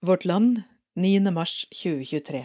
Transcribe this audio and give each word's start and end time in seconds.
Vårt 0.00 0.24
Land 0.24 0.62
9. 0.94 1.30
mars 1.32 1.66
2023 1.72 2.42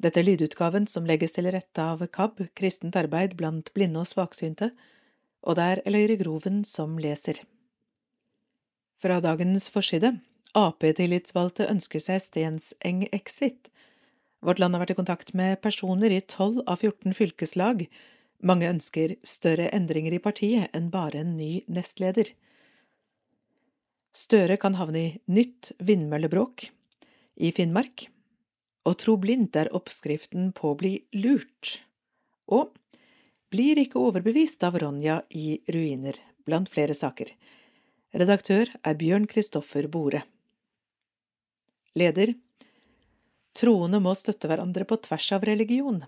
Dette 0.00 0.20
er 0.20 0.24
lydutgaven 0.24 0.86
som 0.88 1.04
legges 1.04 1.34
til 1.36 1.44
rette 1.52 1.82
av 1.84 2.00
KAB, 2.08 2.46
Kristent 2.56 2.96
arbeid 2.96 3.34
blant 3.36 3.68
blinde 3.76 4.00
og 4.00 4.08
svaksynte, 4.08 4.70
og 5.44 5.58
det 5.58 5.66
er 5.66 5.82
Eløyre 5.84 6.16
Groven 6.16 6.62
som 6.64 6.94
leser. 6.96 7.42
Fra 8.96 9.18
dagens 9.20 9.68
forside 9.68 10.14
Ap-tillitsvalgte 10.56 11.68
ønsker 11.68 12.00
seg 12.00 12.24
Stenseng 12.24 13.04
exit. 13.12 13.68
Vårt 14.40 14.56
Land 14.56 14.78
har 14.78 14.86
vært 14.86 14.96
i 14.96 15.00
kontakt 15.02 15.34
med 15.36 15.60
personer 15.60 16.08
i 16.08 16.22
12 16.24 16.64
av 16.64 16.80
14 16.80 17.12
fylkeslag. 17.20 17.84
Mange 18.40 18.72
ønsker 18.72 19.18
større 19.28 19.68
endringer 19.76 20.16
i 20.16 20.24
partiet 20.24 20.72
enn 20.72 20.88
bare 20.88 21.20
en 21.20 21.36
ny 21.36 21.66
nestleder. 21.68 22.32
Støre 24.16 24.56
kan 24.56 24.78
havne 24.78 25.00
i 25.00 25.08
nytt 25.28 25.74
vindmøllebråk 25.84 26.70
i 27.44 27.50
Finnmark. 27.52 28.06
Å 28.88 28.94
tro 28.96 29.16
blindt 29.20 29.58
er 29.60 29.68
oppskriften 29.76 30.54
på 30.56 30.70
å 30.70 30.78
bli 30.80 30.92
lurt. 31.18 31.82
Og 32.48 32.72
blir 33.52 33.76
ikke 33.82 34.00
overbevist 34.00 34.64
av 34.64 34.78
Ronja 34.80 35.18
i 35.36 35.58
ruiner, 35.68 36.16
blant 36.48 36.70
flere 36.72 36.96
saker. 36.96 37.34
Redaktør 38.16 38.72
er 38.80 38.96
Bjørn 38.96 39.28
Kristoffer 39.28 39.90
Bore. 39.92 40.22
Leder 41.96 42.32
Troende 43.56 44.00
må 44.04 44.12
støtte 44.16 44.48
hverandre 44.48 44.84
på 44.88 44.96
tvers 45.04 45.28
av 45.36 45.44
religion. 45.48 46.02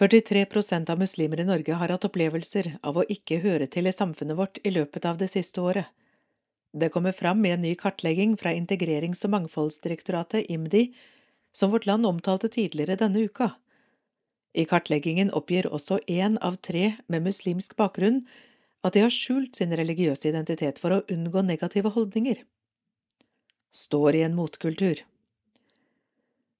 43% 0.00 0.90
av 0.92 1.00
muslimer 1.00 1.40
i 1.42 1.48
Norge 1.48 1.76
har 1.76 1.92
hatt 1.92 2.04
opplevelser 2.08 2.76
av 2.86 3.00
å 3.00 3.06
ikke 3.08 3.40
høre 3.44 3.66
til 3.68 3.88
i 3.88 3.92
samfunnet 3.92 4.36
vårt 4.38 4.60
i 4.64 4.72
løpet 4.72 5.08
av 5.08 5.20
det 5.20 5.28
siste 5.32 5.60
året. 5.60 5.88
Det 6.72 6.88
kommer 6.88 7.12
fram 7.12 7.46
i 7.46 7.50
en 7.50 7.62
ny 7.62 7.74
kartlegging 7.74 8.36
fra 8.36 8.52
Integrerings- 8.52 9.24
og 9.24 9.30
mangfoldsdirektoratet, 9.30 10.50
IMDi, 10.50 10.94
som 11.52 11.70
Vårt 11.70 11.86
Land 11.86 12.06
omtalte 12.06 12.48
tidligere 12.48 12.98
denne 13.00 13.24
uka. 13.24 13.50
I 14.54 14.64
kartleggingen 14.64 15.30
oppgir 15.30 15.68
også 15.72 16.00
én 16.06 16.38
av 16.44 16.56
tre 16.56 16.96
med 17.06 17.24
muslimsk 17.24 17.76
bakgrunn 17.76 18.22
at 18.84 18.94
de 18.94 19.04
har 19.04 19.12
skjult 19.12 19.56
sin 19.56 19.72
religiøse 19.76 20.28
identitet 20.28 20.78
for 20.82 20.94
å 20.94 21.04
unngå 21.12 21.42
negative 21.42 21.92
holdninger. 21.96 22.42
Står 23.74 24.16
i 24.16 24.22
en 24.26 24.36
motkultur. 24.36 25.02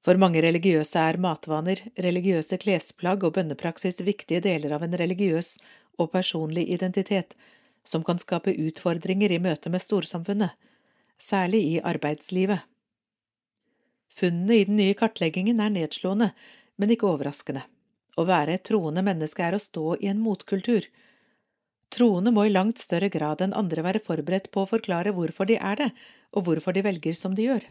For 0.05 0.21
mange 0.21 0.41
religiøse 0.43 1.01
er 1.11 1.19
matvaner, 1.21 1.83
religiøse 1.99 2.59
klesplagg 2.63 3.25
og 3.27 3.35
bønnepraksis 3.37 4.01
viktige 4.07 4.41
deler 4.45 4.77
av 4.77 4.85
en 4.87 4.97
religiøs 4.97 5.57
og 5.99 6.13
personlig 6.13 6.69
identitet, 6.73 7.35
som 7.85 8.05
kan 8.05 8.21
skape 8.21 8.55
utfordringer 8.55 9.33
i 9.33 9.41
møte 9.43 9.71
med 9.71 9.83
storsamfunnet, 9.83 10.55
særlig 11.19 11.63
i 11.73 11.81
arbeidslivet. 11.81 12.65
Funnene 14.19 14.57
i 14.59 14.65
den 14.67 14.79
nye 14.81 14.97
kartleggingen 14.99 15.61
er 15.63 15.75
nedslående, 15.75 16.33
men 16.79 16.95
ikke 16.95 17.11
overraskende. 17.11 17.65
Å 18.19 18.25
være 18.27 18.57
et 18.59 18.65
troende 18.67 19.05
menneske 19.07 19.45
er 19.47 19.55
å 19.55 19.63
stå 19.63 19.99
i 20.03 20.09
en 20.11 20.23
motkultur. 20.23 20.87
Troende 21.95 22.33
må 22.35 22.49
i 22.49 22.53
langt 22.53 22.83
større 22.83 23.09
grad 23.15 23.43
enn 23.45 23.55
andre 23.57 23.85
være 23.87 24.03
forberedt 24.05 24.51
på 24.53 24.65
å 24.65 24.71
forklare 24.71 25.15
hvorfor 25.15 25.49
de 25.49 25.57
er 25.57 25.79
det, 25.79 25.91
og 26.35 26.49
hvorfor 26.49 26.75
de 26.75 26.83
velger 26.85 27.15
som 27.17 27.37
de 27.39 27.47
gjør. 27.47 27.63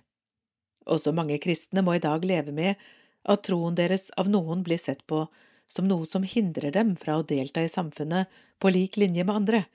Også 0.87 1.11
mange 1.11 1.37
kristne 1.43 1.83
må 1.83 1.97
i 1.97 2.03
dag 2.03 2.23
leve 2.25 2.55
med 2.55 2.79
at 3.27 3.43
troen 3.43 3.75
deres 3.75 4.07
av 4.15 4.29
noen 4.31 4.63
blir 4.63 4.79
sett 4.79 5.03
på 5.07 5.25
som 5.67 5.87
noe 5.87 6.07
som 6.07 6.23
hindrer 6.23 6.71
dem 6.71 6.95
fra 6.95 7.17
å 7.19 7.25
delta 7.27 7.61
i 7.63 7.71
samfunnet 7.71 8.31
på 8.63 8.71
lik 8.71 8.95
linje 8.97 9.25
med 9.27 9.41
andre, 9.41 9.65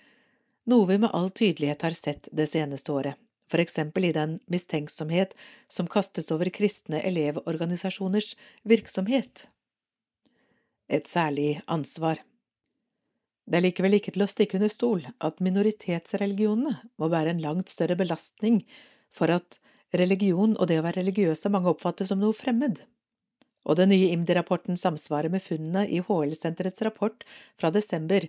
noe 0.71 0.87
vi 0.89 0.99
med 1.03 1.11
all 1.13 1.31
tydelighet 1.31 1.83
har 1.83 1.97
sett 1.99 2.29
det 2.33 2.47
seneste 2.51 2.93
året, 2.93 3.17
for 3.51 3.63
eksempel 3.63 4.09
i 4.09 4.13
den 4.17 4.39
mistenksomhet 4.47 5.35
som 5.69 5.89
kastes 5.91 6.31
over 6.35 6.51
kristne 6.55 7.03
elevorganisasjoners 7.03 8.35
virksomhet. 8.63 9.47
Et 10.89 11.09
særlig 11.09 11.61
ansvar. 11.67 12.21
Det 13.47 13.59
er 13.59 13.67
likevel 13.67 13.99
ikke 13.99 14.15
til 14.15 14.23
å 14.25 14.31
stikke 14.31 14.59
under 14.59 14.71
stol 14.71 15.03
at 15.19 15.43
minoritetsreligionene 15.43 16.77
må 17.01 17.11
bære 17.11 17.35
en 17.35 17.43
langt 17.43 17.73
større 17.73 17.99
belastning 17.99 18.63
for 19.13 19.33
at 19.35 19.59
religion 19.99 20.55
og 20.57 20.69
det 20.71 20.79
å 20.81 20.85
være 20.87 21.03
religiøs 21.03 21.45
av 21.49 21.57
mange 21.57 21.73
oppfattes 21.73 22.13
som 22.13 22.23
noe 22.23 22.37
fremmed. 22.37 22.85
Og 23.67 23.79
den 23.79 23.93
nye 23.93 24.11
IMDi-rapporten 24.15 24.79
samsvarer 24.79 25.31
med 25.31 25.43
funnene 25.43 25.85
i 25.87 26.01
HL-senterets 26.03 26.83
rapport 26.87 27.27
fra 27.61 27.71
desember 27.75 28.27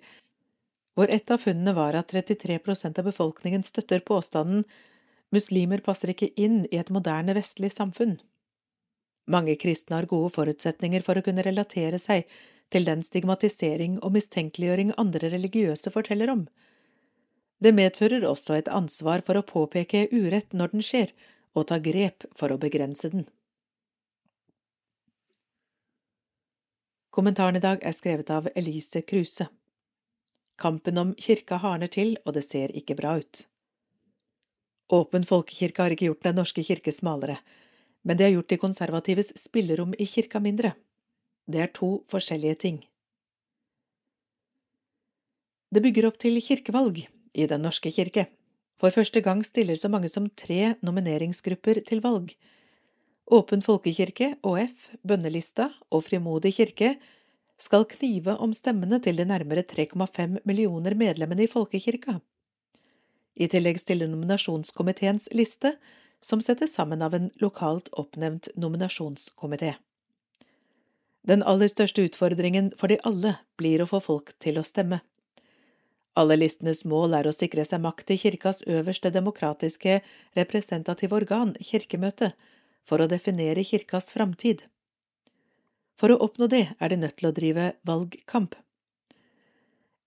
hvor 0.93 1.09
et 1.09 1.31
av 1.33 1.41
funnene 1.41 1.73
var 1.73 1.97
at 1.97 2.13
33% 2.13 2.99
av 2.99 3.07
befolkningen 3.09 3.63
støtter 3.65 4.03
påstanden 4.05 4.63
muslimer 5.33 5.81
passer 5.81 6.13
ikke 6.13 6.29
inn 6.37 6.63
i 6.69 6.77
et 6.77 6.91
moderne 6.93 7.33
vestlig 7.33 7.71
samfunn. 7.73 8.19
Mange 9.25 9.55
kristne 9.55 9.97
har 9.97 10.09
gode 10.11 10.33
forutsetninger 10.35 11.01
for 11.05 11.17
å 11.17 11.23
kunne 11.25 11.45
relatere 11.45 11.99
seg 12.01 12.27
til 12.73 12.85
den 12.85 13.03
stigmatisering 13.05 13.99
og 14.01 14.13
mistenkeliggjøring 14.17 14.93
andre 15.01 15.31
religiøse 15.33 15.93
forteller 15.93 16.31
om. 16.33 16.47
Det 17.63 17.71
medfører 17.73 18.25
også 18.27 18.57
et 18.57 18.69
ansvar 18.69 19.23
for 19.25 19.39
å 19.39 19.45
påpeke 19.47 20.07
urett 20.11 20.51
når 20.53 20.73
den 20.73 20.83
skjer, 20.83 21.13
og 21.53 21.67
ta 21.69 21.77
grep 21.79 22.25
for 22.35 22.51
å 22.51 22.59
begrense 22.59 23.09
den. 23.13 23.27
Kommentaren 27.13 27.59
i 27.59 27.61
dag 27.61 27.83
er 27.85 27.93
skrevet 27.93 28.31
av 28.33 28.49
Elise 28.57 29.03
Kruse. 29.05 29.45
Kampen 30.59 30.97
om 30.97 31.15
kirka 31.17 31.57
hardner 31.57 31.89
til, 31.89 32.15
og 32.25 32.35
det 32.37 32.43
ser 32.45 32.73
ikke 32.77 32.95
bra 32.99 33.17
ut. 33.19 33.45
Åpen 34.93 35.25
folkekirke 35.25 35.81
har 35.81 35.93
ikke 35.95 36.09
gjort 36.11 36.23
Den 36.27 36.35
norske 36.37 36.63
kirke 36.63 36.91
smalere, 36.91 37.37
men 38.03 38.17
det 38.17 38.27
har 38.27 38.35
gjort 38.35 38.49
de 38.49 38.59
konservatives 38.61 39.33
spillerom 39.39 39.93
i 39.97 40.05
kirka 40.05 40.39
mindre. 40.39 40.73
Det 41.47 41.61
er 41.61 41.71
to 41.73 42.03
forskjellige 42.11 42.55
ting. 42.55 42.83
Det 45.73 45.81
bygger 45.81 46.05
opp 46.05 46.19
til 46.21 46.37
kirkevalg 46.37 47.07
i 47.33 47.47
Den 47.49 47.63
norske 47.65 47.89
kirke. 47.91 48.27
For 48.77 48.91
første 48.91 49.21
gang 49.21 49.41
stiller 49.45 49.75
så 49.79 49.89
mange 49.89 50.09
som 50.11 50.29
tre 50.29 50.75
nomineringsgrupper 50.81 51.79
til 51.87 52.01
valg. 52.03 52.35
Åpen 53.31 53.63
folkekirke, 53.63 54.35
ÅF, 54.43 54.91
Bønnelista 55.07 55.69
og 55.89 56.03
Frimodig 56.03 56.53
kirke 56.57 56.97
skal 57.57 57.85
knive 57.89 58.35
om 58.41 58.53
stemmene 58.53 58.99
til 59.03 59.17
de 59.19 59.25
nærmere 59.29 59.63
3,5 59.63 60.39
millioner 60.43 60.95
medlemmene 60.97 61.45
i 61.45 61.51
folkekirka. 61.51 62.19
I 63.35 63.47
tillegg 63.49 63.79
stiller 63.81 64.09
nominasjonskomiteens 64.09 65.29
liste, 65.33 65.75
som 66.23 66.41
settes 66.41 66.73
sammen 66.73 67.01
av 67.01 67.15
en 67.17 67.31
lokalt 67.41 67.89
oppnevnt 67.99 68.49
nominasjonskomité. 68.55 69.73
Den 71.23 71.43
aller 71.43 71.71
største 71.71 72.03
utfordringen 72.03 72.71
for 72.77 72.91
de 72.91 72.99
alle 73.07 73.37
blir 73.59 73.81
å 73.83 73.89
få 73.89 74.01
folk 74.03 74.33
til 74.43 74.59
å 74.59 74.65
stemme. 74.67 74.99
Alle 76.19 76.37
listenes 76.37 76.83
mål 76.85 77.15
er 77.17 77.27
å 77.27 77.33
sikre 77.33 77.63
seg 77.65 77.81
makt 77.81 78.11
i 78.13 78.19
kirkas 78.21 78.61
øverste 78.69 79.09
demokratiske 79.09 80.01
representative 80.37 81.15
organ, 81.15 81.55
Kirkemøtet, 81.57 82.35
for 82.85 83.01
å 83.01 83.07
definere 83.09 83.63
kirkas 83.65 84.11
framtid. 84.13 84.67
For 86.03 86.11
å 86.11 86.19
oppnå 86.19 86.49
det 86.51 86.65
er 86.83 86.91
de 86.91 86.97
nødt 86.99 87.21
til 87.21 87.29
å 87.29 87.31
drive 87.31 87.69
valgkamp. 87.87 88.57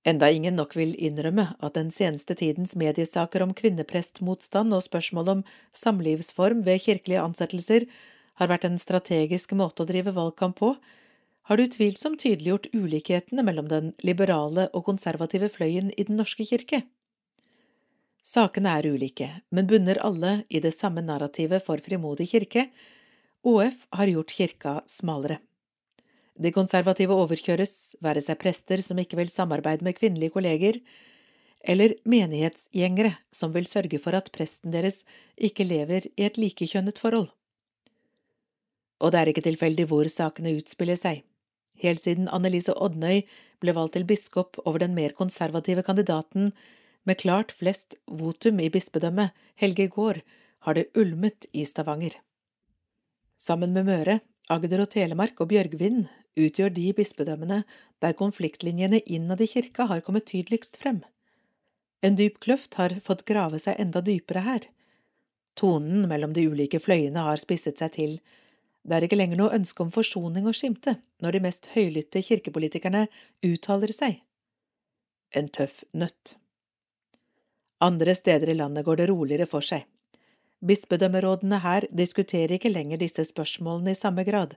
Enda 0.05 0.29
ingen 0.29 0.59
nok 0.61 0.75
vil 0.77 0.91
innrømme 1.01 1.47
at 1.57 1.79
den 1.79 1.89
seneste 1.89 2.37
tidens 2.37 2.75
mediesaker 2.77 3.41
om 3.41 3.55
kvinneprestmotstand 3.57 4.77
og 4.77 4.85
spørsmål 4.85 5.31
om 5.33 5.41
samlivsform 5.73 6.61
ved 6.69 6.85
kirkelige 6.85 7.23
ansettelser 7.25 7.89
har 8.37 8.53
vært 8.53 8.69
en 8.69 8.77
strategisk 8.77 9.57
måte 9.57 9.87
å 9.87 9.89
drive 9.89 10.13
valgkamp 10.13 10.61
på, 10.61 10.75
har 11.49 11.57
det 11.57 11.71
utvilsomt 11.71 12.21
tydeliggjort 12.21 12.69
ulikhetene 12.77 13.47
mellom 13.49 13.73
den 13.73 13.91
liberale 14.05 14.69
og 14.77 14.85
konservative 14.91 15.49
fløyen 15.49 15.89
i 15.97 16.05
Den 16.05 16.21
norske 16.21 16.45
kirke. 16.45 16.85
Sakene 18.21 18.77
er 18.77 18.93
ulike, 18.93 19.33
men 19.49 19.65
bunner 19.65 20.05
alle 20.05 20.43
i 20.53 20.61
det 20.61 20.77
samme 20.77 21.01
narrativet 21.01 21.65
for 21.65 21.81
Frimodig 21.81 22.29
kirke. 22.37 22.69
OF 23.49 23.87
har 23.97 24.13
gjort 24.13 24.37
kirka 24.45 24.81
smalere. 24.85 25.41
De 26.37 26.53
konservative 26.53 27.17
overkjøres, 27.17 27.97
være 28.05 28.21
seg 28.21 28.39
prester 28.41 28.83
som 28.85 28.99
ikke 29.01 29.17
vil 29.17 29.33
samarbeide 29.33 29.87
med 29.87 29.97
kvinnelige 29.97 30.35
kolleger, 30.35 30.81
eller 31.67 31.97
menighetsgjengere 32.05 33.15
som 33.35 33.55
vil 33.55 33.67
sørge 33.67 33.99
for 34.03 34.15
at 34.15 34.29
presten 34.35 34.75
deres 34.75 35.03
ikke 35.37 35.65
lever 35.67 36.07
i 36.15 36.27
et 36.29 36.37
likekjønnet 36.39 37.01
forhold. 37.01 37.31
Og 39.01 39.13
det 39.13 39.21
er 39.21 39.31
ikke 39.33 39.45
tilfeldig 39.45 39.89
hvor 39.91 40.09
sakene 40.13 40.55
utspiller 40.57 40.97
seg. 41.01 41.25
Helt 41.83 42.01
siden 42.01 42.31
Annelise 42.33 42.73
Odnøy 42.73 43.25
ble 43.61 43.75
valgt 43.77 43.97
til 43.97 44.07
biskop 44.09 44.61
over 44.65 44.81
den 44.85 44.95
mer 44.97 45.17
konservative 45.17 45.85
kandidaten 45.85 46.53
med 47.07 47.21
klart 47.21 47.53
flest 47.53 47.97
votum 48.07 48.61
i 48.61 48.71
bispedømmet, 48.73 49.33
Helge 49.57 49.89
Gaard, 49.93 50.23
har 50.65 50.75
det 50.75 50.89
ulmet 50.97 51.47
i 51.53 51.65
Stavanger. 51.65 52.17
Sammen 53.37 53.73
med 53.77 53.87
Møre, 53.87 54.21
Agder 54.51 54.83
og 54.85 54.91
Telemark 54.91 55.41
og 55.41 55.51
Bjørgvin 55.53 56.07
utgjør 56.37 56.73
de 56.77 56.87
bispedømmene 56.97 57.63
der 58.05 58.17
konfliktlinjene 58.17 59.01
innad 59.07 59.41
i 59.41 59.49
kirka 59.51 59.89
har 59.91 60.03
kommet 60.07 60.29
tydeligst 60.31 60.79
frem. 60.83 61.03
En 62.05 62.17
dyp 62.17 62.39
kløft 62.45 62.77
har 62.81 62.95
fått 63.05 63.25
grave 63.29 63.59
seg 63.63 63.81
enda 63.81 64.03
dypere 64.05 64.45
her. 64.45 64.69
Tonen 65.57 66.05
mellom 66.11 66.35
de 66.37 66.45
ulike 66.51 66.81
fløyene 66.83 67.25
har 67.25 67.41
spisset 67.41 67.81
seg 67.81 67.95
til. 67.97 68.19
Det 68.87 68.99
er 68.99 69.07
ikke 69.07 69.19
lenger 69.19 69.41
noe 69.41 69.57
ønske 69.57 69.83
om 69.83 69.93
forsoning 69.95 70.47
og 70.47 70.55
skimte 70.55 70.99
når 71.25 71.37
de 71.37 71.45
mest 71.49 71.71
høylytte 71.73 72.23
kirkepolitikerne 72.23 73.07
uttaler 73.49 73.93
seg. 73.97 74.21
En 75.35 75.49
tøff 75.49 75.83
nøtt. 75.97 76.37
Andre 77.83 78.15
steder 78.17 78.53
i 78.53 78.57
landet 78.57 78.85
går 78.87 79.01
det 79.01 79.09
roligere 79.11 79.49
for 79.49 79.65
seg. 79.65 79.85
Bispedømmerådene 80.65 81.59
her 81.61 81.85
diskuterer 81.93 82.57
ikke 82.57 82.73
lenger 82.73 83.01
disse 83.01 83.25
spørsmålene 83.29 83.93
i 83.93 83.99
samme 83.99 84.25
grad. 84.25 84.55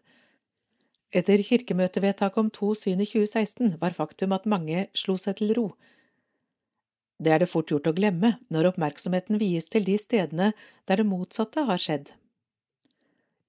Etter 1.10 1.42
kirkemøtevedtaket 1.42 2.38
om 2.38 2.50
to 2.54 2.76
syn 2.78 3.02
i 3.02 3.08
2016 3.10 3.80
var 3.82 3.96
faktum 3.98 4.36
at 4.36 4.46
mange 4.46 4.86
slo 4.94 5.16
seg 5.18 5.40
til 5.40 5.56
ro. 5.58 5.68
Det 7.20 7.34
er 7.34 7.42
det 7.42 7.50
fort 7.52 7.72
gjort 7.72 7.90
å 7.90 7.96
glemme 7.98 8.36
når 8.54 8.72
oppmerksomheten 8.72 9.40
vies 9.42 9.68
til 9.74 9.88
de 9.88 9.98
stedene 10.00 10.52
der 10.88 11.02
det 11.02 11.08
motsatte 11.10 11.66
har 11.68 11.82
skjedd. 11.82 12.14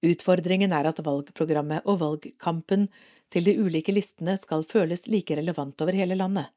Utfordringen 0.01 0.73
er 0.73 0.89
at 0.89 0.99
valgprogrammet 1.05 1.85
og 1.85 2.01
valgkampen 2.01 2.87
til 3.31 3.45
de 3.45 3.53
ulike 3.61 3.93
listene 3.93 4.33
skal 4.41 4.65
føles 4.67 5.05
like 5.07 5.37
relevant 5.37 5.85
over 5.85 5.95
hele 5.95 6.17
landet. 6.17 6.49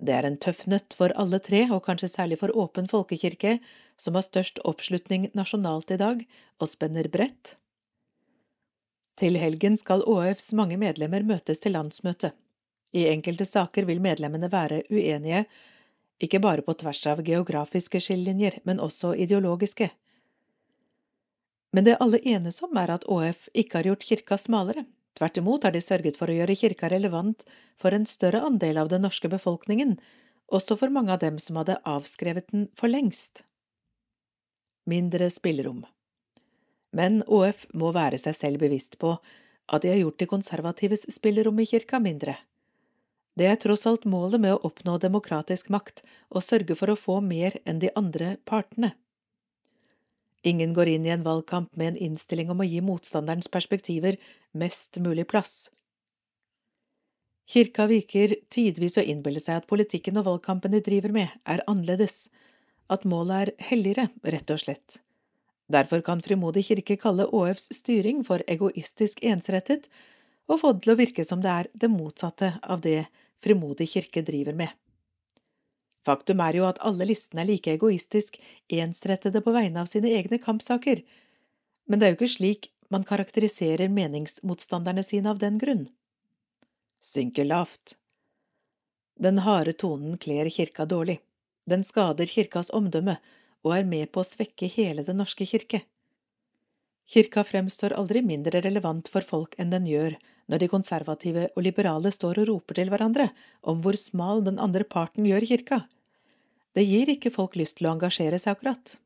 Det 0.00 0.14
er 0.16 0.24
en 0.24 0.38
tøff 0.40 0.62
nøtt 0.70 0.94
for 0.96 1.12
alle 1.20 1.42
tre, 1.44 1.66
og 1.68 1.82
kanskje 1.84 2.08
særlig 2.08 2.38
for 2.40 2.54
Åpen 2.56 2.86
folkekirke, 2.88 3.58
som 4.00 4.16
har 4.16 4.24
størst 4.24 4.62
oppslutning 4.64 5.28
nasjonalt 5.36 5.92
i 5.92 5.98
dag 6.00 6.22
og 6.56 6.70
spenner 6.70 7.10
bredt. 7.12 7.58
Til 9.20 9.36
helgen 9.36 9.76
skal 9.76 10.00
ÅFs 10.08 10.54
mange 10.56 10.78
medlemmer 10.80 11.24
møtes 11.28 11.60
til 11.60 11.74
landsmøte. 11.76 12.30
I 12.96 13.04
enkelte 13.10 13.44
saker 13.44 13.84
vil 13.84 14.00
medlemmene 14.00 14.48
være 14.48 14.80
uenige, 14.88 15.44
ikke 16.20 16.40
bare 16.40 16.64
på 16.64 16.72
tvers 16.80 17.02
av 17.08 17.20
geografiske 17.24 18.00
skillelinjer, 18.00 18.58
men 18.64 18.80
også 18.80 19.12
ideologiske. 19.20 19.90
Men 21.76 21.86
det 21.86 21.98
alle 22.00 22.20
enes 22.24 22.62
om, 22.64 22.72
er 22.80 22.94
at 22.96 23.04
ÅF 23.08 23.46
ikke 23.52 23.78
har 23.78 23.90
gjort 23.90 24.08
kirka 24.08 24.40
smalere. 24.40 24.86
Tvert 25.16 25.36
imot 25.36 25.68
har 25.68 25.76
de 25.76 25.84
sørget 25.84 26.16
for 26.16 26.32
å 26.32 26.34
gjøre 26.34 26.56
kirka 26.56 26.88
relevant 26.88 27.44
for 27.78 27.94
en 27.94 28.08
større 28.08 28.40
andel 28.46 28.80
av 28.80 28.88
den 28.88 29.04
norske 29.04 29.28
befolkningen, 29.28 29.98
også 30.50 30.80
for 30.80 30.90
mange 30.90 31.12
av 31.12 31.20
dem 31.22 31.38
som 31.38 31.60
hadde 31.60 31.78
avskrevet 31.86 32.48
den 32.50 32.68
for 32.78 32.90
lengst. 32.90 33.44
Mindre 34.88 35.28
spillerom. 35.30 35.84
Men 36.96 37.22
ÅF 37.26 37.66
må 37.72 37.92
være 37.94 38.18
seg 38.18 38.36
selv 38.36 38.62
bevisst 38.62 38.98
på 38.98 39.16
at 39.70 39.82
de 39.82 39.92
har 39.92 40.00
gjort 40.00 40.18
de 40.18 40.30
konservatives 40.30 41.06
spillerom 41.14 41.60
i 41.62 41.68
kirka 41.70 42.00
mindre. 42.02 42.36
Det 43.38 43.46
er 43.46 43.60
tross 43.62 43.86
alt 43.86 44.04
målet 44.10 44.42
med 44.42 44.56
å 44.56 44.62
oppnå 44.66 44.96
demokratisk 45.00 45.70
makt 45.70 46.02
og 46.28 46.42
sørge 46.42 46.74
for 46.76 46.90
å 46.90 46.98
få 46.98 47.20
mer 47.22 47.60
enn 47.64 47.78
de 47.82 47.92
andre 47.96 48.34
partene. 48.44 48.92
Ingen 50.42 50.72
går 50.74 50.88
inn 50.88 51.06
i 51.06 51.12
en 51.12 51.24
valgkamp 51.24 51.76
med 51.76 51.92
en 51.92 52.00
innstilling 52.08 52.50
om 52.50 52.62
å 52.62 52.66
gi 52.66 52.80
motstanderens 52.84 53.50
perspektiver 53.52 54.16
mest 54.56 54.98
mulig 54.98 55.28
plass. 55.30 55.68
Kirka 57.50 57.86
virker 57.90 58.36
tidvis 58.48 58.96
å 58.98 59.04
innbille 59.04 59.42
seg 59.42 59.60
at 59.60 59.68
politikken 59.70 60.20
og 60.20 60.28
valgkampen 60.28 60.72
de 60.72 60.80
driver 60.86 61.12
med, 61.12 61.28
er 61.44 61.64
annerledes, 61.66 62.28
at 62.90 63.04
målet 63.04 63.50
er 63.50 63.68
helligere, 63.70 64.08
rett 64.22 64.50
og 64.54 64.62
slett. 64.62 65.00
Derfor 65.70 66.02
kan 66.02 66.22
Frimodig 66.22 66.64
kirke 66.66 66.96
kalle 66.98 67.28
ÅFs 67.30 67.68
styring 67.76 68.24
for 68.26 68.42
egoistisk 68.50 69.22
ensrettet, 69.22 69.86
og 70.50 70.58
få 70.64 70.72
det 70.74 70.82
til 70.82 70.94
å 70.94 70.98
virke 70.98 71.24
som 71.26 71.42
det 71.44 71.50
er 71.50 71.68
det 71.78 71.92
motsatte 71.92 72.56
av 72.62 72.82
det 72.82 73.04
Frimodig 73.40 73.86
kirke 73.92 74.24
driver 74.26 74.56
med. 74.58 74.72
Faktum 76.04 76.40
er 76.42 76.58
jo 76.58 76.66
at 76.66 76.80
alle 76.84 77.06
listene 77.06 77.44
er 77.44 77.50
like 77.52 77.70
egoistisk 77.76 78.40
ensrettede 78.72 79.42
på 79.44 79.54
vegne 79.54 79.84
av 79.84 79.88
sine 79.88 80.10
egne 80.16 80.40
kampsaker, 80.42 81.04
men 81.86 82.00
det 82.00 82.06
er 82.06 82.14
jo 82.14 82.18
ikke 82.18 82.34
slik 82.34 82.70
man 82.90 83.06
karakteriserer 83.06 83.92
meningsmotstanderne 83.92 85.04
sine 85.06 85.30
av 85.30 85.38
den 85.38 85.58
grunn. 85.60 85.86
Synker 87.00 87.46
lavt. 87.46 87.94
Den 89.20 89.38
harde 89.44 89.76
tonen 89.78 90.18
kler 90.18 90.50
kirka 90.50 90.88
dårlig. 90.88 91.20
Den 91.68 91.84
skader 91.86 92.26
kirkas 92.26 92.72
omdømme 92.74 93.20
og 93.66 93.76
er 93.76 93.88
med 93.88 94.10
på 94.12 94.22
å 94.22 94.26
svekke 94.26 94.68
hele 94.72 95.04
Den 95.06 95.20
norske 95.20 95.46
kirke. 95.46 95.82
Kirka 97.10 97.42
fremstår 97.44 97.96
aldri 97.98 98.22
mindre 98.22 98.62
relevant 98.62 99.08
for 99.10 99.26
folk 99.26 99.56
enn 99.58 99.72
den 99.74 99.88
gjør 99.90 100.16
når 100.50 100.62
de 100.62 100.68
konservative 100.70 101.48
og 101.54 101.64
liberale 101.66 102.10
står 102.14 102.42
og 102.42 102.48
roper 102.50 102.78
til 102.78 102.90
hverandre 102.92 103.30
om 103.70 103.80
hvor 103.82 103.98
smal 103.98 104.44
den 104.46 104.60
andre 104.62 104.86
parten 104.86 105.26
gjør 105.26 105.46
kirka. 105.52 105.80
Det 106.74 106.86
gir 106.86 107.10
ikke 107.10 107.32
folk 107.34 107.56
lyst 107.58 107.78
til 107.78 107.88
å 107.88 107.94
engasjere 107.96 108.38
seg 108.38 108.54
akkurat. 108.54 108.98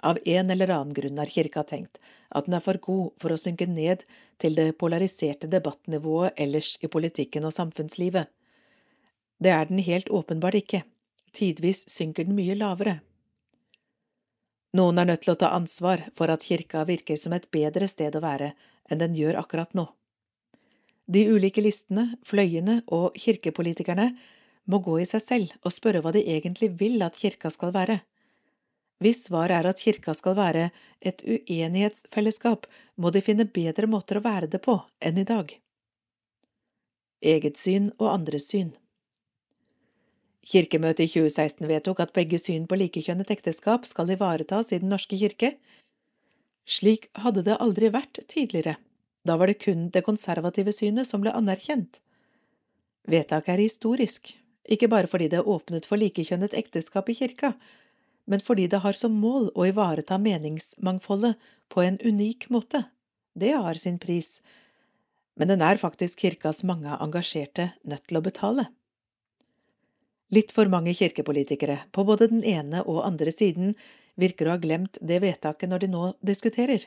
Av 0.00 0.18
en 0.24 0.50
eller 0.54 0.70
annen 0.70 0.94
grunn 0.94 1.18
har 1.18 1.32
kirka 1.32 1.64
tenkt 1.66 1.98
at 2.28 2.46
den 2.46 2.56
er 2.56 2.64
for 2.64 2.78
god 2.84 3.16
for 3.20 3.34
å 3.34 3.40
synke 3.40 3.66
ned 3.68 4.04
til 4.40 4.54
det 4.56 4.70
polariserte 4.80 5.50
debattnivået 5.50 6.38
ellers 6.40 6.76
i 6.80 6.90
politikken 6.92 7.48
og 7.48 7.56
samfunnslivet. 7.56 8.28
Det 9.42 9.52
er 9.54 9.68
den 9.68 9.82
helt 9.82 10.08
åpenbart 10.08 10.58
ikke, 10.60 10.82
tidvis 11.34 11.84
synker 11.90 12.26
den 12.26 12.38
mye 12.38 12.56
lavere. 12.58 12.98
Noen 14.78 15.00
er 15.00 15.08
nødt 15.08 15.24
til 15.24 15.34
å 15.34 15.40
ta 15.40 15.50
ansvar 15.56 16.04
for 16.14 16.30
at 16.30 16.44
kirka 16.46 16.84
virker 16.86 17.18
som 17.18 17.34
et 17.34 17.48
bedre 17.54 17.88
sted 17.90 18.14
å 18.14 18.22
være 18.22 18.52
enn 18.88 19.00
den 19.00 19.16
gjør 19.18 19.40
akkurat 19.40 19.72
nå. 19.74 19.88
De 21.08 21.24
ulike 21.32 21.64
listene, 21.64 22.18
fløyene 22.28 22.82
og 22.94 23.16
kirkepolitikerne 23.18 24.10
må 24.68 24.80
gå 24.84 24.98
i 25.00 25.08
seg 25.08 25.24
selv 25.24 25.54
og 25.64 25.74
spørre 25.74 26.02
hva 26.04 26.12
de 26.14 26.22
egentlig 26.36 26.70
vil 26.80 27.00
at 27.02 27.16
kirka 27.18 27.50
skal 27.50 27.72
være. 27.74 28.02
Hvis 29.02 29.24
svaret 29.28 29.56
er 29.56 29.68
at 29.70 29.80
kirka 29.80 30.12
skal 30.14 30.36
være 30.36 30.68
et 31.00 31.22
uenighetsfellesskap, 31.24 32.66
må 32.96 33.10
de 33.14 33.22
finne 33.24 33.48
bedre 33.48 33.88
måter 33.90 34.18
å 34.18 34.26
være 34.26 34.50
det 34.52 34.60
på 34.62 34.76
enn 35.00 35.22
i 35.22 35.26
dag. 35.26 35.54
Eget 37.24 37.58
syn 37.58 37.90
og 37.96 38.12
andres 38.12 38.50
syn 38.52 38.74
Kirkemøtet 40.48 41.04
i 41.04 41.10
2016 41.12 41.66
vedtok 41.68 42.00
at 42.00 42.14
begge 42.16 42.38
syn 42.40 42.64
på 42.68 42.78
likekjønnet 42.80 43.28
ekteskap 43.34 43.84
skal 43.88 44.08
ivaretas 44.14 44.72
i 44.72 44.78
Den 44.80 44.88
norske 44.88 45.18
kirke. 45.20 45.56
Slik 46.64 47.10
hadde 47.20 47.44
det 47.44 47.58
aldri 47.60 47.90
vært 47.92 48.22
tidligere. 48.32 48.78
Da 49.28 49.36
var 49.36 49.50
det 49.50 49.60
kun 49.60 49.88
det 49.92 50.06
konservative 50.06 50.72
synet 50.72 51.08
som 51.08 51.20
ble 51.20 51.34
anerkjent. 51.36 52.00
Vedtaket 53.08 53.54
er 53.54 53.64
historisk, 53.64 54.32
ikke 54.68 54.88
bare 54.88 55.08
fordi 55.08 55.28
det 55.32 55.44
åpnet 55.44 55.88
for 55.88 56.00
likekjønnet 56.00 56.56
ekteskap 56.56 57.08
i 57.08 57.16
kirka, 57.16 57.52
men 58.28 58.40
fordi 58.44 58.66
det 58.68 58.80
har 58.84 58.96
som 58.96 59.12
mål 59.16 59.50
å 59.56 59.68
ivareta 59.68 60.16
meningsmangfoldet 60.20 61.36
på 61.72 61.84
en 61.84 62.00
unik 62.04 62.48
måte. 62.52 62.84
Det 63.36 63.52
har 63.52 63.80
sin 63.80 64.00
pris, 64.00 64.40
men 65.36 65.52
den 65.52 65.64
er 65.64 65.80
faktisk 65.80 66.24
kirkas 66.24 66.64
mange 66.64 66.96
engasjerte 67.00 67.70
nødt 67.84 68.08
til 68.08 68.20
å 68.20 68.24
betale. 68.24 68.68
Litt 70.28 70.52
for 70.52 70.68
mange 70.68 70.92
kirkepolitikere, 70.94 71.78
på 71.92 72.04
både 72.04 72.28
den 72.28 72.44
ene 72.44 72.82
og 72.84 73.00
andre 73.06 73.32
siden, 73.32 73.74
virker 74.20 74.48
å 74.48 74.56
ha 74.56 74.60
glemt 74.60 74.98
det 75.00 75.22
vedtaket 75.24 75.70
når 75.70 75.84
de 75.84 75.88
nå 75.92 76.02
diskuterer. 76.20 76.84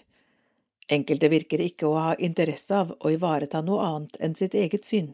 Enkelte 0.92 1.30
virker 1.32 1.64
ikke 1.64 1.88
å 1.88 1.98
ha 1.98 2.12
interesse 2.20 2.76
av 2.76 2.94
å 3.00 3.12
ivareta 3.14 3.64
noe 3.66 3.82
annet 3.86 4.20
enn 4.22 4.36
sitt 4.38 4.58
eget 4.58 4.86
syn. 4.86 5.14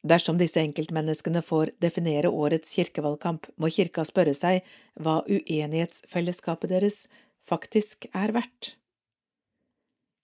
Dersom 0.00 0.38
disse 0.40 0.62
enkeltmenneskene 0.62 1.42
får 1.44 1.74
definere 1.82 2.30
årets 2.32 2.72
kirkevalgkamp, 2.72 3.50
må 3.60 3.68
kirka 3.68 4.06
spørre 4.08 4.32
seg 4.32 4.64
hva 4.96 5.20
uenighetsfellesskapet 5.28 6.72
deres 6.72 7.02
faktisk 7.48 8.06
er 8.16 8.32
verdt. 8.32 8.76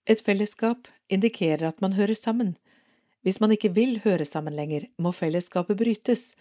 Et 0.09 0.21
fellesskap 0.23 0.87
indikerer 1.13 1.67
at 1.67 1.83
man 1.83 1.93
hører 1.93 2.17
sammen, 2.17 2.55
hvis 3.25 3.39
man 3.43 3.53
ikke 3.55 3.73
vil 3.75 3.99
høre 4.03 4.25
sammen 4.25 4.55
lenger, 4.55 4.87
må 4.97 5.11
fellesskapet 5.15 5.77
brytes. 5.79 6.35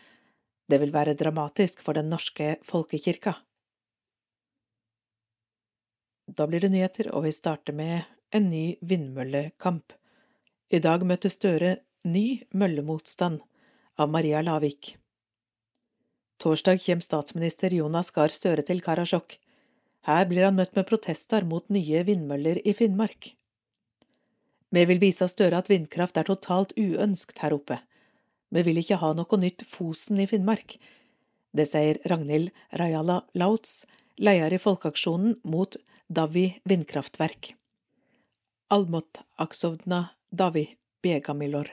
Det 0.68 0.80
vil 0.82 0.92
være 0.94 1.16
dramatisk 1.18 1.82
for 1.82 1.96
den 1.98 2.10
norske 2.10 2.56
folkekirka. 2.66 3.34
Da 6.26 6.46
blir 6.46 6.60
det 6.60 6.72
nyheter, 6.74 7.12
og 7.14 7.24
vi 7.26 7.32
starter 7.32 7.72
med 7.72 8.02
en 8.34 8.50
ny 8.50 8.76
vindmøllekamp. 8.82 9.94
I 10.74 10.82
dag 10.82 11.04
møtte 11.06 11.30
Støre 11.30 11.76
ny 12.06 12.42
møllemotstand 12.50 13.42
av 13.98 14.10
Maria 14.10 14.42
Lavik. 14.42 14.96
Torsdag 16.42 16.82
kommer 16.82 17.06
statsminister 17.06 17.72
Jonas 17.72 18.10
Gahr 18.12 18.34
Støre 18.34 18.66
til 18.66 18.82
Karasjok. 18.84 19.38
Her 20.06 20.26
blir 20.28 20.44
han 20.44 20.58
møtt 20.58 20.74
med 20.76 20.86
protester 20.90 21.46
mot 21.46 21.64
nye 21.72 22.02
vindmøller 22.06 22.60
i 22.66 22.74
Finnmark. 22.76 23.32
Vi 24.74 24.84
vil 24.84 25.00
vise 25.00 25.28
Støre 25.30 25.60
at 25.62 25.70
vindkraft 25.70 26.18
er 26.18 26.26
totalt 26.26 26.74
uønskt 26.78 27.38
her 27.42 27.54
oppe. 27.54 27.78
Vi 28.50 28.62
vil 28.66 28.80
ikke 28.80 28.98
ha 29.02 29.12
noe 29.14 29.38
nytt 29.40 29.64
Fosen 29.68 30.20
i 30.22 30.26
Finnmark. 30.30 30.76
Det 31.56 31.66
sier 31.70 32.00
Ragnhild 32.10 32.50
Rajala 32.76 33.22
Lauts, 33.38 33.84
leder 34.18 34.54
i 34.54 34.60
Folkeaksjonen 34.60 35.38
mot 35.46 35.76
Davi 36.08 36.48
vindkraftverk. 36.68 37.54
Almot 38.74 39.22
aksovna 39.38 40.08
Davi 40.30 40.66
begamilor. 41.02 41.70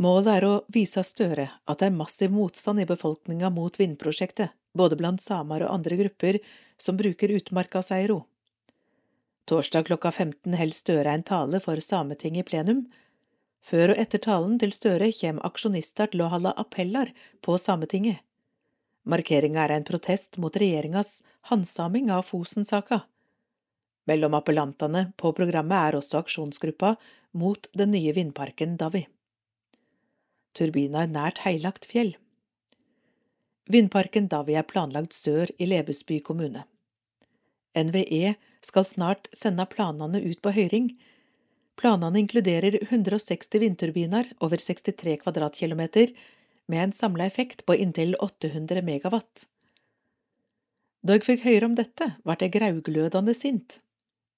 Målet 0.00 0.32
er 0.38 0.46
å 0.46 0.54
vise 0.72 1.02
Støre 1.04 1.50
at 1.68 1.82
det 1.82 1.90
er 1.90 1.98
massiv 1.98 2.32
motstand 2.32 2.80
i 2.80 2.88
befolkninga 2.88 3.50
mot 3.52 3.74
vindprosjektet, 3.76 4.54
både 4.72 4.96
blant 4.96 5.20
samer 5.20 5.66
og 5.66 5.74
andre 5.74 5.98
grupper 6.00 6.38
som 6.80 6.96
bruker 6.96 7.34
utmarka, 7.36 7.82
sier 7.84 8.14
hun. 8.14 8.24
Torsdag 9.48 9.86
klokka 9.86 10.10
15 10.10 10.54
holder 10.54 10.74
Støre 10.74 11.14
en 11.14 11.22
tale 11.26 11.60
for 11.60 11.80
Sametinget 11.82 12.44
i 12.44 12.48
plenum. 12.50 12.84
Før 13.60 13.92
og 13.92 14.00
etter 14.02 14.22
talen 14.22 14.58
til 14.60 14.72
Støre 14.72 15.10
kommer 15.20 15.46
aksjonister 15.46 16.10
til 16.12 16.24
å 16.24 16.30
holde 16.32 16.52
appeller 16.56 17.12
på 17.44 17.56
Sametinget. 17.58 18.20
Markeringa 19.10 19.64
er 19.64 19.76
en 19.78 19.86
protest 19.88 20.38
mot 20.38 20.56
regjeringas 20.56 21.22
handsaming 21.50 22.10
av 22.12 22.26
Fosen-saka. 22.28 23.02
Mellom 24.06 24.34
appellantene 24.36 25.10
på 25.20 25.32
programmet 25.36 25.88
er 25.88 25.98
også 25.98 26.20
aksjonsgruppa 26.20 26.94
mot 27.32 27.68
den 27.76 27.92
nye 27.94 28.12
vindparken 28.16 28.76
Davi. 28.80 29.06
Turbina 30.56 31.04
er 31.04 31.12
nært 31.12 31.44
heilagt 31.44 31.86
fjell. 31.90 32.16
Vindparken 33.70 34.26
Davi 34.30 34.56
er 34.58 34.66
planlagt 34.66 35.14
sør 35.14 35.52
i 35.58 35.68
Lebesby 35.70 36.18
kommune. 36.26 36.64
NVE 37.78 38.34
skal 38.64 38.84
snart 38.84 39.28
sende 39.32 39.66
planene 39.70 40.20
ut 40.20 40.40
på 40.42 40.52
høring. 40.56 40.92
Planene 41.80 42.20
inkluderer 42.20 42.76
160 42.82 43.62
vindturbiner 43.62 44.32
over 44.44 44.60
63 44.60 45.16
kvadratkilometer, 45.22 46.12
med 46.70 46.84
en 46.84 46.92
samla 46.94 47.26
effekt 47.26 47.64
på 47.66 47.74
inntil 47.74 48.14
800 48.22 48.84
megawatt. 48.86 49.46
Da 51.02 51.16
jeg 51.16 51.24
fikk 51.26 51.46
høre 51.48 51.66
om 51.66 51.74
dette, 51.74 52.12
ble 52.22 52.36
jeg 52.38 52.52
grauglødende 52.54 53.34
sint. 53.34 53.80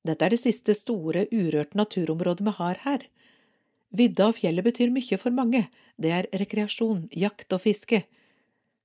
Dette 0.06 0.24
er 0.26 0.34
det 0.34 0.40
siste 0.40 0.74
store, 0.74 1.26
urørt 1.30 1.76
naturområdet 1.78 2.46
vi 2.46 2.54
har 2.56 2.80
her. 2.86 3.04
Vidda 3.92 4.30
og 4.30 4.38
fjellet 4.38 4.64
betyr 4.64 4.94
mye 4.94 5.18
for 5.20 5.34
mange, 5.34 5.66
det 6.00 6.14
er 6.16 6.30
rekreasjon, 6.40 7.08
jakt 7.12 7.52
og 7.52 7.66
fiske. 7.66 8.04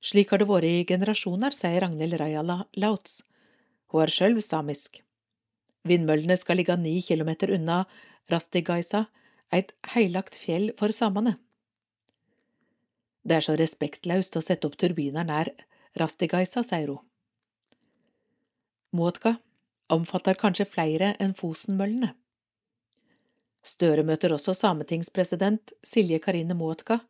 Slik 0.04 0.34
har 0.34 0.42
det 0.42 0.50
vært 0.50 0.68
i 0.68 0.86
generasjoner, 0.90 1.56
sier 1.56 1.82
Ragnhild 1.86 2.20
Rajala 2.20 2.66
Lautz. 2.78 3.22
Hun 3.94 4.04
er 4.04 4.12
sjøl 4.12 4.42
samisk. 4.44 5.00
Vindmøllene 5.90 6.38
skal 6.40 6.60
ligge 6.60 6.78
ni 6.80 7.00
kilometer 7.06 7.54
unna 7.56 7.84
Rastigaisa, 8.32 9.06
et 9.52 9.72
heilagt 9.94 10.36
fjell 10.36 10.74
for 10.80 10.92
samene. 10.92 11.38
Det 13.28 13.38
er 13.38 13.44
så 13.44 13.56
respektløst 13.60 14.36
å 14.40 14.44
sette 14.44 14.68
opp 14.68 14.78
turbiner 14.80 15.28
nær 15.28 15.52
Rastigaisa, 16.00 16.64
sier 16.64 16.94
hun. 16.94 17.04
Muotka 18.96 19.38
omfatter 19.92 20.38
kanskje 20.40 20.68
flere 20.68 21.14
enn 21.24 21.36
Fosenmøllene. 21.36 22.14
Støre 23.68 24.06
møter 24.08 24.32
også 24.32 24.56
sametingspresident 24.56 25.74
Silje 25.84 26.20
Karine 26.24 26.56
Muotka. 26.56 27.02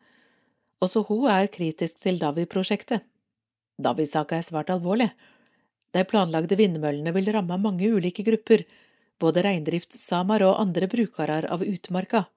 også 0.81 1.03
hun 1.07 1.29
er 1.29 1.47
kritisk 1.47 2.01
til 2.01 2.19
Davi-prosjektet. 2.19 3.01
Davi-saka 3.77 4.37
er 4.37 4.45
svært 4.45 4.69
alvorlig. 4.69 5.11
De 5.97 6.03
planlagde 6.05 6.57
vindmøllene 6.59 7.13
vil 7.15 7.31
ramme 7.33 7.57
mange 7.57 7.89
ulike 7.89 8.25
grupper, 8.27 8.67
både 9.17 9.41
reindriftssamer 9.47 10.43
og 10.45 10.59
andre 10.61 10.89
brukere 10.91 11.39
av 11.49 11.63
utmarka. 11.65 12.27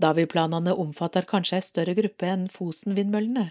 Davi-planene 0.00 0.72
omfatter 0.80 1.26
kanskje 1.28 1.58
ei 1.58 1.66
større 1.66 1.94
gruppe 1.98 2.30
enn 2.32 2.46
Fosen-vindmøllene. 2.54 3.50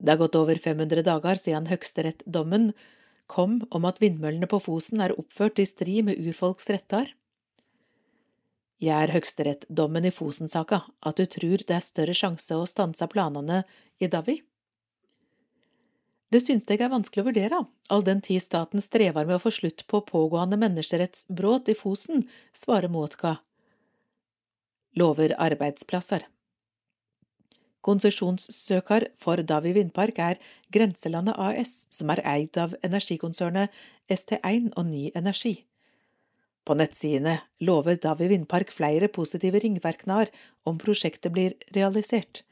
Det 0.00 0.12
er 0.12 0.20
gått 0.20 0.38
over 0.40 0.56
500 0.60 1.04
dager 1.04 1.40
siden 1.40 1.68
høyesterettsdommen 1.70 2.70
kom 3.32 3.60
om 3.74 3.86
at 3.88 4.00
vindmøllene 4.00 4.48
på 4.50 4.60
Fosen 4.62 5.02
er 5.04 5.14
oppført 5.18 5.60
i 5.60 5.68
strid 5.68 6.08
med 6.08 6.20
urfolks 6.22 6.70
retter. 6.72 7.12
Gjør 8.82 9.14
høyesterettsdommen 9.16 10.08
i 10.08 10.12
Fosen-saka 10.14 10.82
at 11.08 11.20
du 11.20 11.28
tror 11.28 11.64
det 11.64 11.76
er 11.76 11.84
større 11.84 12.16
sjanse 12.16 12.56
å 12.56 12.68
stanse 12.68 13.08
planene 13.12 13.64
i 14.00 14.08
Davi? 14.12 14.40
Det 16.34 16.40
synes 16.42 16.66
jeg 16.66 16.82
er 16.82 16.90
vanskelig 16.90 17.22
å 17.22 17.28
vurdere, 17.28 17.58
all 17.92 18.02
den 18.06 18.20
tid 18.24 18.42
staten 18.42 18.82
strever 18.82 19.28
med 19.28 19.38
å 19.38 19.42
få 19.42 19.52
slutt 19.54 19.84
på 19.86 20.02
pågående 20.08 20.58
menneskerettsbrudd 20.58 21.70
i 21.70 21.76
Fosen, 21.78 22.24
svarer 22.50 22.90
Muotka. 22.90 23.36
Lover 24.98 25.36
arbeidsplasser. 25.38 26.26
Konsesjonssøker 27.86 29.12
for 29.22 29.38
Davi 29.46 29.70
vindpark 29.76 30.18
er 30.18 30.40
Grenselandet 30.74 31.38
AS, 31.38 31.86
som 31.94 32.10
er 32.10 32.24
eid 32.26 32.58
av 32.58 32.74
energikonsernet 32.82 33.70
ST1 34.10 34.72
og 34.74 34.88
Ny 34.90 35.04
Energi. 35.14 35.60
På 36.66 36.74
nettsidene 36.74 37.36
lover 37.62 38.00
Davi 38.02 38.26
vindpark 38.32 38.72
flere 38.74 39.06
positive 39.06 39.60
ringvirkninger 39.62 40.32
om 40.66 40.80
prosjektet 40.82 41.30
blir 41.30 41.54
realisert. 41.76 42.42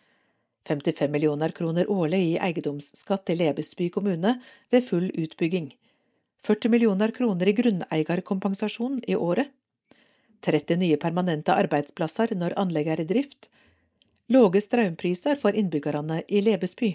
55 0.68 1.10
millioner 1.12 1.52
kroner 1.56 1.90
årlig 1.90 2.20
i 2.32 2.36
eiendomsskatt 2.40 3.26
til 3.28 3.40
Lebesby 3.42 3.90
kommune 3.92 4.38
ved 4.72 4.86
full 4.86 5.10
utbygging. 5.12 5.72
40 6.44 6.72
millioner 6.72 7.12
kroner 7.16 7.48
i 7.48 7.56
grunneierkompensasjon 7.56 9.00
i 9.08 9.16
året. 9.16 9.48
30 10.44 10.76
nye 10.80 10.98
permanente 11.00 11.54
arbeidsplasser 11.56 12.34
når 12.36 12.56
anlegget 12.60 12.98
er 12.98 13.04
i 13.04 13.08
drift. 13.08 13.48
Låge 14.28 14.60
strømpriser 14.60 15.40
for 15.40 15.56
innbyggerne 15.56 16.22
i 16.28 16.40
Lebesby. 16.44 16.94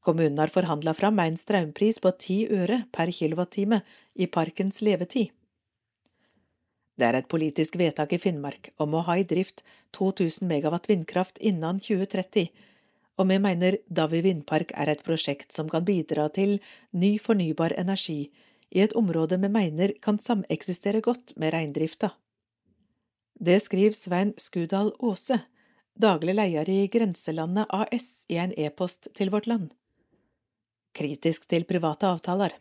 Kommunen 0.00 0.38
har 0.38 0.48
forhandla 0.48 0.94
fram 0.94 1.18
en 1.18 1.36
strømpris 1.36 1.98
på 2.00 2.10
10 2.10 2.38
øre 2.62 2.78
per 2.94 3.10
kilowattime 3.12 3.82
i 4.14 4.26
parkens 4.26 4.80
levetid. 4.82 5.30
Det 7.00 7.06
er 7.08 7.16
et 7.16 7.28
politisk 7.32 7.78
vedtak 7.80 8.12
i 8.12 8.20
Finnmark 8.20 8.72
om 8.80 8.94
å 8.94 9.04
ha 9.06 9.16
i 9.16 9.24
drift 9.24 9.62
2000 9.96 10.48
megawatt 10.48 10.88
vindkraft 10.90 11.38
innen 11.38 11.80
2030, 11.80 12.50
og 13.20 13.28
vi 13.28 13.36
mener 13.42 13.76
Davi 13.92 14.22
vindpark 14.24 14.72
er 14.80 14.94
et 14.94 15.02
prosjekt 15.04 15.52
som 15.52 15.68
kan 15.68 15.84
bidra 15.84 16.30
til 16.32 16.56
ny 16.96 17.18
fornybar 17.20 17.74
energi 17.80 18.30
i 18.70 18.80
et 18.80 18.94
område 18.96 19.36
vi 19.42 19.50
mener 19.52 19.92
kan 20.00 20.18
sameksistere 20.22 21.02
godt 21.04 21.34
med 21.36 21.52
reindrifta. 21.52 22.14
Det 23.40 23.58
skriver 23.64 23.96
Svein 23.96 24.32
Skudal 24.40 24.92
Aase, 25.04 25.40
daglig 26.00 26.36
leder 26.36 26.68
i 26.68 26.86
Grenselandet 26.92 27.68
AS, 27.72 28.24
i 28.28 28.38
en 28.40 28.54
e-post 28.56 29.10
til 29.16 29.32
Vårt 29.32 29.48
Land. 29.50 29.70
Kritisk 30.96 31.48
til 31.48 31.64
private 31.64 32.08
avtaler. 32.08 32.54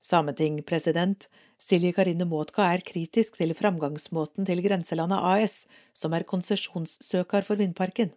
Sameting, 0.00 0.62
president, 0.62 1.26
Silje 1.58 1.92
Karine 1.92 2.24
Måtka 2.28 2.68
er 2.70 2.84
kritisk 2.86 3.36
til 3.40 3.52
framgangsmåten 3.56 4.46
til 4.46 4.62
Grenselandet 4.62 5.20
AS, 5.34 5.66
som 5.92 6.14
er 6.14 6.28
konsesjonssøker 6.28 7.44
for 7.44 7.58
vindparken. 7.58 8.12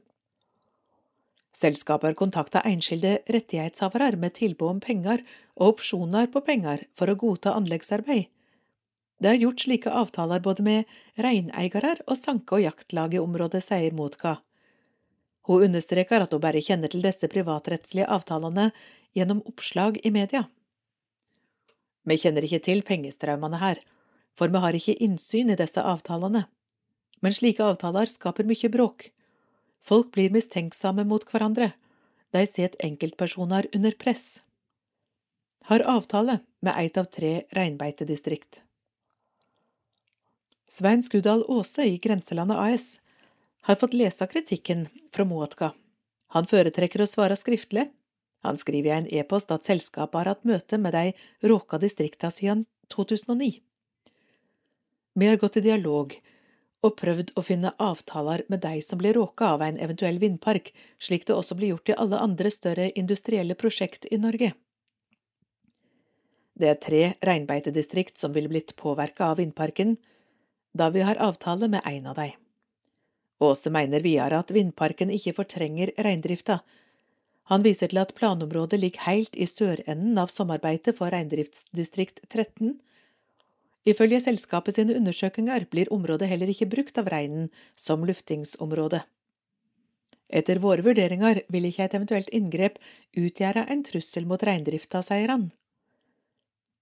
Selskapet 1.52 2.08
har 2.08 2.20
kontakta 2.20 2.62
enskilde 2.68 3.18
rettighetshavere 3.28 4.16
med 4.20 4.34
tilbud 4.38 4.70
om 4.70 4.80
penger 4.80 5.24
og 5.58 5.76
opsjoner 5.76 6.30
på 6.32 6.44
penger 6.48 6.86
for 6.96 7.12
å 7.12 7.18
godta 7.20 7.56
anleggsarbeid. 7.60 8.30
Det 9.22 9.30
er 9.30 9.42
gjort 9.44 9.62
slike 9.62 9.92
avtaler 9.94 10.42
både 10.42 10.64
med 10.66 10.94
reineiere 11.20 11.98
og 12.08 12.18
sanke- 12.18 12.58
og 12.58 12.64
jaktlag 12.64 13.14
i 13.14 13.22
området, 13.22 13.62
sier 13.62 13.94
Motka. 13.94 14.40
Hun 15.46 15.68
understreker 15.68 16.24
at 16.24 16.32
hun 16.34 16.42
bare 16.42 16.64
kjenner 16.64 16.90
til 16.90 17.04
disse 17.06 17.28
privatrettslige 17.30 18.08
avtalene 18.10 18.72
gjennom 19.14 19.44
oppslag 19.46 20.00
i 20.06 20.12
media. 20.12 20.48
Vi 22.08 22.18
kjenner 22.18 22.48
ikke 22.48 22.64
til 22.66 22.82
pengestraumene 22.82 23.60
her, 23.62 23.82
for 24.34 24.50
vi 24.50 24.62
har 24.64 24.74
ikke 24.74 24.98
innsyn 25.04 25.52
i 25.54 25.60
disse 25.60 25.84
avtalene. 25.84 26.48
Men 27.22 27.36
slike 27.36 27.62
avtaler 27.62 28.10
skaper 28.10 28.48
mye 28.48 28.70
bråk. 28.74 29.12
Folk 29.82 30.12
blir 30.16 30.34
mistenksomme 30.34 31.06
mot 31.10 31.26
hverandre. 31.28 31.72
De 32.32 32.46
setter 32.48 32.86
enkeltpersoner 32.86 33.68
under 33.76 33.92
press. 33.92 34.42
Har 35.70 35.84
avtale 35.86 36.40
med 36.62 36.78
et 36.78 36.98
av 36.98 37.10
tre 37.10 37.32
reinbeitedistrikt. 37.58 38.62
Svein 40.72 41.04
Skudal 41.04 41.44
Aase 41.50 41.86
i 41.90 41.98
Grenselandet 41.98 42.58
AS 42.58 42.86
har 43.68 43.76
fått 43.76 43.94
lese 43.94 44.28
kritikken 44.28 44.88
fra 45.12 45.26
Moatka. 45.28 45.74
Han 46.32 46.48
foretrekker 46.48 47.04
å 47.04 47.10
svare 47.10 47.36
skriftlig, 47.36 47.90
han 48.42 48.58
skriver 48.58 48.90
i 48.90 48.94
en 48.96 49.10
e-post 49.20 49.52
at 49.54 49.68
selskapet 49.68 50.18
har 50.18 50.32
hatt 50.32 50.48
møte 50.48 50.80
med 50.82 50.96
de 50.96 51.12
råka 51.52 51.78
distrikta 51.78 52.32
siden 52.34 52.64
2009. 52.94 53.60
Vi 55.14 55.28
har 55.28 55.38
gått 55.38 55.60
i 55.60 55.66
dialog 55.66 56.16
og 56.82 56.96
prøvd 56.98 57.32
å 57.38 57.44
finne 57.46 57.74
avtaler 57.78 58.44
med 58.50 58.64
de 58.64 58.82
som 58.82 59.00
blir 59.02 59.14
råka 59.18 59.54
av 59.56 59.62
en 59.66 59.78
eventuell 59.78 60.18
vindpark, 60.22 60.72
slik 60.98 61.28
det 61.28 61.36
også 61.38 61.58
blir 61.60 61.76
gjort 61.76 61.94
i 61.94 61.98
alle 62.04 62.20
andre 62.20 62.52
større 62.52 62.90
industrielle 62.98 63.56
prosjekt 63.56 64.08
i 64.12 64.18
Norge. 64.22 64.54
Det 66.58 66.70
er 66.70 66.82
tre 66.82 67.02
reinbeitedistrikt 67.26 68.18
som 68.18 68.34
ville 68.34 68.50
blitt 68.50 68.76
påvirka 68.76 69.32
av 69.32 69.40
vindparken, 69.42 69.96
da 70.74 70.90
vi 70.90 71.06
har 71.06 71.22
avtale 71.22 71.70
med 71.70 71.86
en 71.86 72.12
av 72.12 72.18
dem. 72.18 72.38
Åse 73.42 73.72
mener 73.74 74.04
videre 74.06 74.38
at 74.42 74.54
vindparken 74.54 75.10
ikke 75.14 75.34
fortrenger 75.38 75.94
reindrifta, 75.98 76.60
han 77.52 77.66
viser 77.66 77.92
til 77.92 78.00
at 78.00 78.14
planområdet 78.16 78.80
ligger 78.80 79.08
helt 79.10 79.36
i 79.36 79.44
sørenden 79.50 80.20
av 80.22 80.30
sommerbeite 80.32 80.94
for 80.96 81.12
reindriftsdistrikt 81.12 82.22
13. 82.30 82.78
Ifølge 83.88 84.20
selskapet 84.22 84.78
sine 84.78 84.94
undersøkelser 85.00 85.66
blir 85.72 85.90
området 85.94 86.30
heller 86.30 86.52
ikke 86.54 86.70
brukt 86.70 87.00
av 87.02 87.10
reinen 87.10 87.50
som 87.76 88.06
luftingsområde. 88.06 89.02
Etter 90.32 90.62
våre 90.64 90.86
vurderinger 90.86 91.42
vil 91.52 91.66
ikke 91.68 91.88
et 91.88 91.96
eventuelt 91.98 92.30
inngrep 92.32 92.78
utgjøre 93.18 93.66
en 93.74 93.82
trussel 93.84 94.28
mot 94.30 94.44
reindrifta, 94.44 95.02
sier 95.04 95.34
han. 95.34 95.50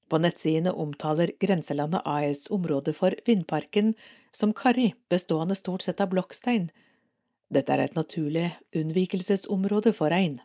På 0.09 0.19
nettsidene 0.21 0.73
omtaler 0.73 1.31
Grenselandet 1.41 2.05
AS 2.05 2.47
området 2.53 2.95
for 2.97 3.15
vindparken 3.25 3.93
som 4.33 4.53
karri, 4.53 4.91
bestående 5.09 5.57
stort 5.57 5.85
sett 5.85 6.01
av 6.01 6.11
blokkstein. 6.13 6.69
Dette 7.49 7.73
er 7.73 7.85
et 7.85 7.97
naturlig 7.97 8.49
unnvikelsesområde 8.75 9.93
for 9.97 10.13
rein. 10.13 10.39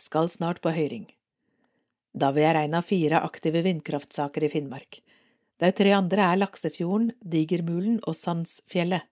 Skal 0.00 0.28
snart 0.32 0.62
på 0.64 0.72
høring. 0.76 1.08
Da 2.16 2.30
er 2.40 2.62
en 2.62 2.78
av 2.78 2.86
fire 2.88 3.20
aktive 3.24 3.60
vindkraftsaker 3.64 4.44
i 4.44 4.52
Finnmark. 4.52 5.02
De 5.62 5.70
tre 5.72 5.92
andre 5.96 6.24
er 6.32 6.40
Laksefjorden, 6.40 7.12
Digermulen 7.24 8.00
og 8.04 8.16
Sandsfjellet. 8.18 9.06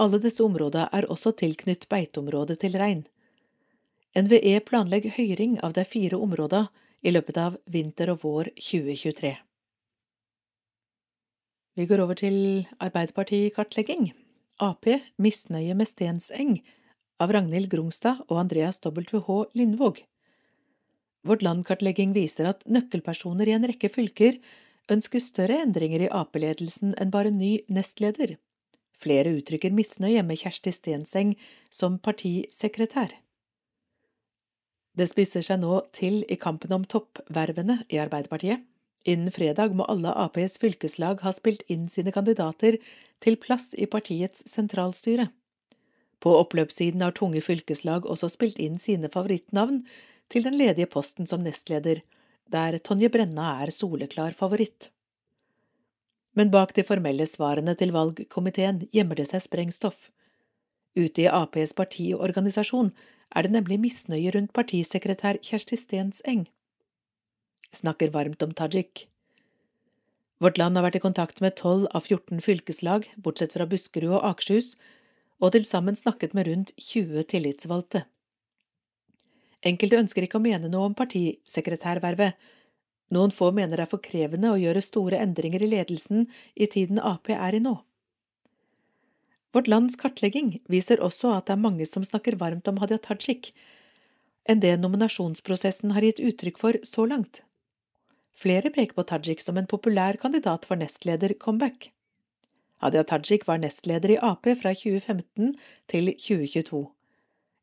Alle 0.00 0.20
disse 0.22 0.40
områdene 0.44 0.88
er 0.96 1.08
også 1.12 1.34
tilknytt 1.36 1.84
beiteområdet 1.92 2.60
til 2.62 2.78
rein. 2.80 3.04
NVE 4.16 4.56
planlegger 4.66 5.12
høyring 5.18 5.58
av 5.62 5.76
de 5.76 5.84
fire 5.84 6.16
områdene 6.16 6.70
i 7.04 7.12
løpet 7.12 7.36
av 7.40 7.58
vinter 7.70 8.10
og 8.14 8.24
vår 8.24 8.50
2023. 8.56 9.34
Vi 11.78 11.86
går 11.86 12.02
over 12.02 12.18
til 12.18 12.66
Arbeiderparti-kartlegging. 12.82 14.10
Ap 14.60 14.88
misnøye 15.16 15.76
med 15.76 15.88
Stenseng 15.88 16.58
av 17.20 17.32
Ragnhild 17.32 17.70
Grungstad 17.72 18.24
og 18.26 18.40
Andreas 18.42 18.80
WH 18.82 19.52
Lindvåg. 19.56 20.02
Vårt 21.24 21.44
Land-kartlegging 21.44 22.12
viser 22.16 22.48
at 22.50 22.64
nøkkelpersoner 22.68 23.48
i 23.48 23.54
en 23.56 23.68
rekke 23.68 23.92
fylker 23.92 24.40
ønsker 24.90 25.22
større 25.22 25.60
endringer 25.64 26.04
i 26.04 26.12
Ap-ledelsen 26.12 26.94
enn 27.00 27.12
bare 27.14 27.32
ny 27.34 27.58
nestleder. 27.72 28.36
Flere 29.00 29.32
uttrykker 29.38 29.72
misnøye 29.72 30.22
med 30.26 30.40
Kjersti 30.42 30.72
Stenseng 30.76 31.34
som 31.72 31.98
partisekretær. 32.02 33.14
Det 34.98 35.06
spisser 35.08 35.44
seg 35.46 35.62
nå 35.62 35.78
til 35.96 36.20
i 36.28 36.36
kampen 36.36 36.74
om 36.76 36.84
toppvervene 36.84 37.80
i 37.88 38.00
Arbeiderpartiet. 38.02 38.66
Innen 39.08 39.32
fredag 39.32 39.72
må 39.72 39.86
alle 39.88 40.12
Aps 40.12 40.58
fylkeslag 40.60 41.22
ha 41.24 41.32
spilt 41.32 41.62
inn 41.72 41.86
sine 41.88 42.12
kandidater 42.12 42.76
til 43.24 43.38
plass 43.40 43.70
i 43.72 43.88
partiets 43.88 44.44
sentralstyre. 44.50 45.30
På 46.20 46.34
oppløpssiden 46.42 47.00
har 47.00 47.16
tunge 47.16 47.40
fylkeslag 47.40 48.04
også 48.04 48.28
spilt 48.28 48.58
inn 48.60 48.76
sine 48.78 49.08
favorittnavn 49.08 49.86
til 50.28 50.44
den 50.44 50.58
ledige 50.60 50.90
posten 50.90 51.26
som 51.26 51.40
nestleder, 51.46 52.02
der 52.52 52.78
Tonje 52.78 53.10
Brenna 53.12 53.52
er 53.62 53.72
soleklar 53.74 54.34
favoritt. 54.36 54.90
Men 56.34 56.50
bak 56.50 56.74
de 56.76 56.84
formelle 56.86 57.26
svarene 57.26 57.74
til 57.78 57.92
valgkomiteen 57.94 58.84
gjemmer 58.94 59.18
det 59.18 59.28
seg 59.30 59.44
sprengstoff. 59.44 60.08
Ute 60.98 61.26
i 61.26 61.30
Aps 61.30 61.74
partiorganisasjon 61.78 62.90
er 63.30 63.46
det 63.46 63.54
nemlig 63.54 63.78
misnøye 63.82 64.32
rundt 64.34 64.54
partisekretær 64.56 65.38
Kjersti 65.46 65.78
Stenseng. 65.78 66.46
Snakker 67.70 68.10
varmt 68.14 68.42
om 68.42 68.54
Tajik. 68.54 69.06
Vårt 70.40 70.58
Land 70.58 70.78
har 70.78 70.86
vært 70.86 70.96
i 70.98 71.04
kontakt 71.04 71.42
med 71.44 71.58
tolv 71.60 71.86
av 71.94 72.08
14 72.08 72.40
fylkeslag, 72.42 73.06
bortsett 73.20 73.54
fra 73.54 73.66
Buskerud 73.68 74.16
og 74.16 74.24
Akershus, 74.32 74.74
og 75.38 75.52
til 75.54 75.66
sammen 75.68 75.98
snakket 75.98 76.34
med 76.34 76.48
rundt 76.48 76.72
20 76.80 77.26
tillitsvalgte. 77.30 78.06
Enkelte 79.66 79.98
ønsker 80.00 80.24
ikke 80.24 80.38
å 80.40 80.44
mene 80.44 80.70
noe 80.72 80.88
om 80.88 80.96
partisekretærvervet. 80.96 82.36
Noen 83.12 83.34
få 83.34 83.50
mener 83.52 83.76
det 83.76 83.84
er 83.84 83.90
for 83.90 84.02
krevende 84.02 84.52
å 84.52 84.58
gjøre 84.60 84.82
store 84.84 85.18
endringer 85.20 85.64
i 85.66 85.70
ledelsen 85.72 86.28
i 86.54 86.68
tiden 86.70 87.00
Ap 87.02 87.28
er 87.34 87.58
i 87.58 87.62
nå. 87.62 87.74
Vårt 89.50 89.66
lands 89.66 89.98
kartlegging 89.98 90.60
viser 90.70 91.02
også 91.02 91.34
at 91.34 91.48
det 91.48 91.56
er 91.56 91.64
mange 91.64 91.86
som 91.90 92.06
snakker 92.06 92.38
varmt 92.38 92.68
om 92.70 92.78
Hadia 92.78 93.00
Tajik, 93.02 93.50
enn 94.46 94.62
det 94.62 94.76
nominasjonsprosessen 94.78 95.96
har 95.96 96.06
gitt 96.06 96.22
uttrykk 96.22 96.60
for 96.60 96.78
så 96.86 97.06
langt. 97.10 97.42
Flere 98.40 98.70
peker 98.72 98.94
på 98.96 99.04
Tajik 99.10 99.42
som 99.42 99.58
en 99.58 99.68
populær 99.68 100.16
kandidat 100.22 100.64
for 100.70 100.78
nestleder-comeback. 100.80 101.90
Hadia 102.80 103.02
Tajik 103.04 103.44
var 103.50 103.58
nestleder 103.60 104.14
i 104.14 104.20
Ap 104.22 104.46
fra 104.62 104.72
2015 104.72 105.52
til 105.90 106.14
2022. 106.14 106.86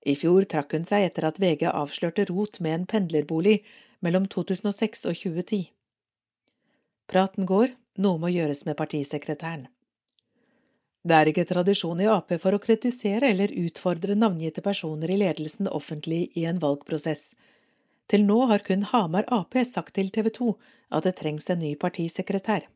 I 0.08 0.16
fjor 0.16 0.46
trakk 0.48 0.76
hun 0.78 0.86
seg 0.88 1.10
etter 1.10 1.28
at 1.28 1.40
VG 1.44 1.68
avslørte 1.68 2.28
rot 2.30 2.62
med 2.64 2.76
en 2.76 2.86
pendlerbolig 2.88 3.58
mellom 4.06 4.28
2006 4.32 5.04
og 5.10 5.18
2010. 5.20 5.66
Praten 7.12 7.48
går, 7.50 7.74
noe 8.04 8.22
må 8.22 8.32
gjøres 8.32 8.64
med 8.68 8.78
partisekretæren. 8.80 9.68
Det 11.08 11.16
er 11.16 11.30
ikke 11.32 11.46
tradisjon 11.48 12.02
i 12.04 12.08
Ap 12.12 12.34
for 12.42 12.56
å 12.56 12.60
kritisere 12.60 13.30
eller 13.32 13.54
utfordre 13.56 14.16
navngitte 14.18 14.64
personer 14.64 15.12
i 15.14 15.20
ledelsen 15.22 15.70
offentlig 15.72 16.26
i 16.36 16.44
en 16.50 16.60
valgprosess. 16.60 17.30
Til 18.12 18.26
nå 18.28 18.42
har 18.52 18.64
kun 18.64 18.84
Hamar 18.92 19.28
Ap 19.32 19.56
sagt 19.68 19.96
til 19.96 20.12
TV 20.12 20.32
2 20.36 20.50
at 20.98 21.08
det 21.08 21.16
trengs 21.20 21.48
en 21.52 21.64
ny 21.64 21.76
partisekretær. 21.80 22.68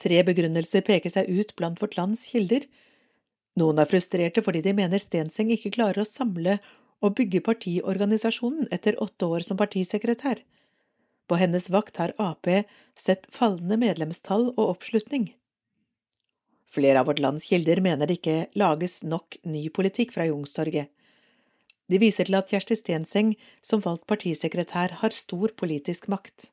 Tre 0.00 0.20
begrunnelser 0.24 0.84
peker 0.84 1.12
seg 1.12 1.28
ut 1.28 1.52
blant 1.56 1.80
vårt 1.80 1.96
lands 1.96 2.26
kilder. 2.32 2.64
Noen 3.60 3.80
er 3.82 3.88
frustrerte 3.90 4.42
fordi 4.44 4.62
de 4.64 4.74
mener 4.76 5.02
Stenseng 5.02 5.50
ikke 5.54 5.74
klarer 5.76 6.02
å 6.02 6.08
samle 6.08 6.58
og 7.04 7.16
bygge 7.18 7.42
partiorganisasjonen 7.44 8.68
etter 8.74 8.98
åtte 9.02 9.28
år 9.28 9.44
som 9.44 9.58
partisekretær. 9.60 10.42
På 11.28 11.38
hennes 11.40 11.68
vakt 11.70 12.00
har 12.02 12.14
Ap 12.18 12.48
sett 12.98 13.28
fallende 13.32 13.78
medlemstall 13.80 14.50
og 14.56 14.64
oppslutning. 14.64 15.30
Flere 16.70 17.00
av 17.00 17.08
vårt 17.10 17.22
lands 17.22 17.48
kilder 17.50 17.80
mener 17.82 18.06
det 18.06 18.20
ikke 18.20 18.48
lages 18.58 19.00
nok 19.02 19.40
ny 19.42 19.68
politikk 19.74 20.14
fra 20.14 20.26
Youngstorget. 20.28 20.90
De 21.90 21.98
viser 21.98 22.28
til 22.28 22.38
at 22.38 22.50
Kjersti 22.50 22.76
Stenseng, 22.78 23.32
som 23.62 23.82
valgt 23.82 24.06
partisekretær, 24.10 25.00
har 25.02 25.14
stor 25.14 25.50
politisk 25.58 26.06
makt. 26.12 26.52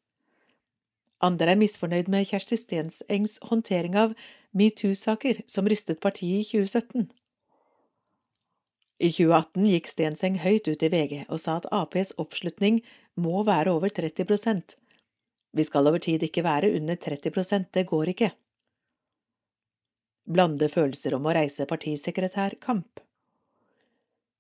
Andre 1.24 1.54
er 1.54 1.60
misfornøyd 1.60 2.10
med 2.14 2.28
Kjersti 2.30 2.60
Stensengs 2.62 3.40
håndtering 3.50 3.96
av 3.98 4.14
metoo-saker 4.58 5.42
som 5.50 5.70
rystet 5.70 6.02
partiet 6.04 6.46
i 6.46 6.62
2017. 6.62 7.08
I 8.98 9.10
2018 9.14 9.70
gikk 9.70 9.90
Stenseng 9.90 10.40
høyt 10.42 10.70
ut 10.70 10.84
i 10.84 10.90
VG 10.94 11.16
og 11.28 11.42
sa 11.42 11.60
at 11.60 11.70
Aps 11.74 12.14
oppslutning 12.22 12.82
må 13.18 13.44
være 13.46 13.74
over 13.74 13.94
30% 13.94 14.78
Vi 15.58 15.66
skal 15.66 15.90
over 15.90 16.02
tid 16.02 16.24
ikke 16.26 16.46
være 16.46 16.74
under 16.78 16.96
30 16.96 17.70
det 17.74 17.86
går 17.90 18.14
ikke 18.14 18.32
blande 20.28 20.68
følelser 20.70 21.16
om 21.16 21.28
å 21.28 21.34
reise 21.36 21.66
partisekretærkamp. 21.70 23.02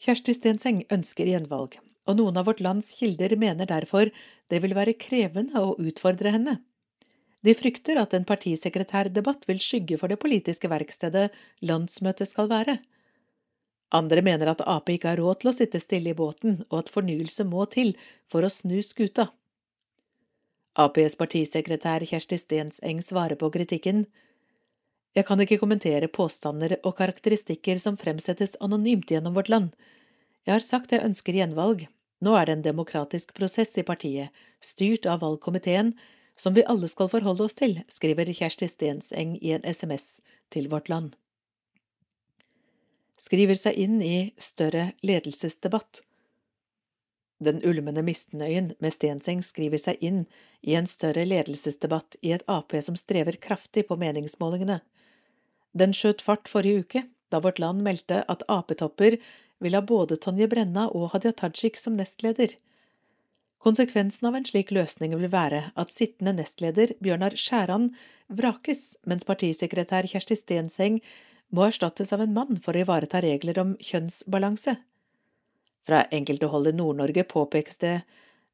Kjersti 0.04 0.36
Stenseng 0.36 0.84
ønsker 0.94 1.30
gjenvalg, 1.32 1.78
og 2.08 2.20
noen 2.20 2.38
av 2.38 2.48
vårt 2.50 2.62
lands 2.62 2.92
kilder 3.00 3.38
mener 3.40 3.70
derfor 3.70 4.12
det 4.52 4.60
vil 4.64 4.76
være 4.78 4.98
krevende 5.00 5.64
å 5.64 5.76
utfordre 5.80 6.34
henne. 6.36 6.60
De 7.46 7.54
frykter 7.54 8.00
at 8.02 8.14
en 8.18 8.26
partisekretærdebatt 8.26 9.46
vil 9.48 9.60
skygge 9.62 9.98
for 10.02 10.12
det 10.12 10.20
politiske 10.22 10.70
verkstedet 10.72 11.30
landsmøtet 11.62 12.30
skal 12.30 12.50
være. 12.50 12.80
Andre 13.96 14.22
mener 14.26 14.52
at 14.52 14.64
Ap 14.68 14.90
ikke 14.92 15.14
har 15.14 15.22
råd 15.22 15.42
til 15.42 15.52
å 15.52 15.56
sitte 15.56 15.80
stille 15.80 16.12
i 16.12 16.18
båten, 16.18 16.60
og 16.68 16.82
at 16.82 16.92
fornyelse 16.92 17.46
må 17.48 17.66
til 17.72 17.94
for 18.28 18.44
å 18.44 18.52
snu 18.52 18.82
skuta. 18.84 19.30
Aps 20.78 21.16
partisekretær 21.18 22.04
Kjersti 22.06 22.38
Stenseng 22.38 23.00
svarer 23.02 23.40
på 23.40 23.50
kritikken. 23.54 24.04
Jeg 25.18 25.26
kan 25.26 25.40
ikke 25.42 25.58
kommentere 25.58 26.12
påstander 26.12 26.76
og 26.84 26.98
karakteristikker 27.00 27.80
som 27.82 27.98
fremsettes 27.98 28.58
anonymt 28.62 29.10
gjennom 29.10 29.34
vårt 29.34 29.50
land. 29.50 29.72
Jeg 30.46 30.54
har 30.54 30.66
sagt 30.66 30.94
jeg 30.94 31.06
ønsker 31.06 31.34
gjenvalg. 31.34 31.88
Nå 32.22 32.36
er 32.38 32.46
det 32.46 32.58
en 32.58 32.68
demokratisk 32.68 33.34
prosess 33.38 33.74
i 33.78 33.86
partiet, 33.86 34.30
styrt 34.62 35.06
av 35.10 35.24
valgkomiteen, 35.24 35.96
som 36.38 36.54
vi 36.54 36.66
alle 36.66 36.88
skal 36.88 37.10
forholde 37.10 37.48
oss 37.48 37.58
til, 37.58 37.80
skriver 37.90 38.30
Kjersti 38.30 38.70
Stenseng 38.70 39.38
i 39.42 39.56
en 39.58 39.66
SMS 39.66 40.22
til 40.54 40.70
Vårt 40.70 40.90
Land. 40.90 41.16
Skriver 43.18 43.58
seg 43.58 43.78
inn 43.82 43.98
i 44.06 44.34
større 44.38 44.92
ledelsesdebatt. 45.02 46.04
Den 47.42 47.58
ulmende 47.66 48.04
misnøyen 48.06 48.72
med 48.82 48.94
Stenseng 48.94 49.42
skriver 49.46 49.82
seg 49.82 49.98
inn 50.02 50.24
i 50.62 50.78
en 50.78 50.90
større 50.90 51.26
ledelsesdebatt 51.26 52.20
i 52.22 52.34
et 52.38 52.46
Ap 52.50 52.74
som 52.86 52.98
strever 52.98 53.38
kraftig 53.42 53.88
på 53.90 53.98
meningsmålingene. 53.98 54.80
Den 55.78 55.94
skjøt 55.94 56.24
fart 56.26 56.50
forrige 56.50 56.86
uke, 56.86 57.04
da 57.34 57.42
Vårt 57.42 57.60
Land 57.60 57.84
meldte 57.86 58.24
at 58.30 58.46
Ap-topper 58.50 59.18
vil 59.62 59.78
ha 59.78 59.82
både 59.82 60.18
Tonje 60.22 60.48
Brenna 60.50 60.88
og 60.94 61.12
Hadia 61.14 61.34
Tajik 61.34 61.78
som 61.78 61.98
nestleder. 61.98 62.54
Konsekvensen 63.58 64.28
av 64.30 64.36
en 64.38 64.46
slik 64.46 64.70
løsning 64.72 65.16
vil 65.18 65.32
være 65.34 65.64
at 65.76 65.94
sittende 65.94 66.36
nestleder 66.38 66.94
Bjørnar 67.02 67.34
Skjæran 67.40 67.90
vrakes, 68.30 69.00
mens 69.10 69.26
partisekretær 69.26 70.06
Kjersti 70.08 70.38
Stenseng 70.38 71.00
må 71.50 71.66
erstattes 71.66 72.14
av 72.14 72.22
en 72.22 72.36
mann 72.36 72.62
for 72.62 72.78
å 72.78 72.84
ivareta 72.86 73.22
regler 73.24 73.58
om 73.64 73.74
kjønnsbalanse. 73.82 74.78
Fra 75.88 76.04
enkelte 76.14 76.50
hold 76.52 76.70
i 76.70 76.76
Nord-Norge 76.76 77.24
påpekes 77.28 77.82
det 77.82 78.02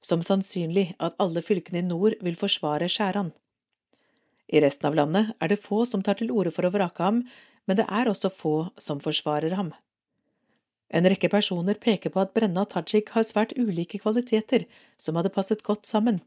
som 0.04 0.24
sannsynlig 0.24 0.94
at 1.04 1.16
alle 1.24 1.44
fylkene 1.44 1.82
i 1.82 1.88
nord 1.88 2.16
vil 2.24 2.38
forsvare 2.40 2.90
Skjæran. 2.92 3.34
I 4.54 4.62
resten 4.64 4.88
av 4.90 4.96
landet 4.96 5.34
er 5.42 5.52
det 5.52 5.62
få 5.64 5.84
som 5.90 6.04
tar 6.06 6.20
til 6.20 6.32
orde 6.32 6.52
for 6.54 6.68
å 6.68 6.72
vrake 6.74 7.04
ham, 7.04 7.24
men 7.68 7.80
det 7.80 7.88
er 7.90 8.12
også 8.12 8.32
få 8.32 8.56
som 8.78 9.02
forsvarer 9.04 9.56
ham. 9.58 9.72
En 10.94 11.08
rekke 11.10 11.30
personer 11.34 11.80
peker 11.82 12.14
på 12.14 12.22
at 12.22 12.36
Brenna 12.38 12.68
og 12.68 12.74
Tajik 12.76 13.16
har 13.16 13.26
svært 13.26 13.56
ulike 13.58 13.98
kvaliteter 14.04 14.68
som 15.02 15.18
hadde 15.18 15.34
passet 15.34 15.64
godt 15.66 15.90
sammen. 15.90 16.22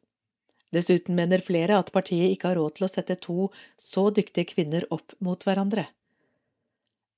Dessuten 0.75 1.15
mener 1.15 1.45
flere 1.45 1.79
at 1.79 1.93
partiet 1.95 2.33
ikke 2.35 2.51
har 2.51 2.59
råd 2.59 2.75
til 2.77 2.89
å 2.89 2.91
sette 2.91 3.15
to 3.23 3.51
så 3.79 4.09
dyktige 4.11 4.51
kvinner 4.57 4.87
opp 4.91 5.15
mot 5.23 5.47
hverandre. 5.47 5.87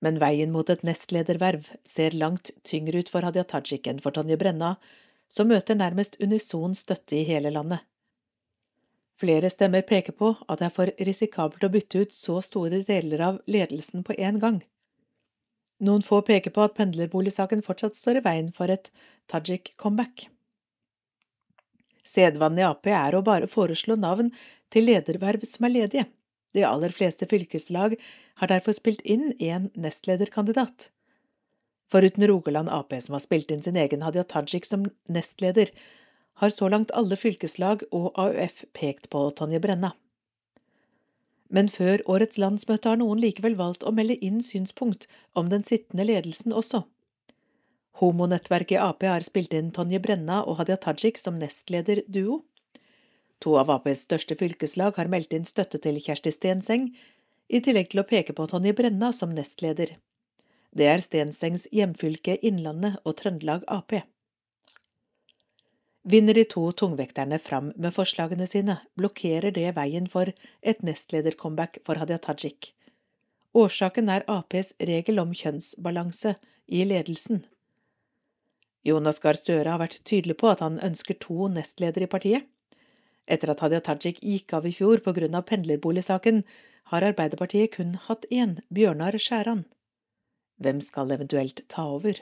Men 0.05 0.21
veien 0.21 0.53
mot 0.55 0.69
et 0.71 0.85
nestlederverv 0.87 1.73
ser 1.83 2.15
langt 2.15 2.53
tyngre 2.69 3.01
ut 3.01 3.09
for 3.11 3.25
Hadia 3.25 3.47
Tajik 3.49 3.89
enn 3.91 4.03
for 4.05 4.15
Tonje 4.15 4.37
Brenna, 4.39 4.77
som 5.29 5.49
møter 5.49 5.77
nærmest 5.79 6.21
unison 6.21 6.77
støtte 6.77 7.17
i 7.19 7.25
hele 7.29 7.51
landet. 7.55 7.81
Flere 9.19 9.51
stemmer 9.51 9.83
peker 9.83 10.15
på 10.15 10.37
at 10.47 10.61
det 10.61 10.69
er 10.69 10.75
for 10.77 10.93
risikabelt 11.09 11.65
å 11.67 11.73
bytte 11.73 12.05
ut 12.05 12.15
så 12.15 12.39
store 12.45 12.85
deler 12.87 13.25
av 13.25 13.41
ledelsen 13.51 14.05
på 14.07 14.15
én 14.15 14.39
gang. 14.39 14.61
Noen 15.79 16.03
få 16.03 16.21
peker 16.27 16.51
på 16.55 16.65
at 16.67 16.75
pendlerboligsaken 16.79 17.63
fortsatt 17.63 17.95
står 17.95 18.19
i 18.19 18.25
veien 18.25 18.51
for 18.55 18.71
et 18.73 18.91
Tajik-comeback. 19.31 20.27
Sedvanen 22.09 22.63
i 22.63 22.67
Ap 22.67 22.89
er 22.89 23.15
å 23.15 23.23
bare 23.23 23.51
foreslå 23.51 23.99
navn 24.01 24.33
til 24.73 24.89
lederverv 24.89 25.45
som 25.47 25.69
er 25.69 25.75
ledige. 25.75 26.07
De 26.57 26.65
aller 26.65 26.91
fleste 26.95 27.29
fylkeslag 27.29 27.95
har 28.41 28.51
derfor 28.51 28.75
spilt 28.75 29.05
inn 29.05 29.35
en 29.39 29.69
nestlederkandidat. 29.77 30.89
Foruten 31.93 32.27
Rogaland 32.29 32.73
Ap, 32.73 32.93
som 33.01 33.17
har 33.17 33.25
spilt 33.25 33.53
inn 33.53 33.63
sin 33.65 33.77
egen 33.77 34.03
Hadia 34.05 34.25
Tajik 34.25 34.67
som 34.69 34.89
nestleder, 35.09 35.71
har 36.41 36.53
så 36.55 36.69
langt 36.71 36.93
alle 36.97 37.17
fylkeslag 37.19 37.85
og 37.93 38.13
AUF 38.19 38.65
pekt 38.77 39.09
på 39.13 39.25
Tonje 39.37 39.61
Brenna. 39.61 39.93
Men 41.49 41.71
før 41.73 42.03
årets 42.05 42.39
landsmøte 42.39 42.91
har 42.91 43.01
noen 43.01 43.21
likevel 43.23 43.57
valgt 43.57 43.87
å 43.87 43.93
melde 43.95 44.19
inn 44.25 44.43
synspunkt 44.45 45.07
om 45.33 45.49
den 45.49 45.65
sittende 45.65 46.05
ledelsen 46.05 46.53
også. 46.53 46.83
Homonettverket 47.99 48.77
i 48.77 48.83
Ap 48.83 49.03
har 49.03 49.25
spilt 49.27 49.55
inn 49.57 49.73
Tonje 49.75 49.99
Brenna 50.03 50.43
og 50.45 50.61
Hadia 50.61 50.77
Tajik 50.79 51.19
som 51.19 51.39
nestlederduo. 51.41 52.43
To 53.43 53.55
av 53.59 53.71
Aps 53.71 54.05
største 54.07 54.37
fylkeslag 54.39 54.99
har 54.99 55.11
meldt 55.11 55.35
inn 55.35 55.47
støtte 55.49 55.81
til 55.83 55.99
Kjersti 56.03 56.33
Stenseng, 56.35 56.93
i 57.49 57.63
tillegg 57.65 57.89
til 57.91 58.03
å 58.03 58.07
peke 58.07 58.35
på 58.37 58.47
Tonje 58.51 58.75
Brenna 58.77 59.09
som 59.17 59.33
nestleder. 59.35 59.95
Det 60.77 60.87
er 60.87 61.01
Stensengs 61.01 61.65
hjemfylke 61.73 62.37
Innlandet 62.45 62.99
og 63.09 63.17
Trøndelag 63.19 63.65
Ap. 63.73 63.95
Vinner 66.03 66.35
de 66.35 66.45
to 66.45 66.71
tungvekterne 66.73 67.39
fram 67.39 67.73
med 67.77 67.95
forslagene 67.95 68.47
sine, 68.47 68.79
blokkerer 68.97 69.53
det 69.53 69.73
veien 69.77 70.07
for 70.09 70.31
et 70.63 70.83
nestledercomeback 70.87 71.81
for 71.85 72.01
Hadia 72.01 72.19
Tajik. 72.23 72.73
Årsaken 73.55 74.09
er 74.13 74.25
Aps 74.31 74.73
regel 74.79 75.19
om 75.19 75.35
kjønnsbalanse 75.35 76.37
i 76.67 76.85
ledelsen. 76.85 77.43
Jonas 78.87 79.19
Gahr 79.21 79.37
Støre 79.37 79.75
har 79.75 79.83
vært 79.83 80.01
tydelig 80.07 80.39
på 80.41 80.53
at 80.53 80.63
han 80.65 80.79
ønsker 80.85 81.19
to 81.21 81.49
nestledere 81.53 82.07
i 82.07 82.13
partiet. 82.13 82.47
Etter 83.29 83.53
at 83.53 83.61
Hadia 83.65 83.83
Tajik 83.85 84.23
gikk 84.25 84.55
av 84.57 84.69
i 84.69 84.73
fjor 84.73 85.03
på 85.05 85.13
grunn 85.17 85.37
av 85.37 85.49
pendlerboligsaken, 85.51 86.45
har 86.89 87.05
Arbeiderpartiet 87.05 87.75
kun 87.75 87.99
hatt 88.07 88.25
én, 88.33 88.61
Bjørnar 88.73 89.19
Skjæran. 89.21 89.67
Hvem 90.63 90.81
skal 90.81 91.13
eventuelt 91.13 91.61
ta 91.69 91.85
over? 91.99 92.17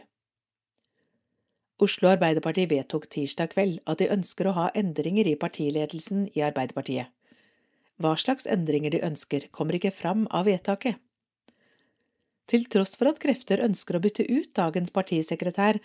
Oslo 1.76 2.08
Arbeiderparti 2.08 2.64
vedtok 2.70 3.04
tirsdag 3.12 3.50
kveld 3.52 3.80
at 3.84 4.00
de 4.00 4.08
ønsker 4.08 4.48
å 4.48 4.54
ha 4.56 4.70
endringer 4.80 5.28
i 5.28 5.34
partiledelsen 5.36 6.24
i 6.32 6.40
Arbeiderpartiet. 6.46 7.10
Hva 8.00 8.14
slags 8.16 8.48
endringer 8.48 8.94
de 8.94 9.02
ønsker, 9.04 9.48
kommer 9.52 9.76
ikke 9.76 9.92
fram 9.92 10.24
av 10.32 10.48
vedtaket. 10.48 10.96
Til 12.48 12.64
tross 12.72 12.94
for 12.96 13.10
at 13.10 13.20
krefter 13.20 13.60
ønsker 13.60 13.96
å 13.96 14.00
bytte 14.00 14.24
ut 14.24 14.52
dagens 14.56 14.92
partisekretær, 14.94 15.80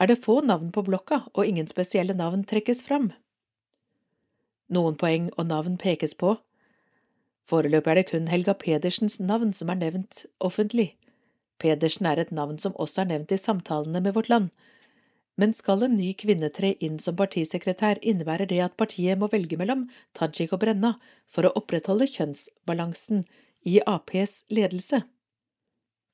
er 0.00 0.08
det 0.08 0.20
få 0.24 0.40
navn 0.44 0.70
på 0.72 0.84
blokka, 0.86 1.24
og 1.34 1.48
ingen 1.48 1.68
spesielle 1.68 2.16
navn 2.16 2.44
trekkes 2.48 2.84
fram. 2.86 3.10
Noen 4.72 4.96
poeng 5.00 5.28
og 5.36 5.48
navn 5.48 5.76
pekes 5.80 6.16
på. 6.16 6.36
Foreløpig 7.48 7.92
er 7.92 8.00
det 8.00 8.08
kun 8.10 8.30
Helga 8.32 8.56
Pedersens 8.56 9.18
navn 9.20 9.52
som 9.56 9.68
er 9.72 9.80
nevnt 9.84 10.24
offentlig. 10.40 10.94
Pedersen 11.60 12.08
er 12.08 12.20
et 12.20 12.32
navn 12.32 12.60
som 12.62 12.76
også 12.80 13.04
er 13.04 13.12
nevnt 13.12 13.32
i 13.32 13.40
samtalene 13.40 14.02
med 14.04 14.16
Vårt 14.16 14.32
Land, 14.32 14.50
men 15.36 15.52
skal 15.56 15.84
en 15.84 15.96
ny 15.98 16.12
kvinne 16.18 16.48
tre 16.52 16.72
inn 16.80 16.96
som 17.02 17.16
partisekretær, 17.16 18.00
innebærer 18.00 18.48
det 18.48 18.62
at 18.64 18.76
partiet 18.80 19.20
må 19.20 19.28
velge 19.32 19.58
mellom 19.60 19.84
Tajik 20.16 20.54
og 20.56 20.62
Brenna 20.64 20.94
for 21.28 21.46
å 21.46 21.52
opprettholde 21.60 22.08
kjønnsbalansen 22.08 23.26
i 23.68 23.78
Aps 23.84 24.42
ledelse. 24.48 25.02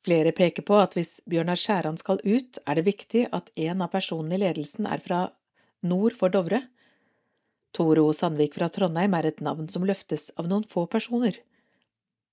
Flere 0.03 0.33
peker 0.35 0.67
på 0.67 0.81
at 0.83 0.97
hvis 0.99 1.21
Bjørnar 1.31 1.61
Skjæran 1.61 1.99
skal 2.01 2.19
ut, 2.27 2.59
er 2.67 2.79
det 2.79 2.89
viktig 2.89 3.29
at 3.31 3.53
en 3.55 3.85
av 3.85 3.93
personene 3.93 4.35
i 4.35 4.43
ledelsen 4.43 4.89
er 4.91 5.03
fra 5.05 5.29
nord 5.87 6.19
for 6.19 6.35
Dovre. 6.35 6.65
Tore 7.73 8.03
O. 8.03 8.11
Sandvik 8.13 8.59
fra 8.59 8.69
Trondheim 8.73 9.15
er 9.15 9.31
et 9.31 9.41
navn 9.45 9.71
som 9.71 9.87
løftes 9.87 10.33
av 10.37 10.51
noen 10.51 10.67
få 10.67 10.89
personer. 10.91 11.39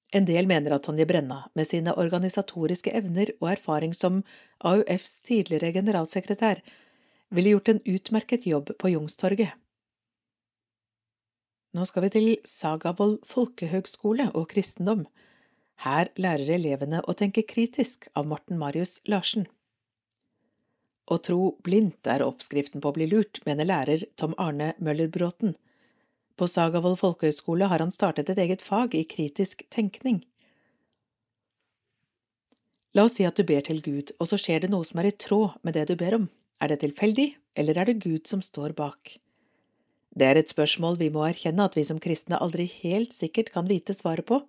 En 0.10 0.26
del 0.26 0.48
mener 0.50 0.74
at 0.74 0.84
Tonje 0.88 1.06
Brenna, 1.06 1.44
med 1.54 1.68
sine 1.70 1.94
organisatoriske 1.94 2.94
evner 2.98 3.30
og 3.40 3.52
erfaring 3.52 3.94
som 3.94 4.24
AUFs 4.66 5.20
tidligere 5.28 5.72
generalsekretær, 5.76 6.64
ville 7.30 7.54
gjort 7.54 7.70
en 7.70 7.82
utmerket 7.86 8.48
jobb 8.50 8.72
på 8.82 8.90
Youngstorget. 8.96 9.54
Nå 11.78 11.86
skal 11.86 12.08
vi 12.08 12.10
til 12.16 12.28
Sagavold 12.50 13.20
folkehøgskole 13.30 14.32
og 14.34 14.50
kristendom. 14.50 15.06
Her 15.86 16.10
lærer 16.18 16.56
elevene 16.58 17.04
å 17.06 17.14
tenke 17.14 17.46
kritisk 17.46 18.10
av 18.18 18.26
Morten 18.32 18.58
Marius 18.58 18.98
Larsen. 19.06 19.46
Å 21.10 21.18
tro 21.22 21.54
blindt 21.66 22.10
er 22.10 22.26
oppskriften 22.26 22.82
på 22.82 22.90
å 22.90 22.98
bli 22.98 23.06
lurt, 23.10 23.40
mener 23.46 23.70
lærer 23.70 24.10
Tom 24.18 24.34
Arne 24.42 24.74
Møller 24.82 25.10
Bråten. 25.14 25.54
På 26.40 26.48
Sagavold 26.48 27.02
folkehøgskole 27.02 27.68
har 27.68 27.82
han 27.84 27.92
startet 27.92 28.30
et 28.32 28.40
eget 28.40 28.62
fag 28.64 28.94
i 28.96 29.04
kritisk 29.04 29.66
tenkning. 29.76 30.22
La 32.96 33.04
oss 33.04 33.18
si 33.20 33.26
at 33.28 33.36
du 33.36 33.44
ber 33.44 33.66
til 33.68 33.82
Gud, 33.84 34.14
og 34.24 34.30
så 34.30 34.40
skjer 34.40 34.64
det 34.64 34.70
noe 34.72 34.88
som 34.88 35.02
er 35.02 35.10
i 35.10 35.18
tråd 35.26 35.60
med 35.68 35.76
det 35.76 35.90
du 35.92 35.98
ber 36.00 36.16
om. 36.16 36.30
Er 36.64 36.72
det 36.72 36.80
tilfeldig, 36.86 37.34
eller 37.60 37.78
er 37.78 37.92
det 37.92 38.00
Gud 38.06 38.32
som 38.32 38.42
står 38.46 38.72
bak? 38.80 39.20
Det 40.16 40.26
er 40.26 40.40
et 40.40 40.52
spørsmål 40.52 40.98
vi 41.04 41.12
må 41.14 41.28
erkjenne 41.28 41.68
at 41.68 41.76
vi 41.76 41.84
som 41.86 42.00
kristne 42.02 42.40
aldri 42.40 42.66
helt 42.80 43.14
sikkert 43.14 43.52
kan 43.54 43.68
vite 43.68 43.94
svaret 43.94 44.26
på. 44.32 44.40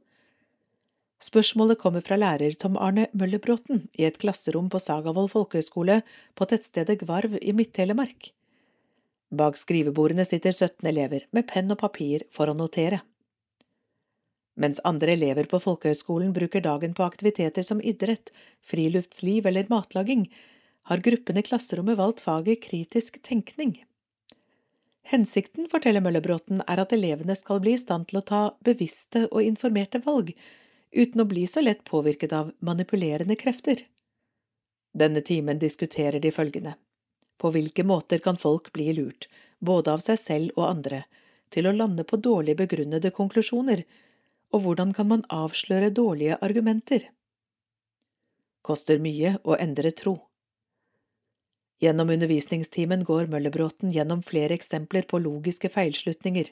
Spørsmålet 1.20 1.82
kommer 1.82 2.06
fra 2.06 2.16
lærer 2.16 2.54
Tom 2.56 2.78
Arne 2.80 3.10
Møllerbråten 3.12 3.88
i 3.98 4.06
et 4.06 4.18
klasserom 4.22 4.70
på 4.72 4.80
Sagavold 4.80 5.34
folkehøgskole 5.34 6.00
på 6.38 6.48
tettstedet 6.48 7.02
Gvarv 7.02 7.36
i 7.42 7.52
Midt-Telemark. 7.52 8.30
Bak 9.30 9.56
skrivebordene 9.56 10.24
sitter 10.26 10.52
17 10.52 10.88
elever 10.90 11.26
med 11.30 11.46
penn 11.50 11.70
og 11.70 11.78
papir 11.82 12.24
for 12.34 12.50
å 12.50 12.56
notere. 12.56 13.02
Mens 14.60 14.80
andre 14.84 15.14
elever 15.14 15.46
på 15.48 15.60
folkehøgskolen 15.62 16.32
bruker 16.36 16.64
dagen 16.64 16.96
på 16.96 17.04
aktiviteter 17.06 17.64
som 17.64 17.80
idrett, 17.80 18.32
friluftsliv 18.66 19.46
eller 19.46 19.70
matlaging, 19.70 20.26
har 20.90 21.04
gruppen 21.06 21.38
i 21.38 21.44
klasserommet 21.46 21.98
valgt 22.00 22.24
faget 22.26 22.64
kritisk 22.66 23.20
tenkning. 23.22 23.78
Hensikten, 25.06 25.68
forteller 25.70 26.02
Møllebråten, 26.04 26.60
er 26.68 26.82
at 26.82 26.92
elevene 26.92 27.34
skal 27.38 27.62
bli 27.62 27.76
i 27.76 27.80
stand 27.80 28.10
til 28.10 28.20
å 28.20 28.26
ta 28.26 28.42
bevisste 28.66 29.28
og 29.30 29.46
informerte 29.46 30.02
valg, 30.04 30.34
uten 30.90 31.22
å 31.22 31.28
bli 31.30 31.46
så 31.46 31.62
lett 31.62 31.86
påvirket 31.86 32.34
av 32.36 32.52
manipulerende 32.66 33.38
krefter. 33.38 33.86
Denne 34.92 35.22
timen 35.22 35.62
diskuterer 35.62 36.20
de 36.20 36.34
følgende. 36.34 36.74
På 37.40 37.50
hvilke 37.54 37.84
måter 37.88 38.20
kan 38.20 38.36
folk 38.36 38.68
bli 38.76 38.92
lurt, 38.92 39.28
både 39.58 39.94
av 39.96 40.04
seg 40.04 40.20
selv 40.20 40.58
og 40.58 40.66
andre, 40.68 41.04
til 41.48 41.66
å 41.66 41.72
lande 41.74 42.04
på 42.04 42.20
dårlig 42.20 42.58
begrunnede 42.60 43.10
konklusjoner, 43.16 43.84
og 44.52 44.64
hvordan 44.64 44.92
kan 44.92 45.08
man 45.08 45.24
avsløre 45.32 45.92
dårlige 45.94 46.36
argumenter? 46.44 47.08
Koster 48.66 49.00
mye 49.00 49.38
å 49.44 49.56
endre 49.56 49.94
tro. 49.96 50.18
Gjennom 51.80 52.10
undervisningstimen 52.12 53.06
går 53.08 53.30
Møllebråten 53.32 53.92
gjennom 53.94 54.20
flere 54.26 54.52
eksempler 54.58 55.06
på 55.08 55.22
logiske 55.24 55.70
feilslutninger. 55.72 56.50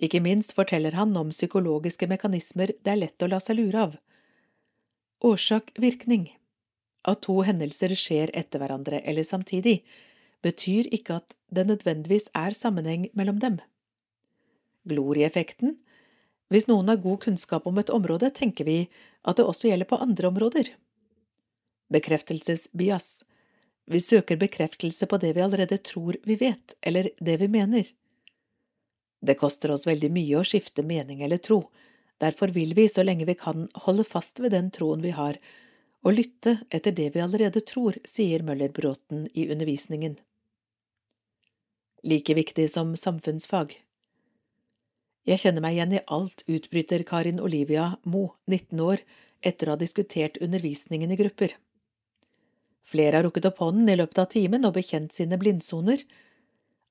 Ikke 0.00 0.22
minst 0.24 0.54
forteller 0.56 0.96
han 0.96 1.12
om 1.20 1.34
psykologiske 1.34 2.08
mekanismer 2.08 2.72
det 2.80 2.94
er 2.94 3.02
lett 3.02 3.22
å 3.22 3.28
la 3.28 3.40
seg 3.44 3.60
lure 3.60 3.82
av. 3.84 3.98
Årsak–virkning 5.20 6.30
at 7.08 7.22
to 7.24 7.40
hendelser 7.46 7.94
skjer 7.96 8.32
etter 8.36 8.60
hverandre 8.60 9.00
eller 9.08 9.24
samtidig, 9.26 9.80
betyr 10.44 10.88
ikke 10.94 11.20
at 11.20 11.36
det 11.52 11.66
nødvendigvis 11.68 12.30
er 12.36 12.56
sammenheng 12.56 13.08
mellom 13.16 13.40
dem. 13.40 13.60
Glorieffekten 14.88 15.78
Hvis 16.50 16.66
noen 16.66 16.88
har 16.90 16.98
god 16.98 17.20
kunnskap 17.22 17.66
om 17.66 17.78
et 17.78 17.92
område, 17.94 18.30
tenker 18.34 18.66
vi 18.66 18.78
at 19.22 19.36
det 19.36 19.46
også 19.46 19.68
gjelder 19.68 19.86
på 19.86 20.00
andre 20.02 20.28
områder. 20.28 20.72
Bekreftelsesbias 21.90 23.24
Vi 23.90 24.00
søker 24.00 24.36
bekreftelse 24.36 25.06
på 25.06 25.18
det 25.18 25.34
vi 25.36 25.42
allerede 25.42 25.78
tror 25.78 26.16
vi 26.24 26.36
vet, 26.36 26.74
eller 26.82 27.10
det 27.18 27.36
vi 27.40 27.48
mener. 27.48 27.86
Det 29.20 29.36
koster 29.36 29.70
oss 29.70 29.86
veldig 29.86 30.10
mye 30.10 30.40
å 30.40 30.46
skifte 30.46 30.82
mening 30.82 31.22
eller 31.22 31.38
tro, 31.38 31.64
derfor 32.20 32.48
vil 32.54 32.74
vi, 32.74 32.88
så 32.88 33.02
lenge 33.02 33.26
vi 33.28 33.34
kan, 33.34 33.68
holde 33.84 34.04
fast 34.04 34.40
ved 34.40 34.54
den 34.56 34.70
troen 34.70 35.02
vi 35.04 35.12
har, 35.16 35.36
å 36.00 36.12
lytte 36.14 36.56
etter 36.72 36.94
det 36.96 37.10
vi 37.14 37.22
allerede 37.22 37.60
tror, 37.66 37.98
sier 38.08 38.44
Møller-Bråten 38.46 39.26
i 39.34 39.46
undervisningen. 39.52 40.16
Like 42.02 42.34
viktig 42.34 42.66
som 42.72 42.94
samfunnsfag. 42.96 43.74
Jeg 45.28 45.42
kjenner 45.42 45.60
meg 45.60 45.76
igjen 45.76 45.98
i 45.98 46.04
alt, 46.08 46.46
utbryter 46.48 47.04
Karin 47.04 47.42
Olivia 47.44 47.90
Mo, 48.08 48.30
19 48.48 48.80
år, 48.80 49.02
etter 49.44 49.68
å 49.68 49.74
ha 49.74 49.80
diskutert 49.80 50.40
undervisningen 50.40 51.12
i 51.12 51.18
grupper. 51.20 51.56
Flere 52.90 53.20
har 53.20 53.26
rukket 53.28 53.46
opp 53.50 53.60
hånden 53.62 53.92
i 53.92 53.98
løpet 54.00 54.18
av 54.22 54.30
timen 54.32 54.64
og 54.66 54.74
bekjent 54.78 55.12
sine 55.14 55.38
blindsoner. 55.40 56.00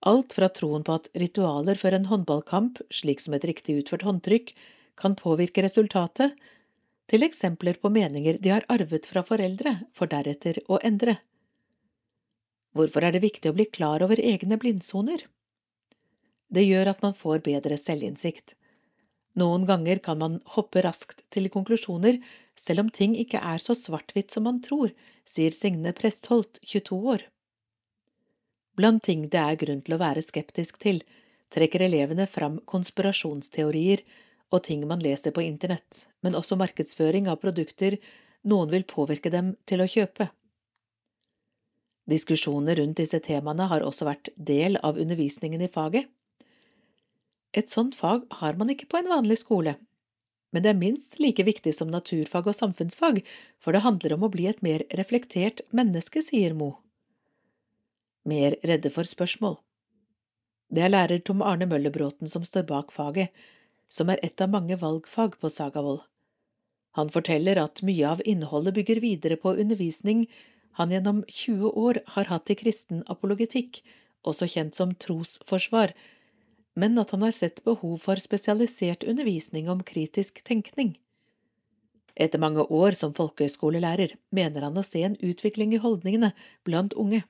Alt 0.07 0.37
fra 0.37 0.47
troen 0.53 0.85
på 0.85 0.95
at 0.95 1.09
ritualer 1.17 1.75
før 1.75 1.97
en 1.97 2.07
håndballkamp, 2.07 2.79
slik 2.93 3.19
som 3.19 3.35
et 3.35 3.47
riktig 3.49 3.81
utført 3.81 4.05
håndtrykk, 4.07 4.53
kan 4.99 5.17
påvirke 5.19 5.65
resultatet, 5.65 6.37
til 7.09 7.25
eksempler 7.25 7.79
på 7.81 7.89
meninger 7.93 8.37
de 8.41 8.53
har 8.53 8.67
arvet 8.69 9.07
fra 9.09 9.23
foreldre, 9.25 9.79
for 9.93 10.11
deretter 10.11 10.61
å 10.69 10.79
endre. 10.85 11.17
Hvorfor 12.77 13.05
er 13.05 13.15
det 13.15 13.25
viktig 13.25 13.49
å 13.49 13.57
bli 13.57 13.65
klar 13.65 14.05
over 14.05 14.21
egne 14.21 14.59
blindsoner? 14.61 15.25
Det 16.49 16.65
gjør 16.65 16.93
at 16.93 17.01
man 17.05 17.17
får 17.17 17.41
bedre 17.45 17.77
selvinnsikt. 17.77 18.55
Noen 19.37 19.65
ganger 19.69 20.01
kan 20.03 20.17
man 20.21 20.39
hoppe 20.55 20.81
raskt 20.85 21.23
til 21.33 21.49
konklusjoner, 21.53 22.17
selv 22.57 22.85
om 22.85 22.93
ting 22.93 23.15
ikke 23.17 23.41
er 23.41 23.61
så 23.61 23.75
svart-hvitt 23.77 24.33
som 24.33 24.45
man 24.49 24.61
tror, 24.65 24.93
sier 25.25 25.53
Signe 25.55 25.93
Prestholt, 25.95 26.59
22 26.65 26.97
år. 27.13 27.25
Blant 28.79 29.03
ting 29.05 29.27
det 29.29 29.39
er 29.39 29.59
grunn 29.59 29.83
til 29.85 29.95
å 29.95 30.01
være 30.01 30.23
skeptisk 30.25 30.79
til, 30.81 31.01
trekker 31.53 31.83
elevene 31.87 32.25
fram 32.29 32.59
konspirasjonsteorier 32.69 34.03
og 34.49 34.63
ting 34.65 34.85
man 34.89 35.01
leser 35.03 35.33
på 35.35 35.43
internett, 35.45 36.07
men 36.25 36.37
også 36.37 36.57
markedsføring 36.59 37.29
av 37.29 37.41
produkter 37.43 37.99
noen 38.49 38.71
vil 38.71 38.87
påvirke 38.87 39.31
dem 39.33 39.53
til 39.69 39.83
å 39.83 39.89
kjøpe. 39.89 40.29
Diskusjoner 42.09 42.79
rundt 42.79 42.97
disse 42.97 43.19
temaene 43.21 43.67
har 43.69 43.85
også 43.85 44.07
vært 44.07 44.31
del 44.35 44.79
av 44.81 44.97
undervisningen 44.97 45.61
i 45.61 45.69
faget. 45.69 46.09
Et 47.53 47.69
sånt 47.69 47.97
fag 47.97 48.25
har 48.41 48.57
man 48.57 48.71
ikke 48.73 48.89
på 48.89 48.99
en 48.99 49.11
vanlig 49.11 49.39
skole, 49.43 49.75
men 50.49 50.65
det 50.65 50.71
er 50.71 50.81
minst 50.81 51.19
like 51.21 51.45
viktig 51.45 51.73
som 51.75 51.91
naturfag 51.93 52.49
og 52.49 52.57
samfunnsfag, 52.57 53.21
for 53.61 53.75
det 53.75 53.83
handler 53.85 54.15
om 54.15 54.25
å 54.25 54.31
bli 54.33 54.47
et 54.49 54.61
mer 54.65 54.85
reflektert 54.97 55.61
menneske, 55.75 56.23
sier 56.25 56.55
Mo. 56.57 56.71
Mer 58.25 58.57
redde 58.65 58.89
for 58.93 59.05
spørsmål. 59.05 59.59
Det 60.73 60.83
er 60.85 60.93
lærer 60.93 61.21
Tom 61.25 61.41
Arne 61.45 61.65
Møllerbråten 61.69 62.29
som 62.29 62.45
står 62.45 62.65
bak 62.69 62.93
faget, 62.93 63.29
som 63.89 64.09
er 64.13 64.21
et 64.23 64.41
av 64.41 64.51
mange 64.53 64.77
valgfag 64.79 65.39
på 65.41 65.49
Sagavold. 65.49 66.03
Han 66.97 67.09
forteller 67.13 67.59
at 67.61 67.83
mye 67.85 68.05
av 68.07 68.21
innholdet 68.25 68.75
bygger 68.77 69.01
videre 69.03 69.37
på 69.39 69.53
undervisning 69.61 70.27
han 70.79 70.91
gjennom 70.91 71.23
20 71.27 71.71
år 71.75 71.99
har 72.15 72.29
hatt 72.31 72.49
i 72.53 72.55
kristen 72.55 73.01
apologetikk, 73.11 73.81
også 74.23 74.47
kjent 74.47 74.77
som 74.77 74.93
trosforsvar, 74.95 75.91
men 76.79 76.95
at 77.01 77.11
han 77.11 77.25
har 77.25 77.33
sett 77.35 77.63
behov 77.65 77.97
for 78.03 78.21
spesialisert 78.21 79.03
undervisning 79.03 79.69
om 79.69 79.83
kritisk 79.83 80.43
tenkning. 80.47 80.93
Etter 82.15 82.39
mange 82.39 82.63
år 82.63 82.95
som 82.99 83.11
folkehøyskolelærer 83.15 84.15
mener 84.35 84.67
han 84.67 84.79
å 84.79 84.85
se 84.85 85.03
en 85.03 85.17
utvikling 85.19 85.75
i 85.75 85.81
holdningene 85.83 86.31
blant 86.67 86.95
unge. 86.99 87.23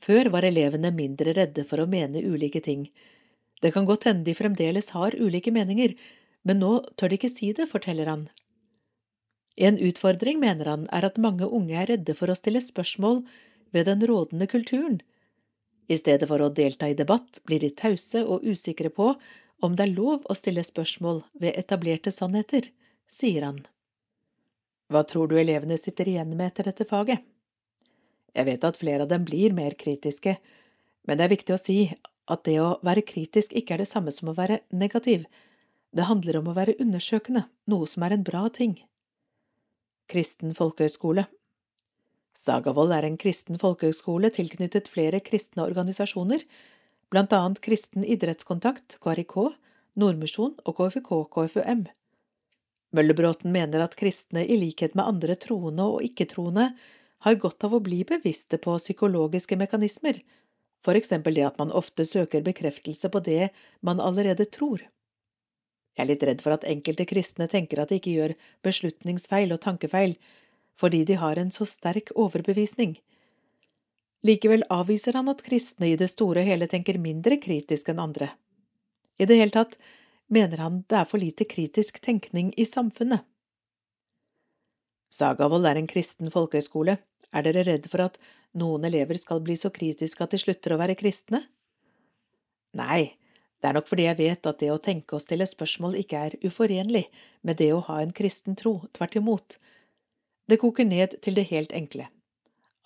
Før 0.00 0.30
var 0.32 0.46
elevene 0.48 0.92
mindre 0.96 1.34
redde 1.36 1.64
for 1.68 1.80
å 1.80 1.88
mene 1.88 2.24
ulike 2.24 2.60
ting, 2.64 2.86
det 3.60 3.72
kan 3.74 3.86
godt 3.88 4.06
hende 4.08 4.24
de 4.24 4.34
fremdeles 4.36 4.90
har 4.96 5.16
ulike 5.20 5.52
meninger, 5.52 5.94
men 6.44 6.62
nå 6.62 6.78
tør 6.96 7.12
de 7.12 7.18
ikke 7.20 7.32
si 7.32 7.52
det, 7.56 7.68
forteller 7.68 8.08
han. 8.08 8.28
En 9.60 9.76
utfordring, 9.76 10.40
mener 10.40 10.70
han, 10.70 10.86
er 10.88 11.04
at 11.04 11.20
mange 11.20 11.44
unge 11.44 11.76
er 11.76 11.90
redde 11.90 12.16
for 12.16 12.32
å 12.32 12.38
stille 12.38 12.62
spørsmål 12.64 13.20
ved 13.74 13.86
den 13.90 14.04
rådende 14.08 14.48
kulturen. 14.48 15.00
I 15.90 15.98
stedet 15.98 16.28
for 16.30 16.40
å 16.40 16.52
delta 16.54 16.88
i 16.88 16.96
debatt 16.96 17.42
blir 17.44 17.60
de 17.60 17.72
tause 17.74 18.22
og 18.24 18.46
usikre 18.46 18.92
på 18.94 19.12
om 19.60 19.74
det 19.76 19.84
er 19.84 19.92
lov 19.92 20.24
å 20.24 20.36
stille 20.38 20.62
spørsmål 20.64 21.24
ved 21.42 21.58
etablerte 21.60 22.12
sannheter, 22.14 22.70
sier 23.10 23.44
han. 23.44 23.58
Hva 24.90 25.02
tror 25.06 25.28
du 25.28 25.36
elevene 25.38 25.76
sitter 25.78 26.08
igjen 26.08 26.32
med 26.32 26.48
etter 26.48 26.70
dette 26.70 26.86
faget? 26.88 27.20
Jeg 28.32 28.46
vet 28.46 28.64
at 28.64 28.78
flere 28.78 29.04
av 29.04 29.10
dem 29.10 29.26
blir 29.26 29.52
mer 29.54 29.74
kritiske, 29.78 30.36
men 31.06 31.18
det 31.18 31.26
er 31.26 31.34
viktig 31.34 31.54
å 31.54 31.60
si 31.60 31.78
at 32.30 32.44
det 32.46 32.56
å 32.62 32.76
være 32.86 33.04
kritisk 33.06 33.54
ikke 33.58 33.76
er 33.76 33.82
det 33.82 33.90
samme 33.90 34.12
som 34.14 34.30
å 34.30 34.36
være 34.36 34.60
negativ. 34.70 35.26
Det 35.90 36.06
handler 36.06 36.38
om 36.40 36.50
å 36.50 36.56
være 36.56 36.78
undersøkende, 36.82 37.46
noe 37.70 37.88
som 37.90 38.06
er 38.06 38.14
en 38.14 38.26
bra 38.26 38.46
ting. 38.54 38.78
Kristen 40.10 40.54
folkehøgskole 40.58 41.26
Sagavold 42.40 42.94
er 42.94 43.04
en 43.04 43.18
kristen 43.20 43.58
folkehøgskole 43.60 44.30
tilknyttet 44.32 44.88
flere 44.88 45.18
kristne 45.20 45.64
organisasjoner, 45.66 46.44
blant 47.10 47.34
annet 47.34 47.58
Kristen 47.64 48.06
idrettskontakt, 48.06 48.96
KRIK, 49.02 49.34
Nordmisjon 49.98 50.54
og 50.62 50.78
KFK-KFUM. 50.78 51.88
Møllebråten 52.96 53.52
mener 53.54 53.82
at 53.84 53.96
kristne, 53.98 54.46
i 54.46 54.56
likhet 54.58 54.96
med 54.98 55.06
andre 55.10 55.36
troende 55.38 55.86
og 55.96 56.06
ikke-troende, 56.06 56.70
har 57.26 57.40
godt 57.42 57.66
av 57.66 57.74
å 57.76 57.82
bli 57.84 58.00
bevisste 58.08 58.58
på 58.62 58.78
psykologiske 58.78 59.58
mekanismer 59.60 60.22
for 60.84 60.96
eksempel 60.96 61.36
det 61.36 61.46
at 61.48 61.58
man 61.60 61.72
ofte 61.76 62.06
søker 62.08 62.44
bekreftelse 62.46 63.10
på 63.12 63.20
det 63.24 63.50
man 63.84 64.00
allerede 64.00 64.46
tror. 64.48 64.82
Jeg 65.96 66.04
er 66.04 66.10
litt 66.12 66.24
redd 66.24 66.42
for 66.44 66.54
at 66.54 66.66
enkelte 66.68 67.04
kristne 67.08 67.48
tenker 67.50 67.82
at 67.82 67.90
de 67.90 67.98
ikke 68.00 68.14
gjør 68.16 68.36
beslutningsfeil 68.64 69.52
og 69.52 69.60
tankefeil, 69.64 70.14
fordi 70.80 71.02
de 71.04 71.18
har 71.20 71.36
en 71.36 71.50
så 71.52 71.66
sterk 71.68 72.12
overbevisning. 72.16 72.96
Likevel 74.24 74.64
avviser 74.72 75.16
han 75.16 75.28
at 75.32 75.42
kristne 75.44 75.90
i 75.90 75.98
det 76.00 76.10
store 76.12 76.44
og 76.44 76.48
hele 76.48 76.68
tenker 76.70 77.00
mindre 77.00 77.40
kritisk 77.40 77.88
enn 77.92 78.00
andre. 78.00 78.30
I 79.20 79.26
det 79.28 79.36
hele 79.40 79.52
tatt 79.52 79.76
mener 80.32 80.62
han 80.62 80.82
det 80.88 81.00
er 81.00 81.08
for 81.08 81.20
lite 81.20 81.44
kritisk 81.48 82.00
tenkning 82.04 82.52
i 82.56 82.64
samfunnet. 82.68 83.24
Sagavold 85.10 85.66
er 85.66 85.80
en 85.80 85.90
kristen 85.90 86.30
folkehøyskole. 86.30 87.00
Er 87.34 87.46
dere 87.46 87.64
redd 87.66 87.88
for 87.90 88.04
at 88.04 88.18
noen 88.58 88.84
elever 88.88 89.18
skal 89.20 89.42
bli 89.44 89.56
så 89.58 89.70
kritiske 89.74 90.24
at 90.24 90.34
de 90.34 90.40
slutter 90.42 90.74
å 90.74 90.78
være 90.80 90.98
kristne? 90.98 91.44
Nei, 92.78 93.16
det 93.60 93.68
er 93.68 93.76
nok 93.76 93.90
fordi 93.90 94.06
jeg 94.06 94.18
vet 94.20 94.46
at 94.48 94.60
det 94.62 94.70
å 94.72 94.80
tenke 94.82 95.16
og 95.16 95.24
stille 95.24 95.46
spørsmål 95.48 95.98
ikke 96.00 96.22
er 96.28 96.38
uforenlig 96.46 97.06
med 97.46 97.60
det 97.60 97.72
å 97.74 97.82
ha 97.90 98.00
en 98.00 98.14
kristen 98.16 98.56
tro, 98.56 98.80
tvert 98.96 99.18
imot. 99.20 99.58
Det 100.48 100.58
koker 100.62 100.88
ned 100.88 101.18
til 101.22 101.36
det 101.36 101.50
helt 101.50 101.74
enkle. 101.76 102.08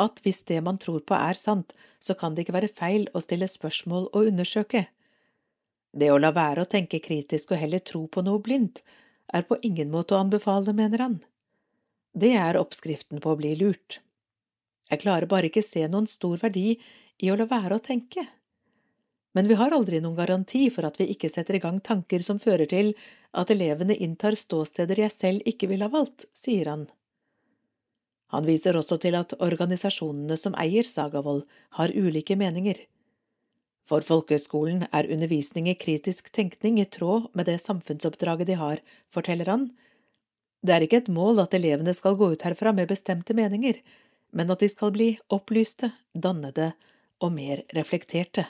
At 0.03 0.19
hvis 0.25 0.43
det 0.51 0.59
man 0.67 0.81
tror 0.83 1.05
på 1.07 1.15
er 1.15 1.39
sant, 1.39 1.73
så 2.03 2.17
kan 2.19 2.35
det 2.35 2.45
ikke 2.45 2.57
være 2.57 2.73
feil 2.75 3.07
å 3.15 3.23
stille 3.23 3.47
spørsmål 3.49 4.11
og 4.11 4.33
undersøke. 4.33 4.89
Det 5.95 6.11
å 6.11 6.19
la 6.19 6.33
være 6.35 6.65
å 6.65 6.71
tenke 6.71 6.99
kritisk 6.99 7.55
og 7.55 7.61
heller 7.63 7.79
tro 7.79 8.09
på 8.11 8.25
noe 8.27 8.43
blindt, 8.43 8.83
er 9.33 9.47
på 9.47 9.61
ingen 9.63 9.93
måte 9.95 10.17
å 10.17 10.25
anbefale, 10.25 10.75
mener 10.75 11.01
han. 11.01 11.21
Det 12.15 12.35
er 12.39 12.59
oppskriften 12.59 13.23
på 13.23 13.33
å 13.33 13.39
bli 13.39 13.55
lurt. 13.59 14.01
Jeg 14.91 15.01
klarer 15.05 15.29
bare 15.31 15.49
ikke 15.49 15.65
se 15.65 15.85
noen 15.89 16.09
stor 16.11 16.41
verdi 16.43 16.75
i 17.23 17.31
å 17.31 17.37
la 17.39 17.47
være 17.49 17.79
å 17.79 17.85
tenke. 17.85 18.25
Men 19.35 19.49
vi 19.51 19.57
har 19.59 19.75
aldri 19.75 19.99
noen 20.03 20.17
garanti 20.19 20.69
for 20.71 20.87
at 20.87 21.01
vi 21.01 21.09
ikke 21.11 21.31
setter 21.33 21.59
i 21.59 21.63
gang 21.63 21.81
tanker 21.83 22.23
som 22.23 22.39
fører 22.39 22.69
til 22.71 22.93
at 23.35 23.51
elevene 23.51 23.97
inntar 23.97 24.37
ståsteder 24.39 25.01
jeg 25.03 25.15
selv 25.15 25.49
ikke 25.51 25.71
ville 25.73 25.89
ha 25.89 25.95
valgt, 25.95 26.29
sier 26.31 26.71
han. 26.71 26.87
Han 28.35 28.47
viser 28.47 28.77
også 28.79 28.99
til 29.03 29.17
at 29.19 29.35
organisasjonene 29.43 30.37
som 30.39 30.55
eier 30.59 30.87
Sagavold, 30.87 31.45
har 31.79 31.95
ulike 31.95 32.37
meninger. 32.39 32.79
For 33.85 34.07
folkehøgskolen 34.07 34.87
er 34.97 35.11
undervisning 35.13 35.69
i 35.69 35.77
kritisk 35.77 36.31
tenkning 36.33 36.79
i 36.81 36.87
tråd 36.89 37.29
med 37.37 37.51
det 37.51 37.59
samfunnsoppdraget 37.61 38.49
de 38.49 38.57
har, 38.59 38.81
forteller 39.13 39.51
han. 39.51 39.69
Det 40.65 40.73
er 40.73 40.87
ikke 40.87 41.03
et 41.03 41.13
mål 41.13 41.43
at 41.43 41.55
elevene 41.59 41.93
skal 41.93 42.17
gå 42.17 42.31
ut 42.33 42.47
herfra 42.47 42.73
med 42.73 42.89
bestemte 42.89 43.37
meninger, 43.37 43.83
men 44.35 44.51
at 44.51 44.61
de 44.61 44.69
skal 44.69 44.93
bli 44.95 45.15
opplyste, 45.33 45.93
dannede 46.15 46.73
og 47.23 47.33
mer 47.37 47.63
reflekterte. 47.77 48.47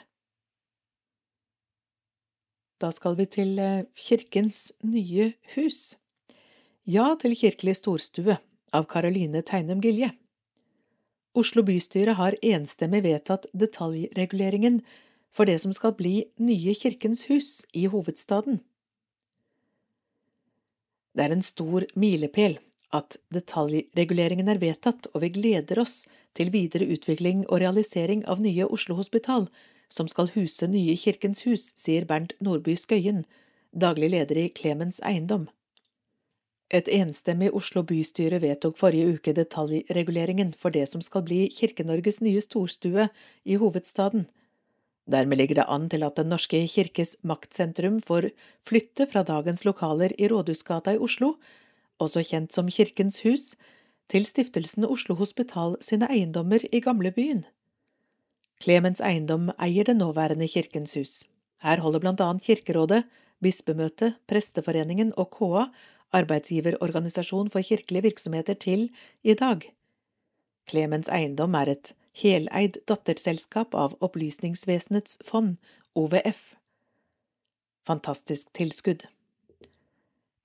Da 2.81 2.91
skal 2.91 3.15
vi 3.19 3.27
til 3.31 3.59
eh, 3.61 3.85
Kirkens 3.95 4.73
nye 4.83 5.31
hus. 5.55 5.95
Ja 6.85 7.13
til 7.21 7.33
kirkelig 7.37 7.77
storstue 7.79 8.35
av 8.75 8.85
Caroline 8.91 9.41
Teinem 9.47 9.79
Gilje. 9.81 10.11
Oslo 11.35 11.63
bystyre 11.67 12.15
har 12.19 12.37
enstemmig 12.43 13.01
vedtatt 13.05 13.47
detaljreguleringen 13.53 14.81
for 15.35 15.47
det 15.49 15.57
som 15.63 15.73
skal 15.75 15.95
bli 15.97 16.27
nye 16.39 16.75
Kirkens 16.77 17.25
hus 17.31 17.65
i 17.73 17.87
hovedstaden. 17.91 18.61
Det 21.15 21.23
er 21.23 21.31
en 21.31 21.45
stor 21.45 21.87
milepæl 21.95 22.59
at 22.93 23.17
detaljreguleringen 23.33 24.49
er 24.51 24.61
vedtatt, 24.61 25.09
og 25.13 25.23
vi 25.23 25.31
gleder 25.37 25.81
oss 25.81 26.05
til 26.37 26.51
videre 26.53 26.87
utvikling 26.91 27.45
og 27.47 27.61
realisering 27.63 28.25
av 28.29 28.43
nye 28.43 28.67
Oslo 28.67 28.97
Hospital, 28.99 29.49
som 29.89 30.09
skal 30.11 30.31
huse 30.35 30.67
nye 30.67 30.95
Kirkens 30.99 31.45
Hus, 31.45 31.71
sier 31.77 32.05
Bernt 32.05 32.35
Nordby 32.43 32.75
Skøyen, 32.77 33.23
daglig 33.71 34.11
leder 34.13 34.39
i 34.39 34.49
Clemens 34.55 35.01
Eiendom. 35.05 35.47
Et 36.73 36.87
enstemmig 36.89 37.51
Oslo 37.53 37.83
bystyre 37.85 38.39
vedtok 38.41 38.77
forrige 38.79 39.19
uke 39.19 39.35
detaljreguleringen 39.37 40.55
for 40.57 40.73
det 40.73 40.87
som 40.89 41.03
skal 41.05 41.21
bli 41.27 41.43
Kirke-Norges 41.53 42.23
nye 42.25 42.41
storstue 42.41 43.05
i 43.45 43.59
hovedstaden. 43.61 44.25
Dermed 45.05 45.37
ligger 45.37 45.61
det 45.61 45.67
an 45.69 45.85
til 45.89 46.03
at 46.03 46.17
Den 46.17 46.31
norske 46.33 46.63
kirkes 46.65 47.15
maktsentrum 47.21 47.99
får 48.01 48.31
flytte 48.65 49.05
fra 49.05 49.21
dagens 49.21 49.61
lokaler 49.65 50.15
i 50.17 50.27
Rådhusgata 50.27 50.95
i 50.95 50.97
Oslo, 50.97 51.35
også 51.99 52.23
kjent 52.27 52.53
som 52.53 52.69
Kirkens 52.71 53.21
hus, 53.25 53.53
til 54.11 54.25
stiftelsen 54.27 54.85
Oslo 54.85 55.15
Hospital 55.17 55.77
sine 55.81 56.07
eiendommer 56.11 56.61
i 56.71 56.81
gamlebyen. 56.83 57.45
Clemens 58.61 59.01
Eiendom 59.01 59.49
eier 59.59 59.87
det 59.87 59.97
nåværende 59.97 60.47
Kirkens 60.47 60.93
hus. 60.95 61.25
Her 61.65 61.81
holder 61.81 62.03
blant 62.03 62.21
annet 62.21 62.45
Kirkerådet, 62.45 63.03
Bispemøtet, 63.41 64.15
Presteforeningen 64.29 65.11
og 65.17 65.31
KA 65.33 65.65
arbeidsgiverorganisasjon 66.15 67.49
for 67.49 67.61
kirkelige 67.61 68.01
virksomheter 68.01 68.53
til 68.53 68.89
i 69.23 69.33
dag. 69.33 69.73
Clemens 70.69 71.09
Eiendom 71.09 71.55
er 71.55 71.73
et 71.73 71.93
heleid 72.15 72.79
datterselskap 72.87 73.75
av 73.75 73.97
Opplysningsvesenets 74.01 75.19
fond, 75.25 75.57
OVF. 75.95 76.55
Fantastisk 77.85 78.53
tilskudd. 78.53 79.05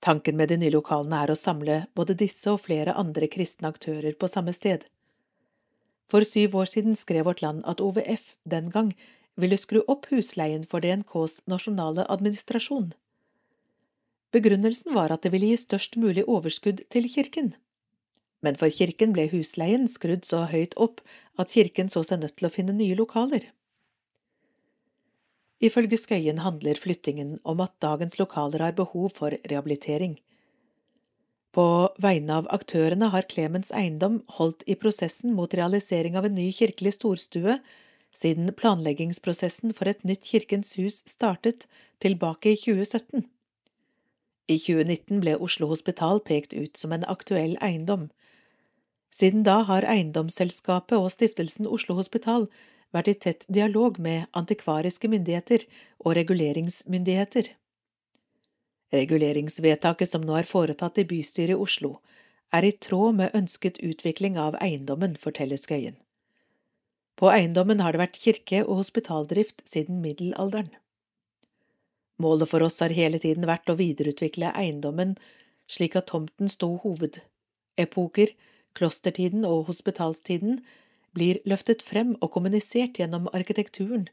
Tanken 0.01 0.37
med 0.37 0.49
de 0.49 0.57
nye 0.57 0.73
lokalene 0.73 1.19
er 1.23 1.31
å 1.31 1.37
samle 1.37 1.83
både 1.97 2.15
disse 2.17 2.49
og 2.49 2.63
flere 2.63 2.95
andre 2.97 3.29
kristne 3.29 3.69
aktører 3.69 4.17
på 4.17 4.29
samme 4.31 4.53
sted. 4.57 4.87
For 6.09 6.25
syv 6.27 6.57
år 6.57 6.71
siden 6.71 6.97
skrev 6.97 7.29
Vårt 7.29 7.43
Land 7.45 7.61
at 7.69 7.79
OVF 7.79 8.35
den 8.43 8.71
gang 8.73 8.95
ville 9.39 9.59
skru 9.61 9.83
opp 9.87 10.09
husleien 10.11 10.65
for 10.67 10.83
DNKs 10.83 11.43
nasjonale 11.47 12.07
administrasjon. 12.09 12.91
Begrunnelsen 14.33 14.95
var 14.95 15.13
at 15.13 15.23
det 15.23 15.31
ville 15.35 15.51
gi 15.51 15.59
størst 15.61 15.97
mulig 16.01 16.25
overskudd 16.25 16.81
til 16.89 17.07
kirken. 17.11 17.53
Men 18.41 18.57
for 18.57 18.73
kirken 18.73 19.13
ble 19.13 19.27
husleien 19.31 19.87
skrudd 19.91 20.25
så 20.25 20.47
høyt 20.49 20.73
opp 20.81 21.03
at 21.37 21.53
kirken 21.53 21.91
så 21.93 22.01
seg 22.07 22.23
nødt 22.23 22.39
til 22.39 22.49
å 22.49 22.53
finne 22.53 22.73
nye 22.73 22.97
lokaler. 22.97 23.45
Ifølge 25.61 25.97
Skøyen 26.01 26.41
handler 26.41 26.79
flyttingen 26.79 27.37
om 27.45 27.61
at 27.61 27.73
dagens 27.83 28.17
lokaler 28.17 28.63
har 28.65 28.77
behov 28.77 29.11
for 29.17 29.35
rehabilitering. 29.45 30.17
På 31.53 31.91
vegne 32.01 32.39
av 32.39 32.47
aktørene 32.49 33.11
har 33.13 33.27
Clemens 33.29 33.73
Eiendom 33.75 34.21
holdt 34.39 34.63
i 34.65 34.77
prosessen 34.79 35.35
mot 35.37 35.53
realisering 35.53 36.17
av 36.17 36.25
en 36.25 36.37
ny 36.39 36.47
kirkelig 36.55 36.95
storstue 36.95 37.59
siden 38.15 38.49
planleggingsprosessen 38.57 39.75
for 39.75 39.91
et 39.91 40.01
nytt 40.07 40.25
Kirkens 40.27 40.73
hus 40.79 41.01
startet 41.07 41.67
tilbake 42.03 42.55
i 42.55 42.59
2017. 42.59 43.27
I 44.51 44.57
2019 44.57 45.21
ble 45.23 45.37
Oslo 45.39 45.69
Hospital 45.71 46.19
pekt 46.25 46.55
ut 46.55 46.79
som 46.79 46.91
en 46.95 47.05
aktuell 47.07 47.55
eiendom. 47.63 48.09
Siden 49.11 49.45
da 49.47 49.61
har 49.67 49.87
eiendomsselskapet 49.87 50.97
og 50.97 51.11
stiftelsen 51.11 51.67
Oslo 51.67 51.95
Hospital 51.99 52.47
vært 52.95 53.11
i 53.11 53.15
tett 53.25 53.45
dialog 53.47 53.99
med 53.99 54.27
antikvariske 54.37 55.09
myndigheter 55.11 55.65
og 56.03 56.15
reguleringsmyndigheter. 56.19 57.51
Reguleringsvedtaket 58.91 60.11
som 60.11 60.23
nå 60.27 60.35
er 60.39 60.49
foretatt 60.49 60.99
i 60.99 61.07
bystyret 61.07 61.55
i 61.55 61.59
Oslo, 61.67 61.99
er 62.51 62.67
i 62.67 62.73
tråd 62.75 63.15
med 63.21 63.35
ønsket 63.37 63.79
utvikling 63.79 64.35
av 64.37 64.57
eiendommen, 64.59 65.15
forteller 65.15 65.59
Skøyen. 65.59 65.95
På 67.15 67.29
eiendommen 67.31 67.79
har 67.79 67.95
det 67.95 68.01
vært 68.01 68.19
kirke- 68.19 68.65
og 68.65 68.81
hospitaldrift 68.81 69.61
siden 69.67 70.01
middelalderen. 70.03 70.73
Målet 72.19 72.49
for 72.51 72.65
oss 72.65 72.81
har 72.83 72.93
hele 72.93 73.21
tiden 73.21 73.47
vært 73.47 73.71
å 73.71 73.77
videreutvikle 73.79 74.51
eiendommen 74.57 75.15
slik 75.71 75.95
at 75.95 76.09
tomten 76.11 76.51
sto 76.51 76.73
hovedepoker, 76.83 78.33
klostertiden 78.77 79.45
og 79.47 79.67
hospitalstiden, 79.69 80.59
blir 81.17 81.39
løftet 81.47 81.83
frem 81.83 82.15
og 82.21 82.31
kommunisert 82.35 82.99
gjennom 82.99 83.27
arkitekturen. 83.35 84.07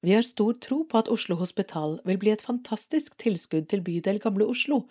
Vi 0.00 0.14
har 0.14 0.22
stor 0.22 0.54
tro 0.62 0.84
på 0.86 1.00
at 1.00 1.10
Oslo 1.10 1.36
Hospital 1.40 1.98
vil 2.06 2.20
bli 2.22 2.30
et 2.30 2.44
fantastisk 2.46 3.18
tilskudd 3.18 3.66
til 3.70 3.82
bydel 3.82 4.20
Gamle 4.22 4.46
Oslo 4.46 4.84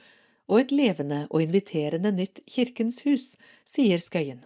og 0.48 0.60
et 0.60 0.72
levende 0.72 1.26
og 1.30 1.44
inviterende 1.44 2.12
nytt 2.16 2.42
Kirkens 2.48 3.02
hus, 3.08 3.36
sier 3.68 4.00
Skøyen. 4.04 4.44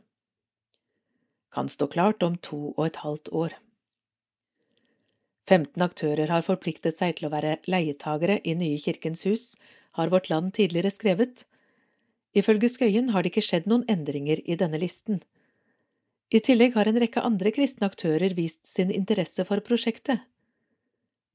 Kan 1.51 1.69
stå 1.69 1.87
klart 1.91 2.23
om 2.23 2.37
to 2.37 2.71
og 2.77 2.85
et 2.85 3.01
halvt 3.03 3.29
år. 3.35 3.57
15 5.49 5.81
aktører 5.83 6.29
har 6.31 6.45
forpliktet 6.45 6.95
seg 6.97 7.17
til 7.17 7.27
å 7.27 7.33
være 7.33 7.57
leietagere 7.67 8.39
i 8.47 8.55
nye 8.55 8.79
Kirkens 8.79 9.25
hus, 9.27 9.55
har 9.99 10.13
Vårt 10.13 10.29
Land 10.31 10.53
tidligere 10.55 10.93
skrevet. 10.93 11.43
Ifølge 12.37 12.69
Skøyen 12.71 13.11
har 13.11 13.23
det 13.23 13.33
ikke 13.33 13.43
skjedd 13.49 13.67
noen 13.67 13.83
endringer 13.91 14.39
i 14.45 14.55
denne 14.55 14.79
listen. 14.79 15.19
I 16.31 16.39
tillegg 16.39 16.77
har 16.79 16.87
en 16.87 16.99
rekke 17.01 17.23
andre 17.27 17.51
kristne 17.51 17.89
aktører 17.91 18.31
vist 18.37 18.63
sin 18.67 18.91
interesse 18.95 19.43
for 19.47 19.59
prosjektet. 19.65 20.21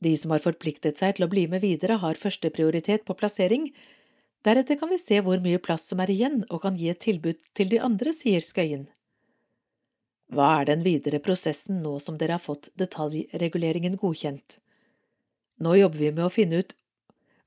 De 0.01 0.13
som 0.17 0.33
har 0.33 0.45
forpliktet 0.45 1.01
seg 1.01 1.17
til 1.17 1.27
å 1.27 1.31
bli 1.33 1.45
med 1.53 1.61
videre, 1.65 1.99
har 2.01 2.21
førsteprioritet 2.21 3.05
på 3.05 3.17
plassering. 3.17 3.71
Deretter 4.45 4.79
kan 4.81 4.89
vi 4.93 5.01
se 5.01 5.21
hvor 5.25 5.41
mye 5.45 5.61
plass 5.61 5.85
som 5.91 6.01
er 6.01 6.13
igjen 6.13 6.45
og 6.49 6.63
kan 6.65 6.77
gi 6.81 6.89
et 6.93 7.01
tilbud 7.05 7.41
til 7.57 7.73
de 7.73 7.81
andre, 7.81 8.13
sier 8.17 8.45
Skøyen. 8.45 8.87
Hva 10.33 10.49
er 10.61 10.71
den 10.73 10.83
videre 10.85 11.21
prosessen 11.23 11.83
nå 11.85 11.99
som 12.03 12.17
dere 12.19 12.39
har 12.39 12.43
fått 12.43 12.71
detaljreguleringen 12.81 13.99
godkjent? 14.01 14.59
Nå 15.61 15.77
jobber 15.77 16.03
vi 16.03 16.13
med 16.13 16.25
å 16.25 16.33
finne 16.33 16.65
ut 16.65 16.73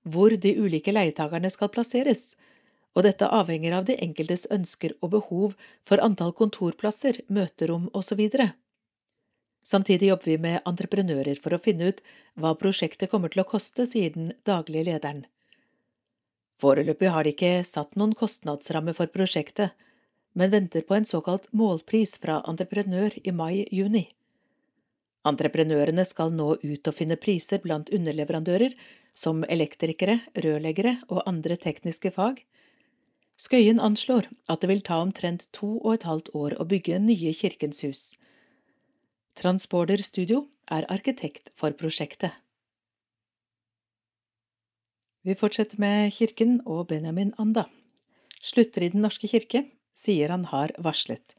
hvor 0.09 0.33
de 0.33 0.53
ulike 0.57 0.93
leietakerne 0.93 1.49
skal 1.51 1.69
plasseres, 1.73 2.37
og 2.97 3.05
dette 3.05 3.27
avhenger 3.27 3.75
av 3.77 3.85
de 3.87 3.97
enkeltes 4.01 4.47
ønsker 4.53 4.95
og 4.99 5.13
behov 5.15 5.55
for 5.87 6.01
antall 6.03 6.33
kontorplasser, 6.35 7.21
møterom 7.29 7.89
osv. 7.93 8.23
Samtidig 9.65 10.09
jobber 10.09 10.31
vi 10.31 10.37
med 10.41 10.61
entreprenører 10.65 11.37
for 11.41 11.53
å 11.53 11.61
finne 11.61 11.91
ut 11.91 12.01
hva 12.39 12.55
prosjektet 12.57 13.11
kommer 13.11 13.29
til 13.29 13.43
å 13.43 13.49
koste, 13.49 13.85
sier 13.85 14.15
den 14.15 14.33
daglige 14.47 14.87
lederen. 14.89 15.25
Foreløpig 16.59 17.11
har 17.13 17.23
de 17.23 17.35
ikke 17.35 17.59
satt 17.63 17.95
noen 17.95 18.15
kostnadsramme 18.17 18.95
for 18.97 19.11
prosjektet, 19.13 19.75
men 20.33 20.51
venter 20.51 20.83
på 20.85 20.97
en 20.97 21.07
såkalt 21.07 21.47
målpris 21.55 22.17
fra 22.21 22.41
entreprenør 22.47 23.15
i 23.23 23.31
mai–juni. 23.35 24.07
Entreprenørene 25.29 26.05
skal 26.07 26.31
nå 26.33 26.53
ut 26.61 26.89
og 26.89 26.95
finne 26.95 27.17
priser 27.19 27.61
blant 27.63 27.91
underleverandører 27.93 28.75
som 29.15 29.43
elektrikere, 29.43 30.19
rørleggere 30.35 30.97
og 31.09 31.25
andre 31.27 31.57
tekniske 31.59 32.11
fag. 32.15 32.39
Skøyen 33.39 33.79
anslår 33.79 34.27
at 34.51 34.59
det 34.61 34.67
vil 34.67 34.83
ta 34.83 34.99
omtrent 34.99 35.47
to 35.55 35.77
og 35.79 35.93
et 35.93 36.07
halvt 36.09 36.33
år 36.35 36.57
å 36.59 36.67
bygge 36.67 36.99
nye 36.99 37.31
Kirkens 37.31 37.79
hus. 37.87 38.03
Transporter 39.39 40.01
Studio 40.03 40.49
er 40.67 40.87
arkitekt 40.91 41.53
for 41.55 41.71
prosjektet. 41.79 42.33
Vi 45.23 45.35
fortsetter 45.39 45.79
med 45.79 46.11
Kirken 46.15 46.59
og 46.65 46.87
Benjamin 46.91 47.31
Anda. 47.39 47.65
Slutter 48.41 48.83
i 48.83 48.89
Den 48.91 49.03
norske 49.03 49.27
kirke 49.27 49.65
sier 49.95 50.31
han 50.31 50.45
har 50.51 50.71
varslet, 50.79 51.35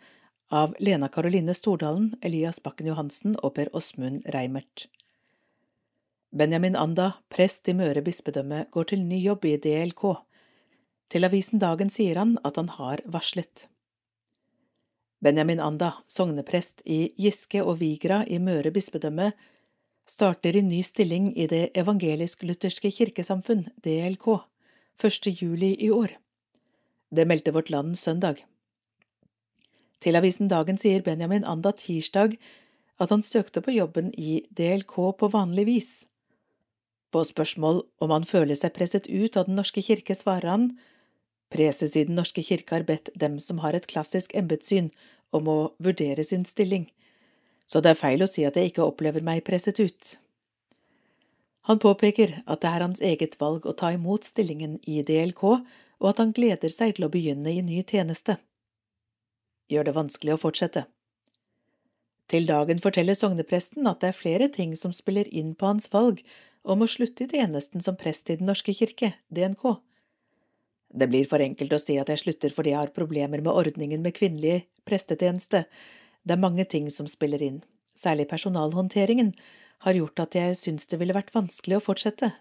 av 0.50 0.74
Lena 0.80 1.08
Karoline 1.08 1.54
Stordalen, 1.54 2.14
Elias 2.22 2.60
Bakken 2.64 2.90
Johansen 2.90 3.36
og 3.40 3.54
Per 3.56 3.70
Åsmund 3.76 4.26
Reimert. 4.34 4.88
Benjamin 6.30 6.76
Anda, 6.76 7.12
prest 7.32 7.68
i 7.68 7.74
Møre 7.74 8.02
bispedømme, 8.04 8.66
går 8.70 8.90
til 8.92 9.04
ny 9.06 9.18
jobb 9.22 9.46
i 9.48 9.56
DLK. 9.56 10.04
Til 11.10 11.26
avisen 11.26 11.58
Dagen 11.58 11.90
sier 11.90 12.20
han 12.20 12.36
at 12.46 12.58
han 12.60 12.68
har 12.76 13.02
varslet. 13.10 13.66
Benjamin 15.20 15.60
Anda, 15.60 15.92
sogneprest 16.08 16.84
i 16.86 17.10
Giske 17.18 17.64
og 17.64 17.80
Vigra 17.80 18.22
i 18.24 18.38
Møre 18.38 18.70
bispedømme, 18.72 19.32
starter 20.08 20.56
i 20.56 20.62
ny 20.62 20.80
stilling 20.86 21.32
i 21.36 21.48
Det 21.50 21.70
evangelisk-lutherske 21.76 22.92
kirkesamfunn, 22.94 23.66
DLK, 23.82 24.38
1. 25.02 25.28
juli 25.42 25.74
i 25.82 25.90
år. 25.90 26.14
Det 27.10 27.26
meldte 27.26 27.52
Vårt 27.52 27.70
Land 27.70 27.98
søndag. 27.98 28.44
Til 30.00 30.16
avisen 30.16 30.48
Dagen 30.48 30.78
sier 30.78 31.02
Benjamin 31.02 31.44
Anda 31.44 31.72
tirsdag 31.76 32.38
at 33.00 33.10
han 33.10 33.22
søkte 33.22 33.60
på 33.60 33.74
jobben 33.74 34.12
i 34.16 34.46
DLK 34.56 34.94
på 35.18 35.28
vanlig 35.34 35.66
vis. 35.66 35.90
På 37.10 37.24
spørsmål 37.26 37.82
om 37.98 38.14
han 38.14 38.24
føler 38.24 38.54
seg 38.54 38.72
presset 38.76 39.10
ut 39.10 39.36
av 39.36 39.48
Den 39.48 39.58
norske 39.58 39.82
kirke, 39.82 40.14
svarer 40.14 40.48
han 40.48 40.70
preses 41.50 41.96
i 41.96 42.04
Den 42.08 42.18
norske 42.18 42.42
kirke 42.46 42.76
har 42.76 42.86
bedt 42.88 43.12
dem 43.14 43.38
som 43.40 43.60
har 43.64 43.74
et 43.74 43.88
klassisk 43.90 44.34
embetssyn, 44.34 44.90
om 45.30 45.46
å 45.46 45.58
vurdere 45.78 46.24
sin 46.26 46.44
stilling, 46.44 46.88
så 47.66 47.78
det 47.78 47.92
er 47.92 48.00
feil 48.00 48.24
å 48.24 48.26
si 48.26 48.42
at 48.42 48.56
jeg 48.58 48.72
ikke 48.72 48.82
opplever 48.82 49.22
meg 49.22 49.44
presset 49.46 49.78
ut. 49.78 50.16
Han 51.70 51.78
påpeker 51.78 52.40
at 52.50 52.64
det 52.64 52.70
er 52.70 52.82
hans 52.82 53.02
eget 53.04 53.36
valg 53.38 53.66
å 53.66 53.76
ta 53.78 53.92
imot 53.94 54.26
stillingen 54.26 54.80
i 54.90 55.04
DLK, 55.06 55.44
og 56.00 56.08
at 56.10 56.18
han 56.18 56.34
gleder 56.34 56.72
seg 56.72 56.96
til 56.96 57.06
å 57.06 57.12
begynne 57.12 57.52
i 57.52 57.62
ny 57.62 57.84
tjeneste 57.86 58.40
gjør 59.70 59.88
det 59.88 59.96
vanskelig 59.96 60.34
å 60.34 60.42
fortsette. 60.42 60.84
Til 62.30 62.46
dagen 62.46 62.78
forteller 62.82 63.16
sognepresten 63.18 63.88
at 63.90 64.02
det 64.02 64.12
er 64.12 64.18
flere 64.18 64.48
ting 64.52 64.76
som 64.78 64.94
spiller 64.94 65.28
inn 65.34 65.54
på 65.58 65.66
hans 65.66 65.90
valg 65.94 66.22
om 66.62 66.84
å 66.84 66.90
slutte 66.90 67.26
i 67.26 67.30
tjenesten 67.32 67.82
som 67.82 67.98
prest 67.98 68.30
i 68.30 68.36
Den 68.38 68.50
norske 68.50 68.74
kirke, 68.76 69.14
DNK. 69.34 69.80
Det 70.90 71.06
blir 71.06 71.26
for 71.30 71.42
enkelt 71.42 71.72
å 71.72 71.78
si 71.78 71.96
at 72.02 72.10
jeg 72.10 72.24
slutter 72.24 72.52
fordi 72.54 72.72
jeg 72.72 72.80
har 72.80 72.94
problemer 72.94 73.42
med 73.42 73.52
ordningen 73.52 74.02
med 74.02 74.16
kvinnelig 74.16 74.64
prestetjeneste. 74.88 75.64
Det 76.26 76.34
er 76.34 76.42
mange 76.42 76.66
ting 76.66 76.90
som 76.90 77.08
spiller 77.08 77.42
inn, 77.42 77.62
særlig 77.94 78.26
personalhåndteringen 78.30 79.32
har 79.86 79.96
gjort 79.96 80.26
at 80.26 80.36
jeg 80.36 80.58
syns 80.58 80.90
det 80.90 80.98
ville 81.00 81.16
vært 81.16 81.32
vanskelig 81.34 81.78
å 81.78 81.84
fortsette. 81.84 82.32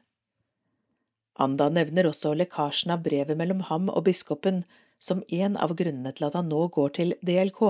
Anda 1.39 1.69
nevner 1.71 2.09
også 2.09 2.33
lekkasjen 2.35 2.91
av 2.91 3.05
brevet 3.05 3.37
mellom 3.39 3.61
ham 3.69 3.87
og 3.93 4.03
biskopen 4.09 4.65
som 4.99 5.21
en 5.31 5.55
av 5.55 5.75
grunnene 5.79 6.11
til 6.15 6.27
at 6.27 6.35
han 6.35 6.49
nå 6.51 6.65
går 6.75 6.95
til 6.97 7.15
DLK, 7.23 7.61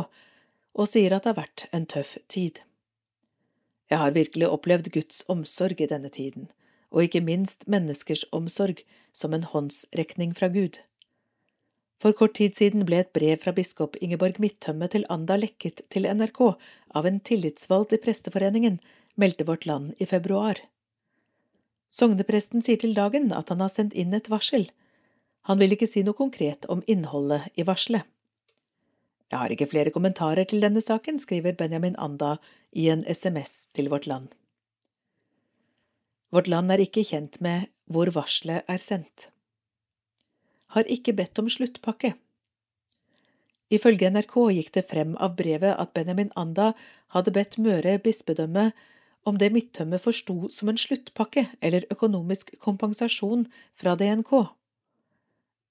og 0.79 0.89
sier 0.89 1.13
at 1.13 1.25
det 1.25 1.33
har 1.35 1.41
vært 1.43 1.65
en 1.75 1.85
tøff 1.85 2.15
tid. 2.31 2.63
Jeg 3.89 4.01
har 4.01 4.15
virkelig 4.15 4.49
opplevd 4.49 4.89
Guds 4.93 5.21
omsorg 5.29 5.81
i 5.81 5.89
denne 5.89 6.09
tiden, 6.13 6.49
og 6.89 7.05
ikke 7.05 7.21
minst 7.25 7.67
menneskers 7.69 8.23
omsorg 8.33 8.81
som 9.13 9.33
en 9.33 9.43
håndsrekning 9.43 10.35
fra 10.37 10.49
Gud. 10.53 10.79
For 11.99 12.15
kort 12.15 12.37
tid 12.39 12.55
siden 12.55 12.85
ble 12.87 13.01
et 13.03 13.11
brev 13.15 13.41
fra 13.41 13.51
biskop 13.55 13.97
Ingeborg 13.99 14.39
Midtømme 14.39 14.87
til 14.91 15.03
Anda 15.11 15.35
lekket 15.39 15.83
til 15.91 16.07
NRK 16.07 16.41
av 16.95 17.07
en 17.09 17.19
tillitsvalgt 17.19 17.95
i 17.97 17.99
Presteforeningen, 17.99 18.79
meldte 19.19 19.47
Vårt 19.47 19.65
Land 19.67 19.99
i 19.99 20.07
februar. 20.07 20.61
Sognepresten 21.91 22.63
sier 22.63 22.79
til 22.79 22.95
Dagen 22.95 23.33
at 23.35 23.49
han 23.51 23.59
har 23.59 23.73
sendt 23.73 23.97
inn 23.97 24.15
et 24.15 24.29
varsel. 24.31 24.69
Han 25.49 25.59
vil 25.59 25.75
ikke 25.75 25.89
si 25.89 26.05
noe 26.05 26.15
konkret 26.15 26.67
om 26.71 26.83
innholdet 26.87 27.49
i 27.59 27.65
varselet. 27.67 28.05
Jeg 29.29 29.37
har 29.43 29.53
ikke 29.53 29.69
flere 29.69 29.93
kommentarer 29.93 30.47
til 30.49 30.63
denne 30.63 30.81
saken, 30.81 31.19
skriver 31.21 31.57
Benjamin 31.57 31.97
Anda 32.01 32.37
i 32.71 32.87
en 32.89 33.03
SMS 33.05 33.67
til 33.75 33.89
Vårt 33.91 34.07
Land. 34.09 34.31
Vårt 36.33 36.47
Land 36.49 36.71
er 36.71 36.81
ikke 36.81 37.05
kjent 37.05 37.37
med 37.41 37.67
hvor 37.89 38.13
varselet 38.15 38.63
er 38.69 38.81
sendt 38.81 39.29
har 40.75 40.89
ikke 40.89 41.15
bedt 41.17 41.39
om 41.41 41.49
sluttpakke. 41.49 42.13
Ifølge 43.73 44.09
NRK 44.09 44.35
gikk 44.57 44.71
det 44.77 44.85
frem 44.89 45.15
av 45.21 45.35
brevet 45.37 45.77
at 45.77 45.93
Benjamin 45.93 46.31
Anda 46.39 46.71
hadde 47.13 47.33
bedt 47.33 47.59
Møre 47.61 47.97
bispedømme 48.01 48.71
om 49.29 49.37
det 49.37 49.51
Midtømme 49.53 49.99
forsto 50.01 50.49
som 50.53 50.71
en 50.71 50.79
sluttpakke 50.79 51.45
eller 51.61 51.85
økonomisk 51.93 52.55
kompensasjon 52.61 53.45
fra 53.77 53.93
DNK. 53.99 54.31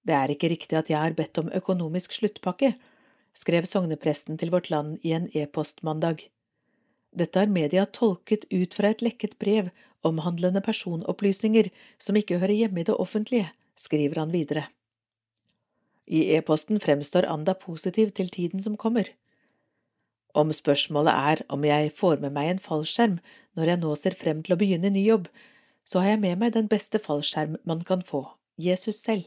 Det 0.07 0.15
er 0.15 0.35
ikke 0.35 0.51
riktig 0.53 0.79
at 0.79 0.91
jeg 0.93 1.01
har 1.01 1.17
bedt 1.19 1.41
om 1.43 1.51
økonomisk 1.55 2.15
sluttpakke, 2.15 2.75
skrev 3.35 3.67
sognepresten 3.67 4.39
til 4.39 4.55
Vårt 4.55 4.71
Land 4.71 4.99
i 5.03 5.15
en 5.15 5.27
e-post 5.35 5.83
mandag. 5.83 6.23
Dette 7.17 7.41
har 7.41 7.53
media 7.53 7.87
tolket 7.87 8.45
ut 8.53 8.75
fra 8.75 8.93
et 8.93 9.03
lekket 9.05 9.39
brev 9.41 9.71
omhandlende 10.07 10.61
personopplysninger 10.65 11.71
som 11.99 12.19
ikke 12.19 12.39
hører 12.39 12.55
hjemme 12.55 12.83
i 12.83 12.89
det 12.89 12.97
offentlige, 12.97 13.49
skriver 13.77 14.21
han 14.23 14.35
videre. 14.35 14.69
I 16.09 16.25
e-posten 16.37 16.81
fremstår 16.81 17.29
Anda 17.29 17.55
positiv 17.55 18.13
til 18.17 18.31
tiden 18.33 18.63
som 18.65 18.77
kommer. 18.77 19.11
Om 20.37 20.53
spørsmålet 20.53 21.13
er 21.13 21.43
om 21.49 21.65
jeg 21.65 21.93
får 21.97 22.21
med 22.23 22.33
meg 22.37 22.53
en 22.53 22.63
fallskjerm 22.63 23.19
når 23.57 23.73
jeg 23.73 23.81
nå 23.83 23.95
ser 23.99 24.17
frem 24.17 24.43
til 24.45 24.55
å 24.55 24.61
begynne 24.61 24.93
ny 24.93 25.03
jobb, 25.05 25.27
så 25.89 26.05
har 26.05 26.15
jeg 26.15 26.23
med 26.25 26.41
meg 26.41 26.55
den 26.55 26.69
beste 26.69 27.01
fallskjerm 27.01 27.57
man 27.69 27.83
kan 27.85 28.05
få, 28.05 28.27
Jesus 28.61 29.01
selv. 29.01 29.25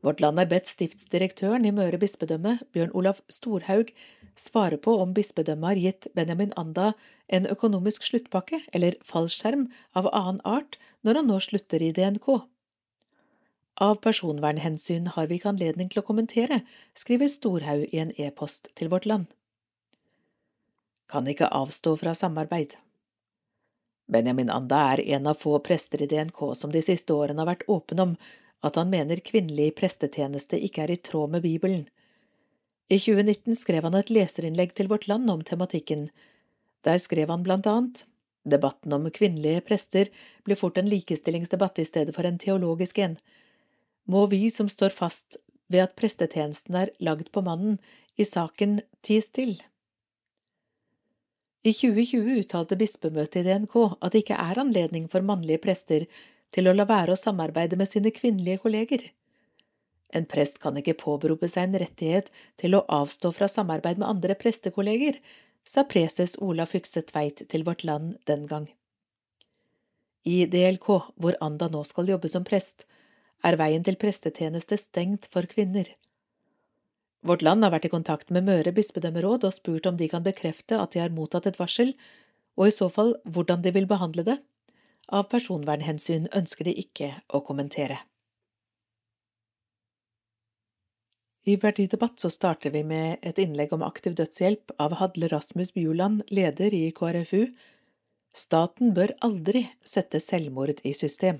Vårt 0.00 0.22
Land 0.24 0.40
har 0.40 0.48
bedt 0.48 0.68
stiftsdirektøren 0.68 1.66
i 1.68 1.72
Møre 1.76 2.00
bispedømme, 2.00 2.56
Bjørn 2.72 2.94
Olav 2.96 3.20
Storhaug, 3.28 3.92
svare 4.38 4.78
på 4.78 4.96
om 5.02 5.14
bispedømmet 5.16 5.68
har 5.68 5.80
gitt 5.80 6.08
Benjamin 6.14 6.52
Anda 6.60 6.92
en 7.28 7.46
økonomisk 7.46 8.06
sluttpakke 8.06 8.62
eller 8.72 8.98
fallskjerm 9.06 9.68
av 9.96 10.10
annen 10.12 10.40
art 10.44 10.78
når 11.06 11.20
han 11.20 11.30
nå 11.30 11.38
slutter 11.44 11.82
i 11.82 11.92
DNK. 11.96 12.28
Av 13.80 13.96
personvernhensyn 14.04 15.06
har 15.14 15.30
vi 15.30 15.38
ikke 15.38 15.54
anledning 15.54 15.88
til 15.88 16.02
å 16.02 16.06
kommentere, 16.06 16.60
skriver 16.92 17.30
Storhaug 17.32 17.86
i 17.88 18.02
en 18.02 18.12
e-post 18.20 18.68
til 18.76 18.90
Vårt 18.92 19.08
Land. 19.08 19.30
Kan 21.08 21.26
ikke 21.30 21.48
avstå 21.48 21.96
fra 22.02 22.12
samarbeid. 22.14 22.76
Benjamin 24.10 24.50
Anda 24.50 24.82
er 24.92 25.04
en 25.16 25.30
av 25.30 25.38
få 25.38 25.56
prester 25.64 26.02
i 26.02 26.10
DNK 26.10 26.42
som 26.58 26.74
de 26.74 26.82
siste 26.82 27.14
årene 27.14 27.40
har 27.40 27.52
vært 27.54 27.68
åpen 27.70 28.02
om 28.04 28.14
at 28.66 28.76
han 28.76 28.90
mener 28.92 29.22
kvinnelig 29.24 29.70
prestetjeneste 29.78 30.58
ikke 30.60 30.84
er 30.84 30.94
i 30.94 31.00
tråd 31.00 31.32
med 31.36 31.46
Bibelen. 31.46 31.86
I 32.90 32.98
2019 32.98 33.56
skrev 33.56 33.86
han 33.86 33.94
et 33.94 34.10
leserinnlegg 34.10 34.74
til 34.74 34.90
Vårt 34.90 35.06
Land 35.06 35.30
om 35.30 35.44
tematikken. 35.46 36.08
Der 36.82 36.98
skrev 36.98 37.30
han 37.30 37.46
blant 37.46 37.68
annet 37.70 38.06
Debatten 38.50 38.92
om 38.96 39.04
kvinnelige 39.12 39.60
prester 39.60 40.08
blir 40.48 40.56
fort 40.56 40.78
en 40.80 40.88
likestillingsdebatt 40.88 41.78
i 41.78 41.84
stedet 41.84 42.14
for 42.16 42.24
en 42.24 42.38
teologisk 42.40 42.98
en 43.04 43.18
må 44.10 44.26
vi 44.30 44.48
som 44.50 44.68
står 44.70 44.94
fast 44.94 45.38
ved 45.70 45.84
at 45.84 45.96
prestetjenesten 45.98 46.76
er 46.78 46.94
lagd 47.04 47.30
på 47.34 47.42
mannen, 47.46 47.78
i 48.18 48.26
saken 48.26 48.80
ties 49.06 49.30
til? 49.32 49.54
I 51.62 51.72
2020 51.76 52.40
uttalte 52.40 52.78
bispemøtet 52.80 53.42
i 53.42 53.46
DNK 53.46 53.76
at 54.00 54.12
det 54.12 54.24
ikke 54.24 54.40
er 54.40 54.60
anledning 54.60 55.06
for 55.12 55.24
mannlige 55.24 55.62
prester 55.62 56.06
til 56.50 56.68
å 56.68 56.74
la 56.74 56.88
være 56.88 57.14
å 57.14 57.20
samarbeide 57.20 57.78
med 57.78 57.88
sine 57.88 58.12
kvinnelige 58.16 58.64
kolleger. 58.64 59.04
En 60.16 60.26
prest 60.26 60.58
kan 60.62 60.76
ikke 60.78 60.98
påberope 60.98 61.48
seg 61.50 61.68
en 61.68 61.80
rettighet 61.82 62.30
til 62.60 62.74
å 62.74 62.84
avstå 62.90 63.30
fra 63.36 63.48
samarbeid 63.50 64.00
med 64.00 64.08
andre 64.08 64.36
prestekolleger, 64.38 65.20
sa 65.64 65.84
preses 65.86 66.36
Ola 66.42 66.66
Fykse 66.66 67.02
Tveit 67.06 67.44
til 67.52 67.64
Vårt 67.66 67.84
Land 67.84 68.16
den 68.26 68.46
gang. 68.50 68.66
I 70.26 70.44
DLK, 70.50 70.88
hvor 71.16 71.36
Anda 71.40 71.70
nå 71.72 71.84
skal 71.88 72.10
jobbe 72.10 72.28
som 72.28 72.44
prest, 72.44 72.84
er 73.44 73.56
veien 73.56 73.84
til 73.84 73.96
prestetjeneste 74.00 74.76
stengt 74.76 75.30
for 75.32 75.48
kvinner. 75.48 75.88
Vårt 77.24 77.44
Land 77.44 77.64
har 77.64 77.72
vært 77.72 77.88
i 77.88 77.92
kontakt 77.92 78.32
med 78.32 78.46
Møre 78.48 78.72
bispedømmeråd 78.76 79.46
og 79.48 79.54
spurt 79.56 79.88
om 79.88 79.96
de 80.00 80.08
kan 80.08 80.24
bekrefte 80.24 80.76
at 80.80 80.92
de 80.92 81.02
har 81.02 81.12
mottatt 81.12 81.48
et 81.48 81.58
varsel, 81.60 81.94
og 82.56 82.68
i 82.68 82.74
så 82.74 82.88
fall 82.92 83.14
hvordan 83.24 83.64
de 83.64 83.72
vil 83.76 83.88
behandle 83.88 84.24
det. 84.26 84.38
Av 85.12 85.26
personvernhensyn 85.28 86.28
ønsker 86.36 86.68
de 86.68 86.76
ikke 86.84 87.14
å 87.32 87.42
kommentere. 87.44 87.98
I 91.48 91.56
Verdidebatt 91.56 92.20
så 92.20 92.28
starter 92.30 92.70
vi 92.70 92.82
med 92.84 93.16
et 93.22 93.38
innlegg 93.40 93.72
om 93.72 93.82
aktiv 93.82 94.12
dødshjelp 94.18 94.74
av 94.76 94.98
Hadle 95.00 95.30
Rasmus 95.32 95.72
Bjuland, 95.72 96.22
leder 96.28 96.74
i 96.76 96.90
KrFU. 96.92 97.46
Staten 98.36 98.92
bør 98.94 99.14
aldri 99.24 99.64
sette 99.80 100.20
selvmord 100.20 100.82
i 100.84 100.92
system. 100.92 101.38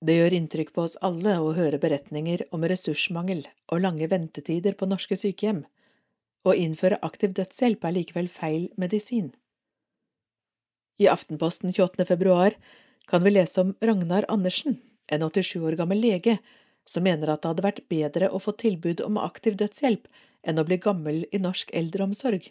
Det 0.00 0.14
gjør 0.16 0.36
inntrykk 0.38 0.72
på 0.72 0.86
oss 0.86 0.96
alle 1.04 1.34
å 1.42 1.52
høre 1.58 1.80
beretninger 1.82 2.46
om 2.54 2.64
ressursmangel 2.70 3.42
og 3.68 3.82
lange 3.84 4.08
ventetider 4.08 4.78
på 4.78 4.88
norske 4.88 5.18
sykehjem. 5.18 5.64
Å 6.48 6.54
innføre 6.54 7.00
aktiv 7.04 7.34
dødshjelp 7.36 7.84
er 7.84 7.96
likevel 7.98 8.30
feil 8.32 8.70
medisin. 8.80 9.34
I 10.98 11.10
Aftenposten 11.10 11.74
28. 11.74 12.06
februar 12.08 12.56
kan 13.10 13.26
vi 13.26 13.34
lese 13.34 13.60
om 13.60 13.74
Ragnar 13.84 14.24
Andersen, 14.32 14.80
en 15.12 15.26
87 15.26 15.60
år 15.60 15.76
gammel 15.76 16.00
lege, 16.00 16.38
som 16.88 17.04
mener 17.04 17.30
at 17.32 17.42
det 17.42 17.52
hadde 17.52 17.66
vært 17.66 17.84
bedre 17.92 18.30
å 18.32 18.40
få 18.40 18.54
tilbud 18.56 19.02
om 19.04 19.20
aktiv 19.20 19.58
dødshjelp 19.60 20.08
enn 20.48 20.60
å 20.60 20.64
bli 20.64 20.78
gammel 20.80 21.24
i 21.30 21.40
norsk 21.42 21.72
eldreomsorg. 21.76 22.50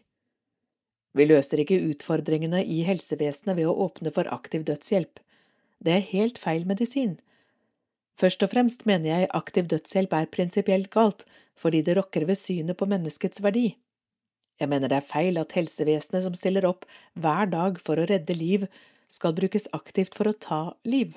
Vi 1.17 1.25
løser 1.25 1.63
ikke 1.63 1.79
utfordringene 1.89 2.61
i 2.61 2.83
helsevesenet 2.85 3.57
ved 3.57 3.69
å 3.69 3.77
åpne 3.87 4.13
for 4.13 4.29
aktiv 4.29 4.67
dødshjelp. 4.67 5.23
Det 5.81 5.95
er 5.95 6.11
helt 6.11 6.37
feil 6.41 6.67
medisin 6.69 7.17
Først 8.17 8.41
og 8.41 8.49
fremst 8.49 8.87
mener 8.89 9.11
jeg 9.11 9.33
aktiv 9.37 9.67
dødshjelp 9.69 10.13
er 10.17 10.29
prinsipielt 10.33 10.89
galt, 10.93 11.21
fordi 11.57 11.83
det 11.85 11.99
rokker 11.99 12.25
ved 12.25 12.39
synet 12.39 12.77
på 12.79 12.87
menneskets 12.89 13.43
verdi. 13.45 13.75
Jeg 14.57 14.71
mener 14.71 14.89
det 14.89 14.97
er 14.97 15.05
feil 15.05 15.37
at 15.37 15.53
helsevesenet 15.53 16.25
som 16.25 16.33
stiller 16.37 16.65
opp 16.65 16.87
hver 17.13 17.45
dag 17.51 17.77
for 17.77 18.01
å 18.01 18.07
redde 18.09 18.33
liv, 18.33 18.65
skal 19.07 19.35
brukes 19.37 19.69
aktivt 19.77 20.17
for 20.17 20.27
å 20.27 20.33
ta 20.33 20.61
liv. 20.83 21.13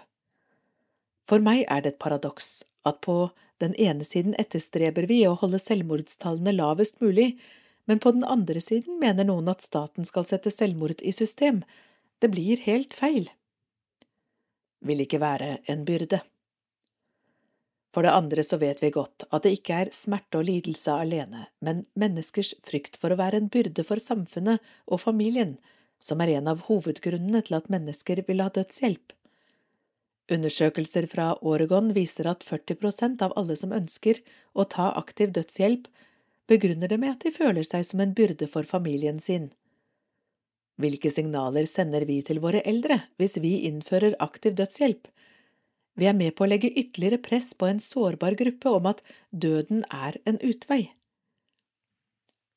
For 1.31 1.39
meg 1.39 1.63
er 1.71 1.85
det 1.85 1.95
et 1.95 2.03
paradoks 2.03 2.65
at 2.89 2.99
på 3.07 3.31
den 3.63 3.77
ene 3.79 4.03
siden 4.07 4.35
etterstreber 4.41 5.07
vi 5.07 5.21
å 5.29 5.37
holde 5.39 5.61
selvmordstallene 5.63 6.57
lavest 6.57 6.99
mulig, 7.05 7.37
men 7.87 8.01
på 8.03 8.11
den 8.17 8.25
andre 8.27 8.63
siden 8.65 8.99
mener 8.99 9.29
noen 9.29 9.51
at 9.53 9.63
staten 9.63 10.09
skal 10.09 10.27
sette 10.27 10.51
selvmord 10.51 11.05
i 11.07 11.13
system. 11.15 11.63
Det 12.19 12.33
blir 12.33 12.63
helt 12.65 12.97
feil. 12.97 13.29
Vil 14.83 15.05
ikke 15.05 15.21
være 15.23 15.59
en 15.71 15.87
byrde. 15.87 16.23
For 17.95 18.07
det 18.07 18.15
andre 18.15 18.43
så 18.47 18.59
vet 18.59 18.83
vi 18.83 18.93
godt 18.95 19.27
at 19.31 19.47
det 19.47 19.55
ikke 19.59 19.79
er 19.85 19.95
smerte 19.95 20.39
og 20.41 20.47
lidelse 20.47 20.95
alene, 20.95 21.47
men 21.63 21.85
menneskers 21.99 22.55
frykt 22.67 22.99
for 22.99 23.11
å 23.11 23.19
være 23.19 23.41
en 23.41 23.51
byrde 23.51 23.87
for 23.87 24.03
samfunnet 24.03 24.63
og 24.87 25.03
familien 25.03 25.57
som 26.01 26.23
er 26.23 26.37
en 26.39 26.51
av 26.51 26.67
hovedgrunnene 26.69 27.43
til 27.47 27.59
at 27.59 27.71
mennesker 27.73 28.23
vil 28.27 28.43
ha 28.43 28.49
dødshjelp. 28.55 29.13
Undersøkelser 30.31 31.09
fra 31.11 31.33
Oregon 31.43 31.91
viser 31.95 32.29
at 32.31 32.45
40% 32.47 33.23
av 33.27 33.33
alle 33.39 33.57
som 33.59 33.73
ønsker 33.75 34.21
å 34.55 34.67
ta 34.71 34.93
aktiv 35.01 35.33
dødshjelp, 35.35 35.89
begrunner 36.51 36.91
det 36.91 36.99
med 37.03 37.17
at 37.17 37.25
de 37.27 37.33
føler 37.35 37.67
seg 37.67 37.87
som 37.87 38.03
en 38.03 38.15
byrde 38.15 38.47
for 38.51 38.67
familien 38.67 39.19
sin. 39.23 39.51
Hvilke 40.81 41.11
signaler 41.13 41.67
sender 41.69 42.07
vi 42.09 42.21
til 42.27 42.41
våre 42.43 42.63
eldre 42.65 43.03
hvis 43.21 43.37
vi 43.43 43.59
innfører 43.69 44.17
aktiv 44.23 44.55
dødshjelp? 44.59 45.11
Vi 45.99 46.07
er 46.09 46.17
med 46.17 46.37
på 46.39 46.47
å 46.47 46.49
legge 46.49 46.71
ytterligere 46.71 47.21
press 47.21 47.51
på 47.59 47.67
en 47.69 47.83
sårbar 47.83 48.39
gruppe 48.39 48.71
om 48.73 48.87
at 48.89 49.03
døden 49.31 49.83
er 49.91 50.17
en 50.31 50.39
utvei. 50.47 50.87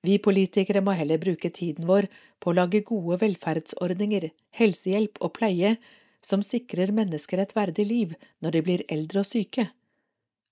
Vi 0.04 0.20
politikere 0.20 0.84
må 0.84 0.94
heller 0.96 1.20
bruke 1.20 1.50
tiden 1.50 1.88
vår 1.88 2.08
på 2.44 2.52
å 2.52 2.58
lage 2.58 2.84
gode 2.86 3.18
velferdsordninger, 3.24 4.30
helsehjelp 4.60 5.20
og 5.24 5.34
pleie 5.40 5.78
som 6.24 6.44
sikrer 6.46 6.94
mennesker 6.96 7.42
et 7.44 7.56
verdig 7.56 7.86
liv 7.88 8.14
når 8.44 8.56
de 8.56 8.62
blir 8.66 8.84
eldre 8.92 9.24
og 9.24 9.30
syke. 9.30 9.68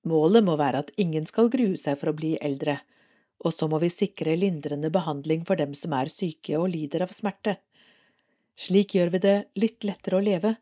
Målet 0.07 0.43
må 0.43 0.57
være 0.59 0.83
at 0.83 0.93
ingen 1.01 1.27
skal 1.29 1.51
grue 1.53 1.77
seg 1.79 1.99
for 2.01 2.11
å 2.11 2.17
bli 2.17 2.33
eldre, 2.41 2.79
og 3.45 3.53
så 3.53 3.67
må 3.69 3.79
vi 3.81 3.89
sikre 3.93 4.37
lindrende 4.37 4.91
behandling 4.93 5.45
for 5.47 5.59
dem 5.59 5.75
som 5.77 5.93
er 5.97 6.11
syke 6.13 6.57
og 6.59 6.71
lider 6.73 7.05
av 7.05 7.13
smerte. 7.15 7.57
Slik 8.57 8.95
gjør 8.97 9.13
vi 9.15 9.21
det 9.23 9.37
litt 9.57 9.85
lettere 9.87 10.19
å 10.19 10.25
leve, 10.25 10.55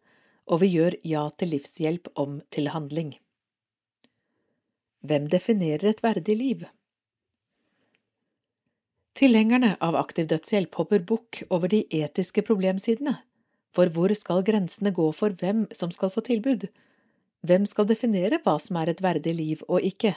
og 0.50 0.62
vi 0.64 0.74
gjør 0.74 0.98
ja 1.06 1.26
til 1.38 1.54
livshjelp 1.56 2.12
om 2.20 2.40
til 2.54 2.70
handling. 2.74 3.16
Hvem 5.06 5.30
definerer 5.32 5.92
et 5.92 6.04
verdig 6.04 6.36
liv? 6.36 6.68
Tilhengerne 9.20 9.74
av 9.84 9.98
aktiv 10.00 10.28
dødshjelp 10.32 10.76
hopper 10.80 11.04
bukk 11.04 11.42
over 11.50 11.72
de 11.72 11.82
etiske 11.96 12.44
problemsidene, 12.48 13.18
for 13.76 13.92
hvor 13.94 14.14
skal 14.18 14.44
grensene 14.46 14.92
gå 14.96 15.10
for 15.16 15.36
hvem 15.42 15.68
som 15.76 15.92
skal 15.94 16.12
få 16.14 16.24
tilbud? 16.26 16.68
Hvem 17.46 17.68
skal 17.70 17.88
definere 17.88 18.42
hva 18.44 18.58
som 18.60 18.80
er 18.82 18.92
et 18.92 19.04
verdig 19.04 19.36
liv 19.38 19.62
og 19.68 19.86
ikke? 19.86 20.16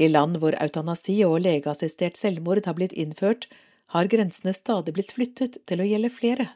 I 0.00 0.08
land 0.08 0.38
hvor 0.40 0.56
eutanasi 0.56 1.18
og 1.26 1.42
legeassistert 1.44 2.16
selvmord 2.16 2.64
har 2.66 2.76
blitt 2.78 2.96
innført, 2.96 3.46
har 3.92 4.08
grensene 4.08 4.54
stadig 4.56 4.94
blitt 4.96 5.12
flyttet 5.12 5.58
til 5.68 5.82
å 5.82 5.86
gjelde 5.86 6.10
flere. 6.12 6.46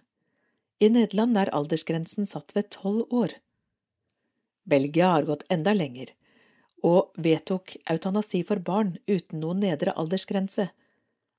I 0.80 0.88
Nederland 0.92 1.36
er 1.36 1.52
aldersgrensen 1.56 2.28
satt 2.28 2.54
ved 2.56 2.70
tolv 2.72 3.12
år. 3.12 3.36
Belgia 4.66 5.12
har 5.12 5.28
gått 5.28 5.44
enda 5.52 5.76
lenger, 5.76 6.10
og 6.84 7.12
vedtok 7.20 7.76
eutanasi 7.92 8.42
for 8.44 8.60
barn 8.60 8.96
uten 9.06 9.40
noen 9.44 9.62
nedre 9.62 9.94
aldersgrense. 9.96 10.68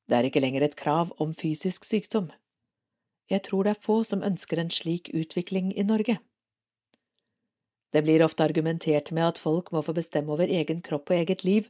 Det 0.07 0.17
er 0.17 0.29
ikke 0.29 0.41
lenger 0.41 0.65
et 0.65 0.77
krav 0.79 1.11
om 1.21 1.33
fysisk 1.37 1.85
sykdom. 1.85 2.29
Jeg 3.31 3.43
tror 3.47 3.67
det 3.67 3.75
er 3.75 3.83
få 3.83 4.01
som 4.07 4.23
ønsker 4.23 4.61
en 4.61 4.71
slik 4.71 5.11
utvikling 5.13 5.73
i 5.75 5.83
Norge. 5.83 6.17
Det 7.91 8.03
blir 8.03 8.23
ofte 8.23 8.43
argumentert 8.43 9.11
med 9.15 9.25
at 9.25 9.39
folk 9.41 9.71
må 9.71 9.81
få 9.83 9.95
bestemme 9.95 10.33
over 10.35 10.47
egen 10.47 10.81
kropp 10.83 11.11
og 11.11 11.17
eget 11.17 11.43
liv, 11.47 11.69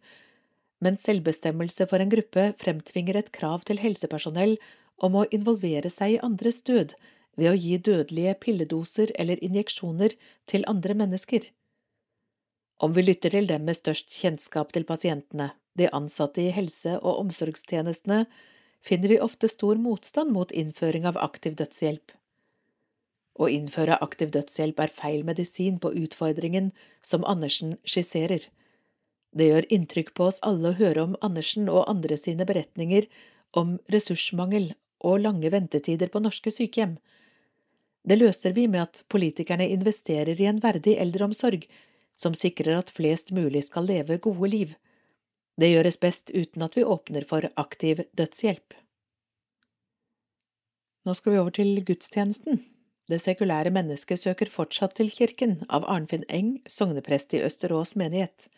men 0.82 0.98
selvbestemmelse 0.98 1.88
for 1.90 2.02
en 2.02 2.12
gruppe 2.14 2.52
fremtvinger 2.62 3.18
et 3.18 3.32
krav 3.34 3.66
til 3.66 3.82
helsepersonell 3.82 4.58
om 5.02 5.18
å 5.18 5.28
involvere 5.34 5.90
seg 5.94 6.18
i 6.18 6.24
andres 6.26 6.62
død 6.66 6.94
ved 7.38 7.52
å 7.52 7.58
gi 7.58 7.78
dødelige 7.78 8.34
pilledoser 8.42 9.14
eller 9.18 9.42
injeksjoner 9.46 10.14
til 10.50 10.66
andre 10.70 10.98
mennesker. 10.98 11.46
Om 12.82 12.94
vi 12.94 13.06
lytter 13.06 13.34
til 13.34 13.50
dem 13.50 13.66
med 13.66 13.78
størst 13.78 14.14
kjennskap 14.14 14.74
til 14.74 14.86
pasientene, 14.86 15.52
de 15.78 15.90
ansatte 15.94 16.42
i 16.42 16.54
helse- 16.54 16.98
og 16.98 17.24
omsorgstjenestene, 17.24 18.26
finner 18.88 19.12
vi 19.12 19.20
ofte 19.20 19.50
stor 19.52 19.76
motstand 19.76 20.32
mot 20.32 20.52
innføring 20.52 21.06
av 21.10 21.20
aktiv 21.20 21.58
dødshjelp. 21.60 22.14
Å 23.38 23.50
innføre 23.54 24.00
aktiv 24.02 24.32
dødshjelp 24.34 24.80
er 24.82 24.94
feil 25.00 25.26
medisin 25.28 25.78
på 25.84 25.92
utfordringen 25.94 26.72
som 27.06 27.26
Andersen 27.28 27.76
skisserer. 27.86 28.48
Det 29.36 29.50
gjør 29.52 29.68
inntrykk 29.76 30.14
på 30.18 30.30
oss 30.32 30.40
alle 30.48 30.72
å 30.72 30.78
høre 30.80 31.04
om 31.04 31.18
Andersen 31.22 31.68
og 31.70 31.86
andre 31.92 32.18
sine 32.18 32.48
beretninger 32.50 33.10
om 33.60 33.78
ressursmangel 33.94 34.72
og 35.06 35.22
lange 35.22 35.52
ventetider 35.54 36.10
på 36.14 36.24
norske 36.24 36.54
sykehjem. 36.54 36.98
Det 38.08 38.18
løser 38.18 38.56
vi 38.56 38.66
med 38.72 38.88
at 38.88 39.04
politikerne 39.12 39.68
investerer 39.70 40.40
i 40.40 40.48
en 40.50 40.64
verdig 40.64 40.96
eldreomsorg 40.98 41.68
som 42.18 42.34
sikrer 42.34 42.80
at 42.80 42.94
flest 42.96 43.34
mulig 43.36 43.68
skal 43.68 43.86
leve 43.86 44.18
gode 44.24 44.50
liv. 44.50 44.76
Det 45.58 45.72
gjøres 45.72 45.98
best 45.98 46.30
uten 46.36 46.62
at 46.62 46.78
vi 46.78 46.86
åpner 46.86 47.26
for 47.26 47.48
aktiv 47.58 48.04
dødshjelp. 48.18 48.76
Nå 51.08 51.16
skal 51.18 51.34
vi 51.34 51.40
over 51.42 51.54
til 51.56 51.80
gudstjenesten. 51.88 52.62
Det 53.08 53.22
sekulære 53.24 53.72
mennesket 53.72 54.20
søker 54.20 54.52
fortsatt 54.52 54.98
til 55.00 55.10
kirken, 55.10 55.62
av 55.72 55.88
Arnfinn 55.88 56.26
Eng, 56.28 56.58
sogneprest 56.68 57.34
i 57.38 57.42
Østerås 57.48 57.96
menighet. 57.96 58.50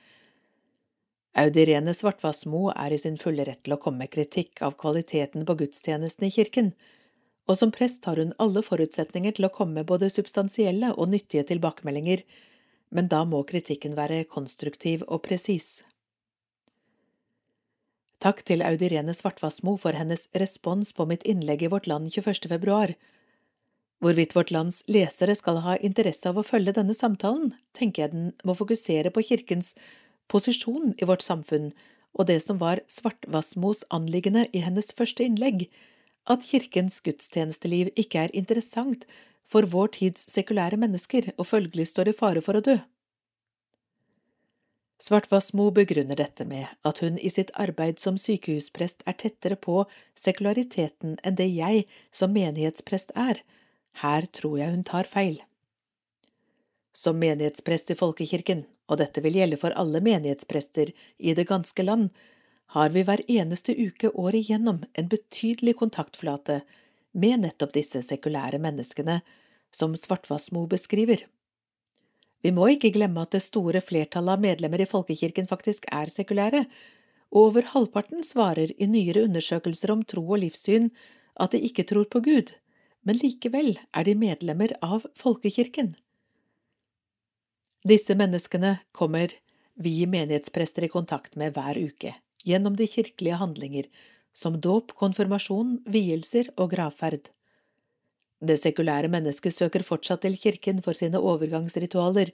Audirene 1.37 1.93
Svartvassmo 1.93 2.71
er 2.73 2.95
i 2.95 2.97
sin 2.97 3.19
fulle 3.21 3.45
rett 3.45 3.61
til 3.63 3.75
å 3.75 3.79
komme 3.79 4.03
med 4.03 4.11
kritikk 4.15 4.63
av 4.65 4.73
kvaliteten 4.81 5.45
på 5.45 5.55
gudstjenesten 5.61 6.25
i 6.25 6.31
kirken, 6.33 6.71
og 7.47 7.57
som 7.61 7.71
prest 7.71 8.05
har 8.09 8.17
hun 8.19 8.33
alle 8.41 8.63
forutsetninger 8.65 9.37
til 9.37 9.47
å 9.47 9.53
komme 9.53 9.79
med 9.79 9.87
både 9.89 10.09
substansielle 10.11 10.91
og 10.95 11.13
nyttige 11.13 11.45
tilbakemeldinger, 11.53 12.25
men 12.89 13.07
da 13.07 13.21
må 13.29 13.43
kritikken 13.45 13.93
være 13.97 14.23
konstruktiv 14.25 15.05
og 15.07 15.21
presis. 15.29 15.83
Takk 18.19 18.41
til 18.43 18.59
Audirene 18.59 19.13
Svartvassmo 19.15 19.77
for 19.79 19.95
hennes 19.95 20.25
respons 20.41 20.89
på 20.91 21.05
mitt 21.07 21.21
innlegg 21.23 21.61
i 21.63 21.69
Vårt 21.71 21.85
Land 21.87 22.09
21. 22.11 22.49
februar. 22.51 22.91
Hvorvidt 24.03 24.35
Vårt 24.35 24.51
Lands 24.51 24.81
lesere 24.91 25.35
skal 25.39 25.61
ha 25.63 25.77
interesse 25.79 26.27
av 26.27 26.35
å 26.35 26.43
følge 26.43 26.73
denne 26.75 26.95
samtalen, 26.95 27.53
tenker 27.71 28.03
jeg 28.03 28.11
den 28.11 28.27
må 28.43 28.57
fokusere 28.59 29.13
på 29.15 29.23
kirkens 29.23 29.71
posisjon 30.27 30.97
i 30.99 31.07
vårt 31.07 31.23
samfunn 31.23 31.71
og 32.11 32.27
det 32.27 32.41
som 32.43 32.59
var 32.59 32.83
Svartvassmos 32.91 33.85
anliggende 33.95 34.49
i 34.51 34.65
hennes 34.67 34.91
første 34.91 35.23
innlegg, 35.23 35.69
at 36.27 36.43
kirkens 36.43 36.99
gudstjenesteliv 37.05 37.93
ikke 37.95 38.27
er 38.27 38.35
interessant 38.35 39.07
for 39.47 39.63
vår 39.63 39.95
tids 39.95 40.27
sekulære 40.27 40.77
mennesker 40.81 41.31
og 41.37 41.47
følgelig 41.53 41.87
står 41.93 42.11
i 42.11 42.19
fare 42.19 42.43
for 42.43 42.59
å 42.59 42.65
dø. 42.67 42.81
Svartvassmo 44.99 45.71
begrunner 45.71 46.15
dette 46.19 46.45
med 46.45 46.67
at 46.83 46.99
hun 46.99 47.17
i 47.17 47.29
sitt 47.31 47.53
arbeid 47.55 48.01
som 48.03 48.17
sykehusprest 48.19 49.05
er 49.07 49.15
tettere 49.21 49.55
på 49.55 49.85
sekulariteten 50.19 51.15
enn 51.23 51.37
det 51.39 51.47
jeg 51.47 51.85
som 52.11 52.33
menighetsprest 52.35 53.15
er. 53.15 53.39
Her 54.03 54.27
tror 54.35 54.57
jeg 54.59 54.73
hun 54.73 54.83
tar 54.83 55.07
feil. 55.07 55.39
Som 56.91 57.21
menighetsprest 57.23 57.93
i 57.93 57.97
folkekirken, 57.99 58.65
og 58.91 58.99
dette 58.99 59.23
vil 59.23 59.39
gjelde 59.39 59.61
for 59.61 59.71
alle 59.79 60.01
menighetsprester 60.03 60.91
i 61.17 61.35
det 61.37 61.47
ganske 61.47 61.85
land, 61.85 62.09
har 62.75 62.91
vi 62.91 63.05
hver 63.07 63.23
eneste 63.31 63.73
uke 63.73 64.11
året 64.11 64.43
igjennom 64.43 64.83
en 64.93 65.07
betydelig 65.09 65.77
kontaktflate 65.79 66.59
med 67.15 67.45
nettopp 67.45 67.71
disse 67.73 68.03
sekulære 68.05 68.59
menneskene 68.61 69.21
som 69.71 69.95
Svartvassmo 69.95 70.67
beskriver. 70.67 71.23
Vi 72.43 72.51
må 72.55 72.69
ikke 72.71 72.93
glemme 72.95 73.25
at 73.25 73.35
det 73.35 73.43
store 73.43 73.81
flertallet 73.83 74.37
av 74.37 74.43
medlemmer 74.43 74.83
i 74.83 74.87
folkekirken 74.87 75.49
faktisk 75.49 75.87
er 75.91 76.11
sekulære, 76.11 76.63
og 77.29 77.51
over 77.51 77.67
halvparten 77.73 78.23
svarer 78.25 78.71
i 78.77 78.87
nyere 78.89 79.25
undersøkelser 79.27 79.91
om 79.93 80.05
tro 80.07 80.23
og 80.23 80.39
livssyn 80.41 80.89
at 81.39 81.53
de 81.53 81.61
ikke 81.67 81.85
tror 81.89 82.07
på 82.09 82.23
Gud, 82.25 82.53
men 83.05 83.19
likevel 83.19 83.75
er 83.93 84.07
de 84.07 84.15
medlemmer 84.17 84.73
av 84.83 85.05
folkekirken. 85.19 85.93
Disse 87.87 88.15
menneskene 88.17 88.79
kommer 88.91 89.35
vi 89.79 90.03
menighetsprester 90.09 90.87
i 90.87 90.91
kontakt 90.91 91.37
med 91.39 91.55
hver 91.55 91.79
uke 91.79 92.15
gjennom 92.43 92.75
de 92.79 92.87
kirkelige 92.87 93.39
handlinger, 93.39 93.85
som 94.35 94.57
dåp, 94.59 94.93
konfirmasjon, 94.99 95.79
vielser 95.87 96.51
og 96.57 96.71
gravferd. 96.73 97.31
Det 98.39 98.55
sekulære 98.59 99.11
mennesket 99.11 99.53
søker 99.53 99.83
fortsatt 99.83 100.23
til 100.23 100.37
kirken 100.39 100.79
for 100.83 100.95
sine 100.95 101.19
overgangsritualer, 101.19 102.31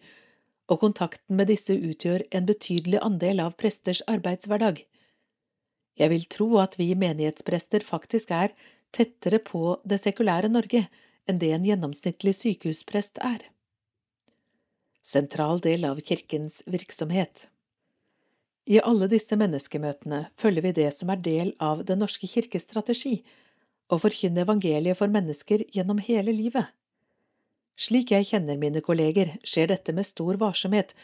og 0.69 0.79
kontakten 0.81 1.37
med 1.37 1.49
disse 1.49 1.73
utgjør 1.73 2.25
en 2.33 2.45
betydelig 2.45 3.01
andel 3.05 3.41
av 3.41 3.57
presters 3.57 4.01
arbeidshverdag. 4.09 4.83
Jeg 5.95 6.11
vil 6.11 6.25
tro 6.29 6.47
at 6.61 6.77
vi 6.79 6.93
menighetsprester 6.97 7.85
faktisk 7.85 8.31
er 8.31 8.53
tettere 8.95 9.39
på 9.39 9.77
det 9.87 9.99
sekulære 10.01 10.49
Norge 10.51 10.85
enn 11.29 11.41
det 11.41 11.51
en 11.55 11.65
gjennomsnittlig 11.65 12.35
sykehusprest 12.37 13.21
er. 13.23 13.41
Sentral 15.05 15.61
del 15.61 15.85
av 15.85 16.01
kirkens 16.01 16.61
virksomhet. 16.65 17.47
I 18.65 18.79
alle 18.81 19.07
disse 19.09 19.37
menneskemøtene 19.37 20.25
følger 20.41 20.65
vi 20.65 20.73
det 20.81 20.89
som 20.93 21.11
er 21.13 21.21
del 21.21 21.53
av 21.61 21.83
Den 21.85 22.01
norske 22.01 22.27
kirkes 22.29 22.65
strategi, 22.65 23.19
å 23.91 23.99
forkynne 24.01 24.43
evangeliet 24.45 24.97
for 24.97 25.11
mennesker 25.11 25.65
gjennom 25.75 26.01
hele 26.01 26.33
livet. 26.35 26.71
Slik 27.75 28.13
jeg 28.15 28.29
kjenner 28.29 28.57
mine 28.57 28.81
kolleger, 28.81 29.35
skjer 29.43 29.69
dette 29.73 29.93
med 29.93 30.07
stor 30.07 30.39
varsomhet 30.41 30.95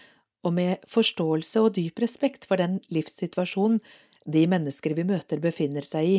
og 0.42 0.56
med 0.56 0.86
forståelse 0.90 1.62
og 1.62 1.76
dyp 1.76 2.00
respekt 2.02 2.48
for 2.50 2.62
den 2.62 2.80
livssituasjonen 2.94 3.82
de 4.26 4.46
mennesker 4.50 4.96
vi 4.98 5.06
møter 5.08 5.42
befinner 5.42 5.86
seg 5.86 6.08
i, 6.08 6.18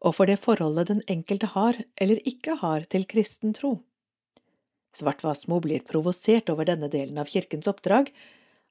og 0.00 0.16
for 0.16 0.30
det 0.30 0.40
forholdet 0.40 0.90
den 0.90 1.02
enkelte 1.12 1.52
har 1.54 1.78
eller 2.00 2.20
ikke 2.28 2.58
har 2.62 2.86
til 2.90 3.06
kristen 3.08 3.54
tro. 3.56 3.78
Svartvassmo 4.96 5.60
blir 5.62 5.84
provosert 5.86 6.50
over 6.50 6.66
denne 6.66 6.90
delen 6.90 7.20
av 7.22 7.30
kirkens 7.30 7.68
oppdrag, 7.70 8.10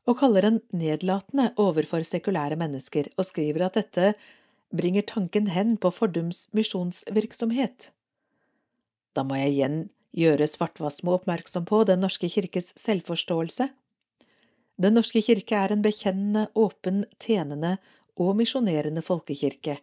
og 0.07 0.17
kaller 0.19 0.47
den 0.47 0.59
nedlatende 0.75 1.51
overfor 1.61 2.03
sekulære 2.07 2.57
mennesker, 2.59 3.11
og 3.15 3.27
skriver 3.27 3.67
at 3.67 3.77
dette 3.77 4.13
bringer 4.71 5.01
tanken 5.01 5.47
hen 5.47 5.77
på 5.77 5.91
fordums 5.91 6.47
misjonsvirksomhet. 6.53 7.91
Da 9.15 9.25
må 9.25 9.39
jeg 9.39 9.55
igjen 9.55 9.79
gjøre 10.15 10.47
Svartvassmo 10.49 11.15
oppmerksom 11.17 11.65
på 11.69 11.83
Den 11.89 12.01
norske 12.03 12.29
kirkes 12.29 12.73
selvforståelse. 12.79 13.69
Den 14.79 14.95
norske 14.95 15.21
kirke 15.21 15.57
er 15.57 15.73
en 15.73 15.83
bekjennende, 15.83 16.47
åpen, 16.55 17.03
tjenende 17.19 17.77
og 18.19 18.37
misjonerende 18.39 19.03
folkekirke, 19.03 19.79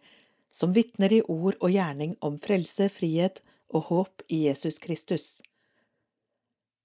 som 0.53 0.73
vitner 0.73 1.13
i 1.13 1.21
ord 1.21 1.57
og 1.59 1.69
gjerning 1.69 2.15
om 2.21 2.39
frelse, 2.41 2.89
frihet 2.89 3.43
og 3.69 3.91
håp 3.91 4.23
i 4.33 4.47
Jesus 4.47 4.79
Kristus. 4.81 5.27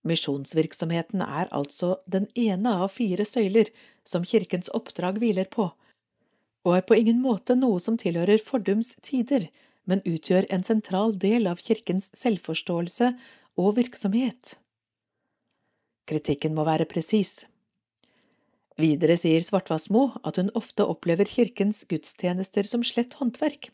Misjonsvirksomheten 0.05 1.23
er 1.23 1.49
altså 1.55 1.95
den 2.11 2.27
ene 2.35 2.75
av 2.83 2.91
fire 2.97 3.25
søyler 3.25 3.71
som 4.05 4.27
kirkens 4.27 4.69
oppdrag 4.75 5.21
hviler 5.23 5.47
på, 5.47 5.71
og 6.63 6.77
er 6.77 6.87
på 6.87 6.97
ingen 6.99 7.21
måte 7.23 7.57
noe 7.59 7.81
som 7.83 7.99
tilhører 7.99 8.43
fordums 8.43 8.95
tider, 9.03 9.49
men 9.85 10.03
utgjør 10.07 10.47
en 10.55 10.63
sentral 10.67 11.17
del 11.19 11.49
av 11.51 11.63
kirkens 11.63 12.11
selvforståelse 12.15 13.13
og 13.59 13.77
virksomhet. 13.79 14.57
Kritikken 16.09 16.55
må 16.55 16.67
være 16.67 16.87
presis. 16.91 17.43
Videre 18.81 19.19
sier 19.21 19.43
Svartvassmo 19.45 20.09
at 20.27 20.39
hun 20.41 20.51
ofte 20.59 20.87
opplever 20.89 21.29
kirkens 21.29 21.83
gudstjenester 21.91 22.67
som 22.67 22.85
slett 22.87 23.19
håndverk. 23.19 23.71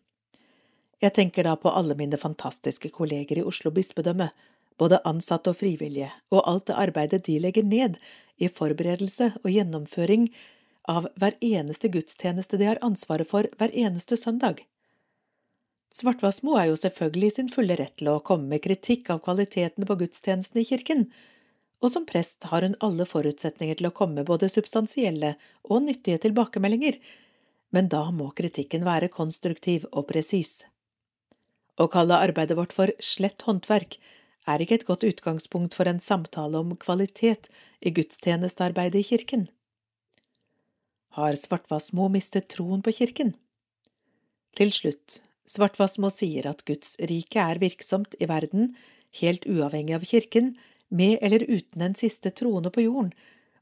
Jeg 0.98 1.14
tenker 1.14 1.46
da 1.46 1.54
på 1.60 1.70
alle 1.70 1.94
mine 1.94 2.18
fantastiske 2.18 2.90
kolleger 2.90 3.38
i 3.38 3.46
Oslo 3.46 3.70
bispedømme, 3.70 4.32
både 4.78 4.98
ansatte 5.06 5.52
og 5.52 5.60
frivillige, 5.60 6.10
og 6.34 6.42
alt 6.50 6.66
det 6.70 6.78
arbeidet 6.78 7.24
de 7.26 7.38
legger 7.42 7.66
ned 7.66 7.98
i 8.38 8.50
forberedelse 8.50 9.32
og 9.44 9.50
gjennomføring 9.50 10.28
av 10.88 11.08
hver 11.20 11.36
eneste 11.44 11.90
gudstjeneste 11.92 12.58
de 12.60 12.68
har 12.70 12.80
ansvaret 12.84 13.28
for 13.28 13.48
hver 13.60 13.74
eneste 13.76 14.16
søndag. 14.16 14.64
Svartvassmo 15.94 16.54
er 16.60 16.68
jo 16.70 16.78
selvfølgelig 16.78 17.28
i 17.28 17.34
sin 17.34 17.48
fulle 17.52 17.76
rett 17.78 17.96
til 17.98 18.10
å 18.12 18.20
komme 18.24 18.52
med 18.52 18.62
kritikk 18.64 19.10
av 19.12 19.22
kvaliteten 19.24 19.86
på 19.88 19.96
gudstjenestene 20.02 20.62
i 20.62 20.68
kirken, 20.68 21.06
og 21.82 21.92
som 21.92 22.06
prest 22.06 22.48
har 22.50 22.64
hun 22.66 22.76
alle 22.84 23.06
forutsetninger 23.06 23.78
til 23.78 23.88
å 23.90 23.94
komme 23.94 24.20
med 24.20 24.28
både 24.30 24.50
substansielle 24.50 25.34
og 25.64 25.84
nyttige 25.86 26.20
tilbakemeldinger, 26.24 26.98
men 27.74 27.90
da 27.92 28.08
må 28.14 28.30
kritikken 28.36 28.86
være 28.86 29.10
konstruktiv 29.12 29.86
og 29.92 30.08
presis. 30.10 30.62
Å 31.78 31.86
kalle 31.92 32.18
arbeidet 32.18 32.56
vårt 32.58 32.74
for 32.74 32.90
slett 33.04 33.44
håndverk 33.46 33.98
er 34.48 34.62
ikke 34.64 34.80
et 34.80 34.88
godt 34.88 35.04
utgangspunkt 35.06 35.76
for 35.76 35.90
en 35.90 36.00
samtale 36.02 36.58
om 36.58 36.74
kvalitet 36.80 37.50
i 37.84 37.92
gudstjenestearbeidet 37.94 39.02
i 39.02 39.08
kirken. 39.12 39.46
Har 41.16 41.34
Svartvassmo 41.34 42.08
mistet 42.12 42.48
troen 42.52 42.82
på 42.84 42.92
kirken? 42.92 43.32
Til 44.58 44.72
slutt, 44.74 45.20
Svartvassmo 45.48 46.10
sier 46.12 46.48
at 46.50 46.64
Guds 46.68 46.96
rike 47.08 47.40
er 47.40 47.60
virksomt 47.62 48.16
i 48.20 48.28
verden, 48.28 48.74
helt 49.20 49.46
uavhengig 49.48 49.96
av 49.96 50.04
kirken, 50.04 50.52
med 50.88 51.18
eller 51.24 51.44
uten 51.48 51.84
en 51.84 51.96
siste 51.96 52.32
troende 52.32 52.72
på 52.72 52.84
jorden, 52.84 53.12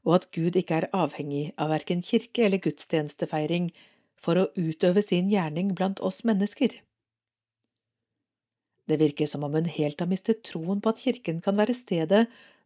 og 0.07 0.19
at 0.19 0.27
Gud 0.35 0.55
ikke 0.59 0.81
er 0.81 0.89
avhengig 0.95 1.51
av 1.59 1.71
verken 1.71 2.03
kirke 2.03 2.45
eller 2.45 2.61
gudstjenestefeiring 2.63 3.71
for 4.19 4.39
å 4.39 4.49
utøve 4.55 5.03
sin 5.03 5.31
gjerning 5.31 5.73
blant 5.75 5.99
oss 6.03 6.23
mennesker. 6.27 6.71
Det 8.87 8.99
virker 8.99 9.27
som 9.27 9.43
om 9.43 9.55
hun 9.55 9.67
helt 9.67 9.99
har 9.99 10.07
mistet 10.07 10.45
troen 10.47 10.79
på 10.79 10.93
at 10.93 11.03
kirken 11.03 11.41
kan 11.43 11.59
være 11.59 11.75
stedet 11.75 12.25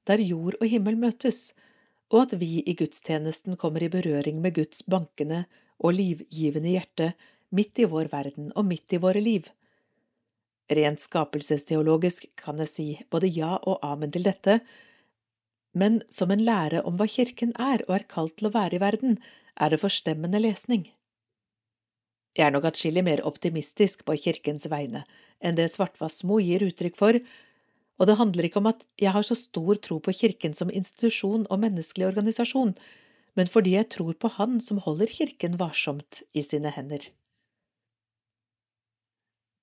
der 0.10 0.22
jord 0.22 0.58
og 0.60 0.70
himmel 0.70 0.98
møtes, 1.02 1.52
og 2.12 2.26
at 2.26 2.36
vi 2.42 2.60
i 2.68 2.76
gudstjenesten 2.76 3.58
kommer 3.60 3.84
i 3.84 3.92
berøring 3.92 4.42
med 4.44 4.58
Guds 4.58 4.84
bankende 4.84 5.46
og 5.80 5.96
livgivende 5.96 6.76
hjerte 6.76 7.12
midt 7.56 7.80
i 7.80 7.88
vår 7.90 8.12
verden 8.12 8.52
og 8.56 8.68
midt 8.68 8.96
i 8.96 9.00
våre 9.02 9.24
liv. 9.24 9.48
Rent 10.72 11.04
skapelsesteologisk 11.04 12.30
kan 12.40 12.60
jeg 12.64 12.72
si 12.72 12.88
både 13.12 13.32
ja 13.32 13.58
og 13.58 13.80
amen 13.84 14.12
til 14.12 14.28
dette, 14.28 14.60
men 15.76 16.02
som 16.12 16.32
en 16.32 16.44
lære 16.44 16.84
om 16.88 16.98
hva 17.00 17.08
kirken 17.08 17.54
er 17.60 17.84
og 17.88 17.96
er 17.96 18.10
kalt 18.12 18.38
til 18.40 18.50
å 18.50 18.56
være 18.56 18.78
i 18.78 18.84
verden, 18.84 19.18
er 19.56 19.72
det 19.72 19.82
forstemmende 19.82 20.40
lesning. 20.44 20.90
Jeg 22.36 22.48
er 22.48 22.54
nok 22.56 22.70
atskillig 22.70 23.04
mer 23.04 23.24
optimistisk 23.28 24.06
på 24.08 24.16
kirkens 24.20 24.68
vegne 24.72 25.04
enn 25.44 25.58
det 25.58 25.72
Svartvassmo 25.74 26.38
gir 26.44 26.64
uttrykk 26.64 26.96
for, 26.96 27.18
og 28.02 28.08
det 28.10 28.18
handler 28.18 28.48
ikke 28.48 28.58
om 28.58 28.70
at 28.72 28.82
jeg 28.98 29.14
har 29.14 29.26
så 29.26 29.38
stor 29.38 29.78
tro 29.78 30.00
på 30.02 30.14
kirken 30.18 30.56
som 30.58 30.74
institusjon 30.74 31.46
og 31.54 31.60
menneskelig 31.62 32.08
organisasjon, 32.08 32.74
men 33.38 33.48
fordi 33.48 33.76
jeg 33.76 33.92
tror 33.94 34.16
på 34.18 34.32
Han 34.40 34.58
som 34.60 34.82
holder 34.82 35.06
kirken 35.06 35.60
varsomt 35.62 36.24
i 36.34 36.42
sine 36.42 36.74
hender. 36.74 37.06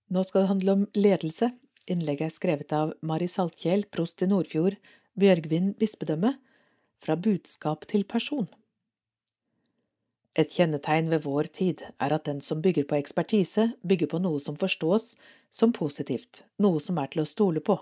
Nå 0.09 0.23
skal 0.25 0.45
det 0.45 0.53
handle 0.53 0.77
om 0.77 0.87
ledelse. 0.95 1.51
Innlegget 1.91 2.31
er 2.31 2.37
skrevet 2.37 2.73
av 2.73 2.95
Mari 3.03 3.27
Saltkjell, 3.29 3.85
prost 3.91 4.23
i 4.23 4.31
Nordfjord, 4.31 4.79
Bjørgvin 5.19 5.75
bispedømme, 5.75 6.37
fra 7.03 7.19
budskap 7.19 7.85
til 7.91 8.07
person. 8.07 8.47
Et 10.39 10.49
kjennetegn 10.55 11.11
ved 11.11 11.27
vår 11.27 11.51
tid 11.59 11.83
er 11.99 12.15
at 12.15 12.27
den 12.31 12.41
som 12.41 12.63
bygger 12.63 12.87
på 12.87 13.01
ekspertise, 13.03 13.73
bygger 13.83 14.15
på 14.15 14.23
noe 14.23 14.39
som 14.41 14.57
forstås 14.57 15.17
som 15.51 15.75
positivt, 15.75 16.45
noe 16.63 16.79
som 16.81 16.99
er 17.03 17.11
til 17.11 17.25
å 17.25 17.29
stole 17.29 17.61
på. 17.65 17.81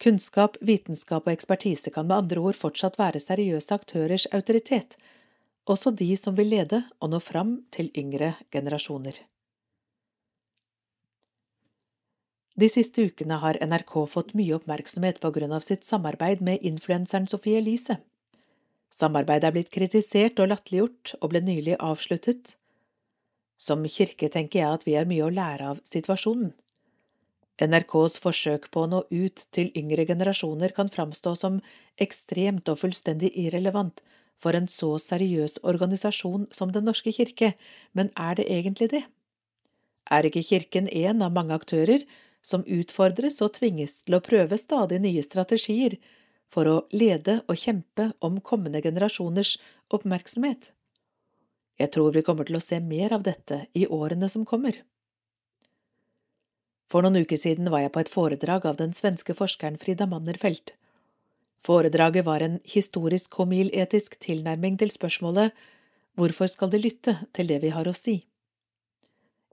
Kunnskap, 0.00 0.56
vitenskap 0.64 1.26
og 1.26 1.34
ekspertise 1.34 1.92
kan 1.92 2.06
med 2.08 2.22
andre 2.22 2.40
ord 2.40 2.56
fortsatt 2.56 2.96
være 2.96 3.20
seriøse 3.20 3.74
aktørers 3.74 4.24
autoritet, 4.32 4.96
også 5.68 5.92
de 5.92 6.14
som 6.16 6.38
vil 6.38 6.48
lede 6.54 6.82
og 7.00 7.12
nå 7.12 7.20
fram 7.20 7.58
til 7.74 7.90
yngre 7.98 8.32
generasjoner. 8.52 9.18
De 12.60 12.68
siste 12.68 13.04
ukene 13.06 13.38
har 13.40 13.58
NRK 13.60 13.92
fått 14.10 14.32
mye 14.36 14.56
oppmerksomhet 14.56 15.20
på 15.20 15.30
grunn 15.36 15.52
av 15.56 15.64
sitt 15.64 15.84
samarbeid 15.86 16.40
med 16.44 16.64
influenseren 16.66 17.28
Sophie 17.30 17.60
Elise. 17.60 18.00
Samarbeidet 18.90 19.48
er 19.48 19.54
blitt 19.54 19.70
kritisert 19.72 20.40
og 20.42 20.50
latterliggjort, 20.50 21.14
og 21.20 21.30
ble 21.30 21.44
nylig 21.46 21.76
avsluttet. 21.78 22.56
Som 23.60 23.84
kirke 23.84 24.28
tenker 24.32 24.62
jeg 24.62 24.80
at 24.80 24.88
vi 24.88 24.96
har 24.98 25.08
mye 25.08 25.28
å 25.28 25.32
lære 25.32 25.70
av 25.74 25.80
situasjonen. 25.86 26.50
NRKs 27.60 28.18
forsøk 28.24 28.70
på 28.72 28.84
å 28.84 28.90
nå 28.90 29.00
ut 29.10 29.44
til 29.54 29.68
yngre 29.76 30.06
generasjoner 30.08 30.72
kan 30.76 30.88
framstå 30.88 31.34
som 31.36 31.60
ekstremt 32.00 32.68
og 32.72 32.80
fullstendig 32.80 33.32
irrelevant 33.36 34.00
for 34.40 34.56
en 34.56 34.68
så 34.72 34.94
seriøs 35.02 35.58
organisasjon 35.68 36.46
som 36.56 36.72
Den 36.72 36.86
norske 36.88 37.12
kirke, 37.12 37.52
men 37.92 38.10
er 38.16 38.38
det 38.38 38.48
egentlig 38.48 38.90
det? 38.94 39.04
Er 40.10 40.26
ikke 40.26 40.42
Kirken 40.42 40.88
en 40.88 41.22
av 41.22 41.34
mange 41.36 41.54
aktører 41.54 42.06
som 42.42 42.64
utfordres 42.64 43.40
og 43.44 43.52
tvinges 43.58 44.00
til 44.06 44.16
å 44.16 44.24
prøve 44.24 44.56
stadig 44.58 45.00
nye 45.04 45.22
strategier 45.22 45.98
for 46.50 46.66
å 46.66 46.76
lede 46.90 47.42
og 47.46 47.60
kjempe 47.60 48.10
om 48.24 48.40
kommende 48.40 48.80
generasjoners 48.82 49.58
oppmerksomhet. 49.92 50.72
Jeg 51.80 51.92
tror 51.94 52.12
vi 52.16 52.24
kommer 52.24 52.48
til 52.48 52.58
å 52.58 52.64
se 52.64 52.80
mer 52.80 53.14
av 53.16 53.22
dette 53.24 53.66
i 53.76 53.86
årene 53.86 54.28
som 54.28 54.44
kommer. 54.48 54.74
For 56.90 57.06
noen 57.06 57.22
uker 57.22 57.38
siden 57.38 57.70
var 57.70 57.84
jeg 57.84 57.92
på 57.94 58.02
et 58.02 58.10
foredrag 58.10 58.64
av 58.66 58.78
den 58.80 58.94
svenske 58.96 59.36
forskeren 59.38 59.78
Frida 59.78 60.08
Mannerfelt. 60.10 60.74
Foredraget 61.62 62.24
var 62.26 62.42
en 62.42 62.58
historisk 62.66 63.36
homiletisk 63.38 64.16
tilnærming 64.18 64.78
til 64.80 64.90
spørsmålet 64.90 65.54
Hvorfor 66.18 66.50
skal 66.50 66.72
de 66.72 66.80
lytte 66.82 67.14
til 67.36 67.46
det 67.52 67.60
vi 67.62 67.70
har 67.70 67.86
å 67.86 67.94
si? 67.94 68.16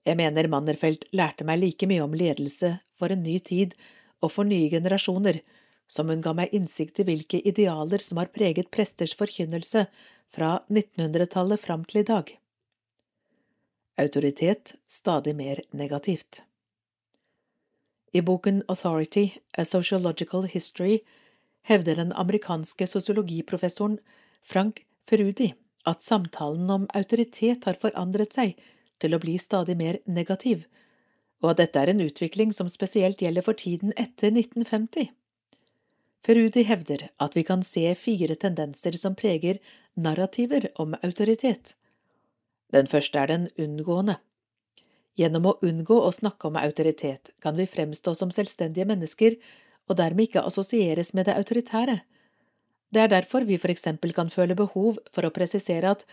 Jeg 0.07 0.17
mener 0.17 0.49
Mannerfelt 0.49 1.05
lærte 1.13 1.45
meg 1.45 1.61
like 1.61 1.87
mye 1.89 2.01
om 2.05 2.15
ledelse 2.17 2.77
for 2.97 3.13
en 3.13 3.21
ny 3.21 3.37
tid 3.39 3.75
og 4.23 4.31
for 4.33 4.47
nye 4.47 4.71
generasjoner, 4.71 5.41
som 5.87 6.09
hun 6.09 6.23
ga 6.23 6.33
meg 6.33 6.55
innsikt 6.57 7.03
i 7.03 7.05
hvilke 7.07 7.43
idealer 7.45 8.01
som 8.03 8.17
har 8.17 8.33
preget 8.33 8.71
presters 8.73 9.13
forkynnelse 9.19 9.85
fra 10.33 10.57
1900-tallet 10.71 11.61
fram 11.61 11.85
til 11.85 12.01
i 12.01 12.07
dag. 12.07 12.33
Autoritet 14.01 14.75
stadig 14.87 15.35
mer 15.37 15.61
negativt. 15.71 16.46
I 18.13 18.21
boken 18.21 18.63
Authority, 18.67 19.29
A 19.57 19.65
Sociological 19.65 20.43
History 20.43 20.99
hevder 21.67 21.95
den 21.95 22.13
amerikanske 22.13 22.87
sosiologiprofessoren 22.87 23.99
Frank 24.43 24.85
Ferudi 25.09 25.53
at 25.87 26.03
samtalen 26.03 26.69
om 26.69 26.87
autoritet 26.95 27.67
har 27.67 27.79
forandret 27.81 28.35
seg 28.35 28.55
til 29.01 29.15
å 29.15 29.21
bli 29.23 29.37
stadig 29.39 29.77
mer 29.79 29.99
negativ, 30.05 30.65
og 31.43 31.51
at 31.53 31.61
dette 31.61 31.81
er 31.81 31.91
en 31.91 32.03
utvikling 32.03 32.53
som 32.55 32.69
spesielt 32.71 33.21
gjelder 33.21 33.45
for 33.45 33.59
tiden 33.59 33.93
etter 33.95 34.31
1950. 34.31 35.11
Ferudi 36.25 36.63
hevder 36.67 37.09
at 37.23 37.35
vi 37.37 37.43
kan 37.47 37.63
se 37.63 37.93
fire 37.95 38.35
tendenser 38.35 38.97
som 38.99 39.15
preger 39.15 39.59
narrativer 39.95 40.67
om 40.75 40.95
autoritet. 41.03 41.75
Den 42.73 42.89
første 42.91 43.19
er 43.19 43.31
den 43.31 43.47
unngående. 43.55 44.17
Gjennom 45.17 45.47
å 45.49 45.57
unngå 45.65 45.97
å 45.97 46.13
snakke 46.13 46.49
om 46.49 46.59
autoritet 46.61 47.31
kan 47.41 47.57
vi 47.57 47.65
fremstå 47.65 48.13
som 48.15 48.31
selvstendige 48.33 48.85
mennesker 48.85 49.37
og 49.87 49.97
dermed 49.97 50.27
ikke 50.27 50.45
assosieres 50.45 51.13
med 51.17 51.25
det 51.25 51.37
autoritære. 51.39 51.99
Det 52.93 53.01
er 53.03 53.11
derfor 53.11 53.47
vi 53.47 53.57
for 53.59 53.73
eksempel 53.73 54.13
kan 54.15 54.29
føle 54.31 54.55
behov 54.55 54.99
for 55.15 55.25
å 55.25 55.33
presisere 55.33 55.95
at 55.95 56.05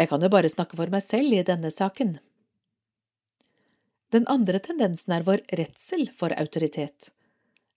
jeg 0.00 0.10
kan 0.10 0.22
jo 0.24 0.32
bare 0.32 0.50
snakke 0.50 0.76
for 0.76 0.90
meg 0.90 1.04
selv 1.06 1.36
i 1.36 1.44
denne 1.46 1.70
saken. 1.70 2.16
Den 4.14 4.26
andre 4.30 4.60
tendensen 4.62 5.14
er 5.14 5.26
vår 5.26 5.42
redsel 5.58 6.08
for 6.18 6.34
autoritet. 6.34 7.10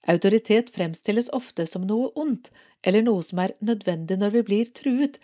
Autoritet 0.07 0.69
fremstilles 0.73 1.29
ofte 1.35 1.65
som 1.69 1.85
noe 1.87 2.11
ondt, 2.19 2.51
eller 2.85 3.03
noe 3.05 3.23
som 3.25 3.41
er 3.43 3.55
nødvendig 3.59 4.17
når 4.21 4.35
vi 4.37 4.43
blir 4.49 4.69
truet, 4.73 5.17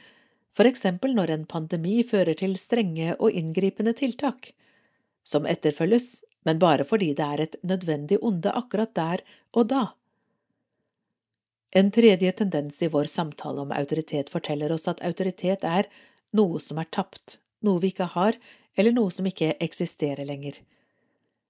for 0.53 0.69
eksempel 0.69 1.13
når 1.17 1.33
en 1.33 1.45
pandemi 1.49 2.01
fører 2.05 2.37
til 2.37 2.57
strenge 2.59 3.15
og 3.17 3.33
inngripende 3.33 3.93
tiltak, 3.97 4.51
som 5.23 5.47
etterfølges, 5.49 6.23
men 6.43 6.59
bare 6.59 6.85
fordi 6.87 7.13
det 7.17 7.25
er 7.25 7.43
et 7.45 7.59
nødvendig 7.63 8.19
onde 8.21 8.51
akkurat 8.51 8.93
der 8.95 9.23
og 9.53 9.69
da. 9.71 9.83
En 11.73 11.89
tredje 11.91 12.31
tendens 12.37 12.81
i 12.85 12.89
vår 12.91 13.09
samtale 13.09 13.63
om 13.63 13.71
autoritet 13.73 14.29
forteller 14.29 14.71
oss 14.75 14.85
at 14.91 15.01
autoritet 15.01 15.63
er 15.65 15.89
noe 16.37 16.59
som 16.61 16.77
er 16.77 16.89
tapt, 16.91 17.39
noe 17.65 17.81
vi 17.81 17.89
ikke 17.93 18.11
har, 18.13 18.37
eller 18.77 18.93
noe 18.93 19.09
som 19.13 19.25
ikke 19.25 19.55
eksisterer 19.63 20.25
lenger. 20.27 20.59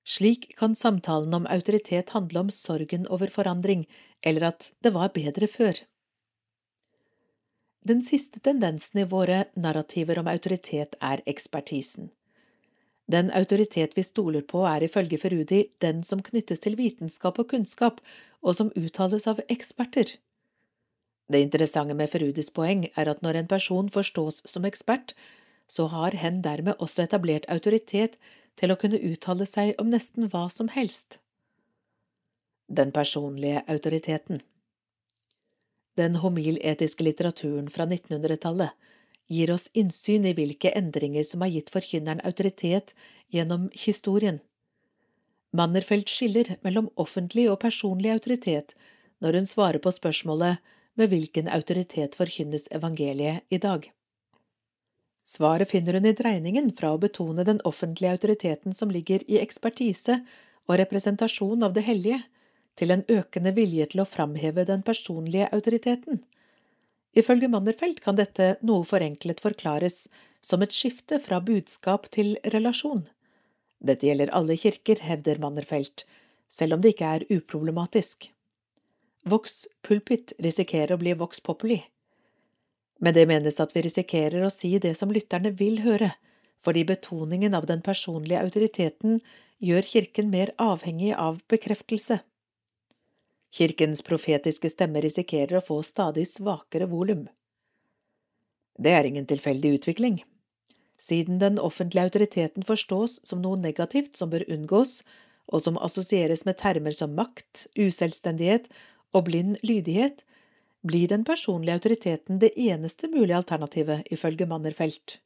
Slik 0.04 0.54
kan 0.60 0.76
samtalen 0.76 1.34
om 1.34 1.48
autoritet 1.48 2.12
handle 2.16 2.46
om 2.46 2.50
sorgen 2.52 3.08
over 3.08 3.32
forandring, 3.32 3.86
eller 4.22 4.50
at 4.52 4.72
det 4.84 4.94
var 4.96 5.12
bedre 5.16 5.48
før. 5.48 5.84
Den 7.84 8.04
siste 8.04 8.40
tendensen 8.40 9.02
i 9.04 9.08
våre 9.08 9.46
narrativer 9.60 10.20
om 10.20 10.28
autoritet 10.32 10.96
er 11.04 11.24
ekspertisen. 11.28 12.12
Den 13.12 13.32
autoritet 13.36 13.98
vi 13.98 14.04
stoler 14.04 14.42
på, 14.48 14.64
er 14.66 14.84
ifølge 14.84 15.20
Ferudi 15.20 15.66
den 15.84 16.04
som 16.08 16.22
knyttes 16.24 16.64
til 16.64 16.78
vitenskap 16.80 17.40
og 17.40 17.50
kunnskap, 17.52 18.00
og 18.42 18.56
som 18.56 18.72
uttales 18.80 19.28
av 19.28 19.42
eksperter. 19.52 20.16
Det 21.32 21.40
interessante 21.40 21.96
med 21.96 22.12
Ferudis 22.12 22.52
poeng 22.52 22.86
er 22.96 23.10
at 23.12 23.22
når 23.24 23.40
en 23.40 23.50
person 23.52 23.90
forstås 23.90 24.44
som 24.48 24.66
ekspert, 24.68 25.14
så 25.68 25.88
har 25.92 26.16
hen 26.20 26.42
dermed 26.44 26.80
også 26.80 27.06
etablert 27.08 27.48
autoritet 27.50 28.18
til 28.60 28.72
å 28.72 28.78
kunne 28.80 29.00
uttale 29.00 29.48
seg 29.50 29.74
om 29.82 29.90
nesten 29.92 30.30
hva 30.30 30.48
som 30.52 30.70
helst. 30.72 31.20
Den 32.68 32.92
personlige 32.92 33.64
autoriteten 33.68 34.42
Den 35.98 36.16
homiletiske 36.24 37.04
litteraturen 37.04 37.70
fra 37.70 37.86
1900-tallet 37.86 38.72
gir 39.30 39.52
oss 39.54 39.70
innsyn 39.74 40.26
i 40.26 40.34
hvilke 40.38 40.72
endringer 40.76 41.24
som 41.28 41.42
har 41.42 41.54
gitt 41.54 41.72
forkynneren 41.74 42.24
autoritet 42.28 42.94
gjennom 43.34 43.70
historien. 43.86 44.40
Mannerfeld 45.54 46.10
skiller 46.10 46.56
mellom 46.66 46.90
offentlig 46.96 47.48
og 47.52 47.60
personlig 47.62 48.12
autoritet 48.14 48.74
når 49.24 49.40
hun 49.40 49.50
svarer 49.50 49.80
på 49.84 49.94
spørsmålet 49.94 50.62
med 51.00 51.10
hvilken 51.10 51.50
autoritet 51.50 52.18
forkynnes 52.18 52.68
evangeliet 52.74 53.46
i 53.50 53.60
dag. 53.62 53.86
Svaret 55.26 55.70
finner 55.72 55.94
hun 55.98 56.06
i 56.10 56.16
dreiningen 56.18 56.72
fra 56.78 56.92
å 56.94 57.00
betone 57.00 57.46
den 57.48 57.62
offentlige 57.64 58.12
autoriteten 58.12 58.76
som 58.76 58.92
ligger 58.92 59.24
i 59.30 59.40
ekspertise 59.40 60.20
og 60.68 60.78
representasjon 60.82 61.64
av 61.64 61.74
det 61.78 61.86
hellige, 61.88 62.20
til 62.74 62.90
en 62.90 63.04
økende 63.06 63.52
vilje 63.54 63.86
til 63.92 64.02
å 64.02 64.10
framheve 64.10 64.66
den 64.66 64.82
personlige 64.82 65.46
autoriteten. 65.54 66.24
Ifølge 67.14 67.50
Mannerfeld 67.52 68.00
kan 68.02 68.18
dette 68.18 68.56
noe 68.66 68.86
forenklet 68.90 69.42
forklares 69.44 70.08
som 70.42 70.64
et 70.66 70.74
skifte 70.74 71.20
fra 71.22 71.40
budskap 71.46 72.10
til 72.14 72.36
relasjon. 72.56 73.06
Dette 73.84 74.08
gjelder 74.08 74.32
alle 74.34 74.58
kirker, 74.58 75.00
hevder 75.04 75.42
Mannerfeld, 75.44 76.06
selv 76.50 76.78
om 76.78 76.82
det 76.82 76.96
ikke 76.96 77.12
er 77.18 77.26
uproblematisk. 77.30 78.30
Vox 79.30 79.64
pulpit 79.86 80.34
risikerer 80.44 80.96
å 80.96 81.00
bli 81.00 81.14
vox 81.20 81.40
populi. 81.44 81.80
Med 83.04 83.16
det 83.16 83.28
menes 83.30 83.60
at 83.60 83.72
vi 83.76 83.84
risikerer 83.86 84.44
å 84.44 84.52
si 84.52 84.76
det 84.80 84.96
som 84.98 85.12
lytterne 85.14 85.54
vil 85.60 85.82
høre, 85.84 86.14
fordi 86.64 86.86
betoningen 86.88 87.56
av 87.56 87.68
den 87.68 87.82
personlige 87.84 88.42
autoriteten 88.44 89.20
gjør 89.64 89.88
kirken 89.88 90.32
mer 90.32 90.54
avhengig 90.60 91.14
av 91.16 91.42
bekreftelse. 91.52 92.22
Kirkens 93.54 94.02
profetiske 94.02 94.70
stemme 94.72 95.02
risikerer 95.04 95.60
å 95.60 95.66
få 95.66 95.82
stadig 95.86 96.26
svakere 96.26 96.88
volum. 96.90 97.28
Det 98.82 98.94
er 98.98 99.06
ingen 99.06 99.28
tilfeldig 99.30 99.76
utvikling. 99.78 100.24
Siden 100.98 101.38
den 101.40 101.60
offentlige 101.62 102.08
autoriteten 102.10 102.66
forstås 102.66 103.20
som 103.28 103.44
noe 103.44 103.60
negativt 103.62 104.18
som 104.18 104.32
bør 104.32 104.46
unngås, 104.50 105.04
og 105.46 105.62
som 105.62 105.78
assosieres 105.78 106.46
med 106.48 106.58
termer 106.58 106.96
som 106.98 107.14
makt, 107.14 107.68
uselvstendighet 107.78 108.70
og 109.14 109.28
blind 109.28 109.60
lydighet, 109.62 110.24
blir 110.82 111.12
den 111.12 111.26
personlige 111.28 111.76
autoriteten 111.78 112.40
det 112.40 112.54
eneste 112.60 113.08
mulige 113.12 113.38
alternativet, 113.38 114.08
ifølge 114.12 114.48
Mannerfelt. 114.50 115.20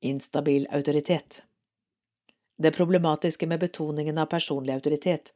Instabil 0.00 0.66
autoritet 0.70 1.42
Det 2.56 2.74
problematiske 2.74 3.46
med 3.46 3.60
betoningen 3.60 4.18
av 4.18 4.26
personlig 4.26 4.74
autoritet 4.74 5.32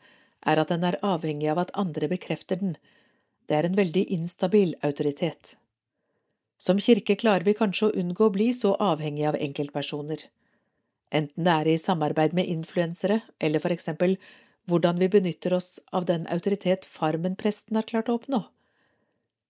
er 0.47 0.61
at 0.61 0.71
den 0.73 0.85
er 0.85 0.99
avhengig 1.07 1.51
av 1.53 1.63
at 1.63 1.75
andre 1.79 2.09
bekrefter 2.11 2.61
den. 2.61 2.77
Det 3.49 3.59
er 3.59 3.69
en 3.69 3.79
veldig 3.79 4.05
instabil 4.15 4.75
autoritet. 4.83 5.57
Som 6.63 6.79
kirke 6.79 7.17
klarer 7.19 7.47
vi 7.47 7.57
kanskje 7.59 7.89
å 7.89 7.97
unngå 7.99 8.29
å 8.29 8.35
bli 8.35 8.53
så 8.55 8.77
avhengig 8.79 9.27
av 9.31 9.39
enkeltpersoner. 9.41 10.29
Enten 11.13 11.45
det 11.45 11.53
er 11.53 11.69
i 11.69 11.79
samarbeid 11.79 12.35
med 12.39 12.49
influensere, 12.49 13.21
eller 13.43 13.61
for 13.63 13.75
eksempel 13.75 14.17
hvordan 14.71 15.01
vi 15.03 15.09
benytter 15.11 15.57
oss 15.57 15.81
av 15.91 16.07
den 16.07 16.29
autoritet 16.31 16.87
Farmen-presten 16.87 17.77
har 17.77 17.89
klart 17.89 18.09
å 18.09 18.17
oppnå. 18.21 18.45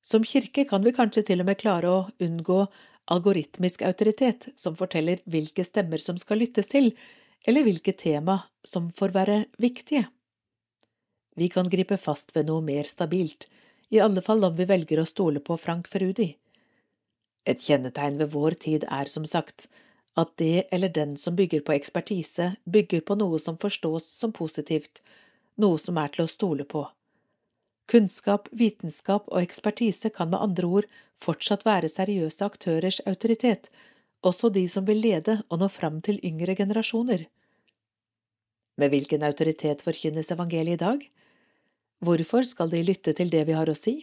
Som 0.03 0.24
kirke 0.26 0.64
kan 0.68 0.82
vi 0.82 0.95
kanskje 0.97 1.22
til 1.28 1.45
og 1.45 1.51
med 1.51 1.61
klare 1.61 1.90
å 1.90 2.01
unngå 2.24 2.64
algoritmisk 3.12 3.84
autoritet 3.86 4.49
som 4.57 4.74
forteller 4.78 5.20
hvilke 5.30 5.64
stemmer 5.66 6.03
som 6.03 6.18
skal 6.18 6.43
lyttes 6.43 6.70
til, 6.72 6.90
eller 7.47 7.66
hvilke 7.66 7.95
tema 7.99 8.40
som 8.64 8.90
får 8.95 9.14
være 9.14 9.38
viktige. 9.62 10.07
Vi 11.34 11.48
kan 11.48 11.68
gripe 11.68 11.96
fast 11.96 12.34
ved 12.36 12.46
noe 12.50 12.60
mer 12.64 12.84
stabilt, 12.88 13.48
i 13.88 14.00
alle 14.00 14.22
fall 14.24 14.44
om 14.44 14.56
vi 14.56 14.68
velger 14.68 15.00
å 15.00 15.08
stole 15.08 15.40
på 15.40 15.56
Frank 15.60 15.88
Ferudi. 15.88 16.34
Et 17.48 17.60
kjennetegn 17.60 18.18
ved 18.20 18.32
vår 18.32 18.56
tid 18.64 18.84
er 18.88 19.08
som 19.10 19.24
sagt 19.26 19.66
at 20.16 20.34
det 20.36 20.66
eller 20.70 20.92
den 20.92 21.16
som 21.16 21.36
bygger 21.36 21.64
på 21.64 21.74
ekspertise, 21.74 22.52
bygger 22.64 23.00
på 23.08 23.16
noe 23.16 23.40
som 23.40 23.56
forstås 23.58 24.04
som 24.04 24.32
positivt, 24.32 25.00
noe 25.56 25.78
som 25.80 25.98
er 25.98 26.12
til 26.12 26.26
å 26.26 26.30
stole 26.30 26.68
på. 26.68 26.84
Kunnskap, 27.90 28.48
vitenskap 28.52 29.26
og 29.32 29.40
ekspertise 29.42 30.12
kan 30.14 30.30
med 30.30 30.40
andre 30.44 30.68
ord 30.68 30.90
fortsatt 31.22 31.64
være 31.66 31.90
seriøse 31.90 32.44
aktørers 32.44 33.00
autoritet, 33.08 33.70
også 34.22 34.52
de 34.54 34.66
som 34.70 34.86
vil 34.86 35.00
lede 35.02 35.40
og 35.48 35.64
nå 35.64 35.68
fram 35.72 36.00
til 36.04 36.20
yngre 36.24 36.54
generasjoner. 36.56 37.26
Med 38.78 38.92
hvilken 38.92 39.24
autoritet 39.26 39.82
forkynnes 39.84 40.30
evangeliet 40.32 40.78
i 40.78 40.84
dag? 40.84 41.02
Hvorfor 42.03 42.42
skal 42.42 42.70
de 42.72 42.82
lytte 42.82 43.14
til 43.14 43.30
det 43.30 43.44
vi 43.46 43.55
har 43.55 43.70
å 43.70 43.78
si? 43.78 44.00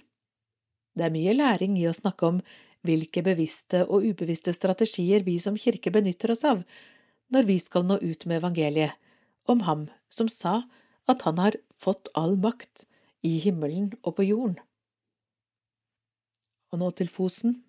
Det 0.95 1.07
er 1.07 1.13
mye 1.13 1.35
læring 1.35 1.75
i 1.79 1.87
å 1.89 1.95
snakke 1.95 2.27
om 2.31 2.41
hvilke 2.87 3.23
bevisste 3.25 3.83
og 3.87 4.05
ubevisste 4.07 4.53
strategier 4.55 5.25
vi 5.25 5.35
som 5.43 5.57
kirke 5.59 5.91
benytter 5.91 6.31
oss 6.31 6.45
av 6.47 6.63
når 7.29 7.49
vi 7.49 7.57
skal 7.61 7.83
nå 7.85 7.99
ut 7.99 8.23
med 8.25 8.39
evangeliet, 8.39 8.95
om 9.45 9.65
ham 9.67 9.87
som 10.09 10.29
sa 10.31 10.63
at 11.11 11.25
han 11.27 11.41
har 11.41 11.57
fått 11.75 12.09
all 12.17 12.37
makt 12.41 12.85
i 13.25 13.35
himmelen 13.43 13.91
og 14.01 14.15
på 14.17 14.25
jorden. 14.29 14.57
Og 16.71 16.81
nå 16.81 16.91
til 16.95 17.09
Fosen. 17.11 17.59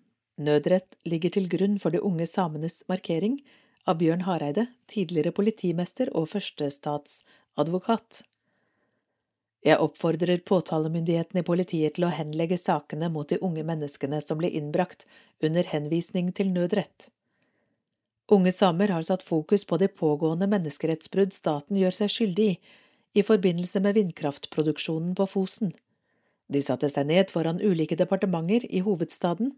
Nødrett 0.41 0.95
ligger 1.05 1.33
til 1.35 1.49
grunn 1.51 1.75
for 1.81 1.93
de 1.93 2.01
unge 2.01 2.25
samenes 2.29 2.81
markering 2.89 3.41
av 3.85 3.99
Bjørn 3.99 4.23
Hareide, 4.25 4.69
tidligere 4.89 5.33
politimester 5.35 6.09
og 6.17 6.29
førstestatsadvokat. 6.31 8.23
Jeg 9.61 9.77
oppfordrer 9.77 10.41
påtalemyndigheten 10.47 11.39
i 11.39 11.45
politiet 11.45 11.95
til 11.95 12.07
å 12.07 12.13
henlegge 12.13 12.57
sakene 12.57 13.11
mot 13.13 13.29
de 13.29 13.37
unge 13.45 13.63
menneskene 13.63 14.21
som 14.23 14.39
ble 14.41 14.49
innbrakt 14.49 15.05
under 15.43 15.67
henvisning 15.69 16.31
til 16.33 16.49
nødrett. 16.53 17.11
Unge 18.31 18.51
samer 18.55 18.89
har 18.89 19.03
satt 19.05 19.25
fokus 19.27 19.65
på 19.67 19.77
de 19.77 19.89
pågående 19.91 20.47
menneskerettsbrudd 20.49 21.35
staten 21.35 21.77
gjør 21.77 21.99
seg 21.99 22.13
skyldig 22.13 22.51
i 22.55 22.59
i 23.13 23.23
forbindelse 23.23 23.81
med 23.83 23.97
vindkraftproduksjonen 23.99 25.15
på 25.15 25.27
Fosen. 25.27 25.73
De 26.51 26.61
satte 26.63 26.89
seg 26.91 27.07
ned 27.09 27.31
foran 27.31 27.61
ulike 27.63 27.97
departementer 27.99 28.65
i 28.69 28.83
hovedstaden. 28.85 29.53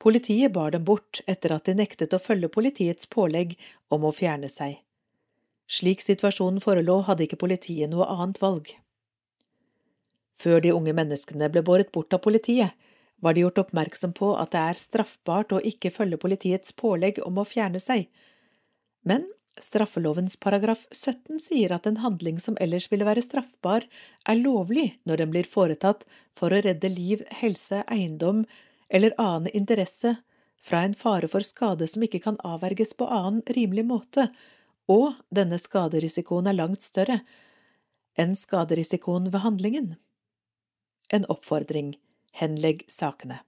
Politiet 0.00 0.52
bar 0.52 0.72
dem 0.74 0.86
bort 0.88 1.20
etter 1.28 1.54
at 1.54 1.66
de 1.68 1.76
nektet 1.76 2.14
å 2.16 2.22
følge 2.22 2.50
politiets 2.52 3.10
pålegg 3.10 3.56
om 3.92 4.06
å 4.06 4.14
fjerne 4.16 4.48
seg. 4.48 4.78
Slik 5.70 6.02
situasjonen 6.02 6.62
forelå, 6.62 7.02
hadde 7.06 7.26
ikke 7.26 7.42
politiet 7.44 7.90
noe 7.92 8.08
annet 8.10 8.40
valg. 8.42 8.72
Før 10.40 10.62
de 10.64 10.72
unge 10.72 10.94
menneskene 10.96 11.50
ble 11.52 11.62
båret 11.66 11.90
bort 11.92 12.14
av 12.16 12.22
politiet, 12.24 12.72
var 13.20 13.36
de 13.36 13.44
gjort 13.44 13.60
oppmerksom 13.66 14.14
på 14.16 14.32
at 14.40 14.54
det 14.54 14.62
er 14.70 14.80
straffbart 14.80 15.52
å 15.52 15.60
ikke 15.72 15.92
følge 15.92 16.20
politiets 16.20 16.72
pålegg 16.72 17.20
om 17.26 17.40
å 17.40 17.44
fjerne 17.44 17.82
seg, 17.82 18.06
men 19.04 19.26
straffelovens 19.60 20.38
paragraf 20.40 20.86
17 20.94 21.40
sier 21.42 21.74
at 21.76 21.86
en 21.88 22.00
handling 22.00 22.38
som 22.40 22.56
ellers 22.64 22.88
ville 22.92 23.04
være 23.04 23.24
straffbar, 23.24 23.84
er 24.24 24.40
lovlig 24.40 24.94
når 25.04 25.22
den 25.22 25.34
blir 25.34 25.48
foretatt 25.48 26.06
for 26.36 26.52
å 26.52 26.62
redde 26.64 26.88
liv, 26.88 27.24
helse, 27.42 27.82
eiendom 27.92 28.46
eller 28.88 29.12
annen 29.20 29.52
interesse 29.52 30.16
fra 30.64 30.82
en 30.84 30.96
fare 30.96 31.28
for 31.28 31.44
skade 31.44 31.88
som 31.88 32.04
ikke 32.04 32.22
kan 32.24 32.40
avverges 32.44 32.94
på 32.96 33.08
annen 33.08 33.42
rimelig 33.56 33.86
måte, 33.88 34.30
og 34.90 35.20
denne 35.28 35.60
skaderisikoen 35.60 36.48
er 36.50 36.56
langt 36.56 36.84
større 36.84 37.20
enn 38.18 38.32
skaderisikoen 38.36 39.28
ved 39.30 39.44
handlingen. 39.44 39.92
En 41.10 41.26
oppfordring, 41.26 41.96
henlegg 42.38 42.84
sakene. 42.88 43.40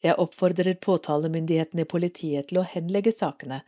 Jeg 0.00 0.16
oppfordrer 0.22 0.78
påtalemyndigheten 0.80 1.82
i 1.82 1.88
politiet 1.88 2.48
til 2.48 2.60
å 2.62 2.66
henlegge 2.66 3.12
sakene 3.12 3.60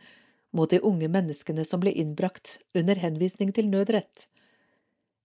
mot 0.55 0.69
de 0.71 0.79
unge 0.81 1.09
menneskene 1.11 1.65
som 1.67 1.81
ble 1.83 1.91
innbrakt 1.91 2.59
under 2.77 2.97
henvisning 3.01 3.51
til 3.53 3.67
nødrett. 3.69 4.27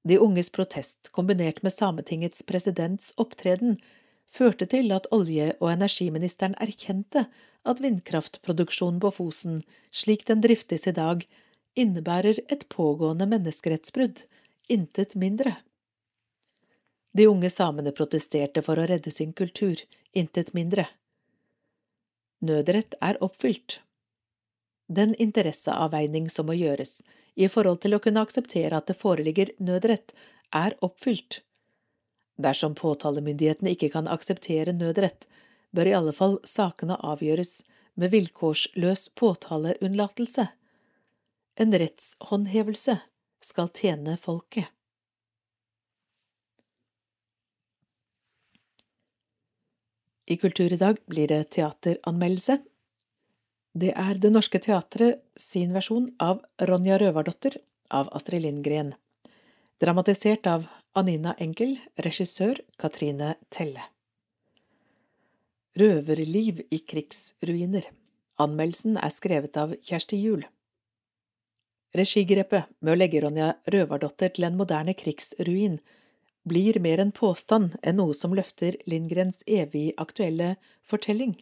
De 0.08 0.18
unges 0.18 0.50
protest, 0.50 1.10
kombinert 1.12 1.62
med 1.62 1.74
Sametingets 1.74 2.42
presidents 2.48 3.12
opptreden, 3.16 3.78
førte 4.28 4.66
til 4.68 4.92
at 4.92 5.08
olje- 5.14 5.54
og 5.60 5.70
energiministeren 5.72 6.56
erkjente 6.60 7.26
at 7.68 7.82
vindkraftproduksjonen 7.84 9.00
på 9.04 9.12
Fosen, 9.20 9.62
slik 9.92 10.26
den 10.28 10.42
driftes 10.44 10.86
i 10.88 10.96
dag, 10.96 11.24
innebærer 11.78 12.40
et 12.48 12.66
pågående 12.72 13.28
menneskerettsbrudd, 13.28 14.24
intet 14.68 15.16
mindre. 15.16 15.56
De 17.18 17.26
unge 17.26 17.48
samene 17.50 17.90
protesterte 17.90 18.62
for 18.62 18.78
å 18.78 18.84
redde 18.86 19.10
sin 19.10 19.32
kultur, 19.34 19.80
intet 20.14 20.52
mindre. 20.54 20.84
Nødrett 22.46 22.94
er 23.02 23.18
oppfylt. 23.26 23.80
Den 24.86 25.16
interesseavveining 25.18 26.28
som 26.30 26.46
må 26.46 26.54
gjøres 26.54 27.00
i 27.34 27.48
forhold 27.50 27.82
til 27.82 27.96
å 27.96 28.00
kunne 28.04 28.22
akseptere 28.22 28.78
at 28.78 28.86
det 28.86 28.96
foreligger 29.02 29.50
nødrett, 29.58 30.14
er 30.54 30.78
oppfylt. 30.78 31.40
Dersom 32.38 32.78
påtalemyndighetene 32.78 33.74
ikke 33.74 33.90
kan 33.96 34.06
akseptere 34.14 34.76
nødrett, 34.78 35.26
bør 35.74 35.90
i 35.90 35.98
alle 35.98 36.14
fall 36.14 36.38
sakene 36.46 37.02
avgjøres 37.02 37.64
med 37.98 38.14
vilkårsløs 38.14 39.08
påtaleunnlatelse. 39.18 40.46
En 41.58 41.78
rettshåndhevelse 41.82 43.00
skal 43.42 43.74
tjene 43.74 44.14
folket. 44.22 44.70
I 50.30 50.36
Kultur 50.36 50.72
i 50.72 50.76
dag 50.76 50.96
blir 51.06 51.28
det 51.28 51.44
teateranmeldelse. 51.56 52.58
Det 53.72 53.94
er 53.96 54.18
Det 54.20 54.28
Norske 54.28 54.58
Teatret 54.60 55.22
sin 55.40 55.72
versjon 55.72 56.10
av 56.20 56.42
Ronja 56.60 56.98
Røvardotter 57.00 57.56
av 57.96 58.10
Astrid 58.12 58.44
Lindgren, 58.44 58.92
dramatisert 59.80 60.44
av 60.46 60.66
Anina 60.92 61.32
Enkel, 61.40 61.78
regissør 61.96 62.60
Katrine 62.76 63.36
Telle. 63.48 63.86
Røverliv 65.80 66.60
i 66.68 66.82
krigsruiner. 66.84 67.88
Anmeldelsen 68.36 69.00
er 69.00 69.14
skrevet 69.14 69.56
av 69.56 69.72
Kjersti 69.80 70.20
Juel. 70.20 70.44
Regigrepet 71.96 72.68
med 72.84 72.92
å 72.92 73.00
legge 73.00 73.24
Ronja 73.24 73.54
Røvardotter 73.72 74.36
til 74.36 74.44
en 74.50 74.60
moderne 74.60 74.92
krigsruin 74.92 75.80
blir 76.44 76.78
mer 76.80 77.00
en 77.02 77.12
påstand 77.12 77.76
enn 77.82 77.98
noe 78.00 78.14
som 78.14 78.34
løfter 78.36 78.76
Lindgrens 78.86 79.42
evig 79.46 79.92
aktuelle 79.96 80.56
fortelling. 80.84 81.34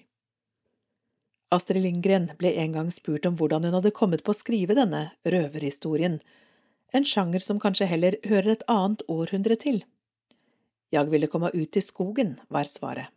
Astrid 1.55 1.83
Lindgren 1.83 2.31
ble 2.39 2.53
en 2.59 2.73
gang 2.75 2.89
spurt 2.91 3.27
om 3.29 3.37
hvordan 3.39 3.69
hun 3.69 3.77
hadde 3.79 3.95
kommet 3.95 4.25
på 4.27 4.35
å 4.35 4.39
skrive 4.39 4.75
denne 4.75 5.11
røverhistorien, 5.25 6.19
en 6.95 7.07
sjanger 7.07 7.43
som 7.43 7.61
kanskje 7.63 7.89
heller 7.91 8.17
hører 8.27 8.57
et 8.57 8.67
annet 8.71 9.05
århundre 9.11 9.57
til. 9.63 9.83
Jeg 10.91 11.11
ville 11.11 11.31
komme 11.31 11.51
ut 11.55 11.77
i 11.77 11.83
skogen, 11.83 12.37
var 12.49 12.67
svaret. 12.71 13.11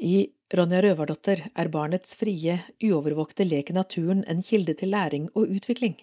I 0.00 0.28
Ronja 0.54 0.80
Røvardotter 0.82 1.44
er 1.54 1.70
barnets 1.72 2.16
frie, 2.18 2.58
uovervåkte 2.82 3.46
lek 3.46 3.70
i 3.70 3.76
naturen 3.76 4.24
en 4.28 4.42
kilde 4.42 4.74
til 4.78 4.90
læring 4.92 5.28
og 5.34 5.52
utvikling. 5.54 5.96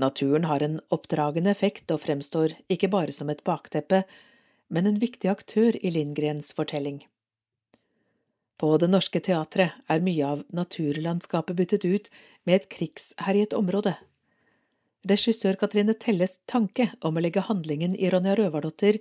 Naturen 0.00 0.44
har 0.44 0.62
en 0.62 0.80
oppdragende 0.94 1.52
effekt 1.54 1.90
og 1.94 2.02
fremstår 2.02 2.56
ikke 2.72 2.90
bare 2.90 3.14
som 3.14 3.30
et 3.30 3.44
bakteppe, 3.46 4.02
men 4.68 4.88
en 4.90 4.98
viktig 4.98 5.30
aktør 5.30 5.76
i 5.78 5.92
Lindgrens 5.94 6.50
fortelling. 6.56 7.04
På 8.58 8.76
Det 8.78 8.88
Norske 8.90 9.20
Teatret 9.22 9.74
er 9.90 10.02
mye 10.02 10.26
av 10.26 10.42
naturlandskapet 10.54 11.56
byttet 11.58 11.84
ut 11.84 12.10
med 12.46 12.56
et 12.58 12.68
krigsherjet 12.70 13.54
område. 13.54 13.94
Regissør 15.04 15.58
Katrine 15.60 15.94
Telles 16.00 16.38
tanke 16.50 16.88
om 17.04 17.18
å 17.18 17.22
legge 17.22 17.44
handlingen 17.44 17.94
i 17.94 18.10
Ronja 18.10 18.34
Røvardotter 18.38 18.98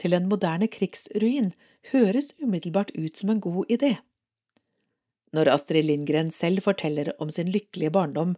til 0.00 0.16
en 0.16 0.28
moderne 0.30 0.68
krigsruin 0.70 1.50
høres 1.90 2.32
umiddelbart 2.38 2.92
ut 2.94 3.16
som 3.16 3.32
en 3.32 3.42
god 3.42 3.72
idé. 3.72 3.96
Når 5.36 5.50
Astrid 5.52 5.86
Lindgren 5.86 6.30
selv 6.34 6.64
forteller 6.64 7.12
om 7.18 7.30
sin 7.30 7.50
lykkelige 7.52 7.92
barndom, 7.94 8.36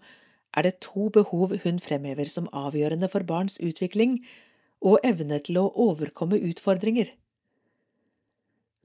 er 0.56 0.66
det 0.66 0.80
to 0.84 1.08
behov 1.12 1.56
hun 1.64 1.80
fremhever 1.80 2.28
som 2.28 2.50
avgjørende 2.52 3.08
for 3.12 3.24
barns 3.28 3.58
utvikling 3.60 4.20
og 4.82 5.00
evne 5.06 5.38
til 5.46 5.60
å 5.60 5.70
overkomme 5.88 6.40
utfordringer. 6.50 7.12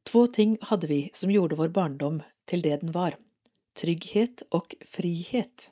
Två 0.07 0.27
ting 0.31 0.57
hadde 0.69 0.87
vi 0.87 1.01
som 1.17 1.31
gjorde 1.33 1.57
vår 1.59 1.73
barndom 1.75 2.21
til 2.47 2.63
det 2.63 2.79
den 2.83 2.93
var– 2.95 3.17
trygghet 3.77 4.45
og 4.55 4.73
frihet. 4.87 5.69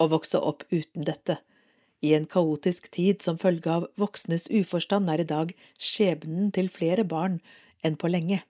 Å 0.00 0.08
vokse 0.08 0.40
opp 0.40 0.64
uten 0.72 1.04
dette, 1.04 1.36
i 2.00 2.14
en 2.16 2.24
kaotisk 2.24 2.88
tid 2.94 3.20
som 3.20 3.38
følge 3.38 3.68
av 3.68 3.88
voksnes 4.00 4.48
uforstand, 4.48 5.10
er 5.12 5.20
i 5.20 5.28
dag 5.28 5.52
skjebnen 5.76 6.48
til 6.56 6.70
flere 6.72 7.04
barn 7.04 7.42
enn 7.84 7.98
på 8.00 8.08
lenge. 8.08 8.40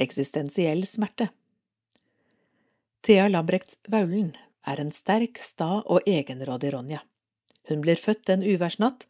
Eksistensiell 0.00 0.84
smerte. 0.88 1.30
Thea 3.02 3.26
Lambrecht 3.28 3.80
Vaulen 3.90 4.36
er 4.62 4.78
en 4.78 4.92
sterk, 4.94 5.40
sta 5.42 5.80
og 5.90 6.04
egenrådig 6.06 6.68
Ronja. 6.70 7.00
Hun 7.66 7.80
blir 7.82 7.98
født 7.98 8.30
en 8.30 8.44
uværsnatt, 8.46 9.08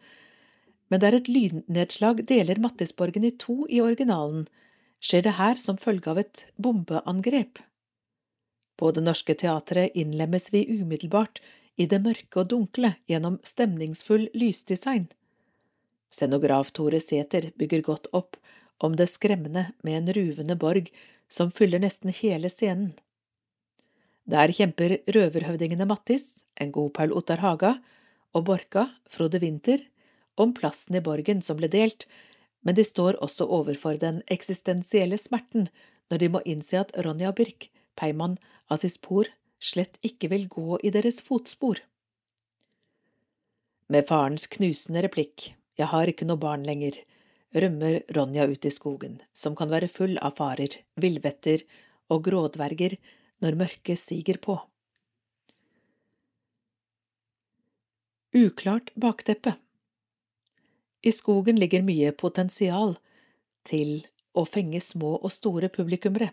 men 0.88 1.03
der 1.03 1.18
et 1.18 1.28
lynnedslag 1.28 2.22
deler 2.30 2.61
Mattisborgen 2.61 3.26
i 3.28 3.34
to 3.36 3.66
i 3.68 3.82
originalen, 3.84 4.47
skjer 4.97 5.26
det 5.26 5.36
her 5.36 5.61
som 5.61 5.76
følge 5.76 6.09
av 6.09 6.22
et 6.24 6.47
bombeangrep. 6.57 7.61
På 8.80 8.95
Det 8.97 9.05
Norske 9.05 9.36
Teatret 9.36 9.93
innlemmes 9.93 10.49
vi 10.57 10.64
umiddelbart 10.72 11.43
i 11.76 11.84
det 11.84 12.01
mørke 12.01 12.40
og 12.40 12.49
dunkle 12.49 12.95
gjennom 13.12 13.43
stemningsfull 13.45 14.30
lysdesign. 14.32 15.11
Scenograf 16.09 16.72
Tore 16.72 17.01
Sæther 17.01 17.53
bygger 17.61 17.84
godt 17.93 18.09
opp 18.16 18.40
om 18.80 18.97
det 18.97 19.12
skremmende 19.12 19.68
med 19.84 20.01
en 20.01 20.12
ruvende 20.16 20.57
borg 20.57 20.88
som 21.28 21.53
fyller 21.53 21.84
nesten 21.84 22.09
hele 22.09 22.49
scenen. 22.49 22.95
Der 24.31 24.53
kjemper 24.55 25.01
røverhøvdingene 25.11 25.87
Mattis, 25.89 26.45
en 26.61 26.70
god 26.73 26.93
Paul 26.95 27.12
Ottar 27.18 27.43
Haga, 27.43 27.75
og 28.33 28.47
Borka, 28.47 28.87
Frode 29.11 29.41
Winther, 29.43 29.83
om 30.39 30.55
plassen 30.55 30.97
i 30.97 31.03
borgen 31.05 31.43
som 31.43 31.59
ble 31.59 31.68
delt, 31.68 32.07
men 32.62 32.79
de 32.79 32.85
står 32.87 33.18
også 33.25 33.49
overfor 33.51 33.99
den 34.01 34.23
eksistensielle 34.31 35.18
smerten 35.18 35.68
når 36.11 36.23
de 36.23 36.29
må 36.31 36.43
innse 36.47 36.79
at 36.79 36.93
Ronja 37.05 37.33
Birk, 37.35 37.68
Peiman 37.99 38.39
Asispor, 38.70 39.27
slett 39.62 39.99
ikke 40.07 40.31
vil 40.33 40.47
gå 40.51 40.79
i 40.83 40.93
deres 40.95 41.20
fotspor. 41.25 41.83
Med 43.93 44.07
farens 44.09 44.47
knusende 44.47 45.03
replikk, 45.05 45.51
jeg 45.77 45.91
har 45.91 46.09
ikke 46.09 46.29
noe 46.29 46.41
barn 46.41 46.62
lenger, 46.64 46.95
rømmer 47.53 48.01
Ronja 48.16 48.47
ut 48.49 48.64
i 48.64 48.73
skogen, 48.73 49.18
som 49.35 49.57
kan 49.59 49.73
være 49.73 49.91
full 49.91 50.14
av 50.23 50.39
farer, 50.39 50.79
villvetter 50.97 51.66
og 52.12 52.23
grådverger 52.29 52.97
når 53.43 53.59
mørket 53.59 53.99
siger 53.99 54.38
på. 54.43 54.57
Uklart 58.32 58.88
bakteppe 58.97 59.57
I 61.05 61.11
skogen 61.12 61.59
ligger 61.61 61.84
mye 61.84 62.14
potensial 62.16 62.95
til 63.68 64.07
å 64.32 64.47
fenge 64.49 64.80
små 64.80 65.18
og 65.18 65.28
store 65.34 65.68
publikummere. 65.68 66.30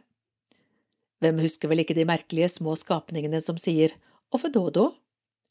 Hvem 1.20 1.42
husker 1.44 1.68
vel 1.68 1.84
ikke 1.84 1.98
de 1.98 2.08
merkelige 2.08 2.54
små 2.54 2.78
skapningene 2.80 3.42
som 3.44 3.60
sier 3.60 3.98
Offe 4.32 4.48
Dodo? 4.54 4.94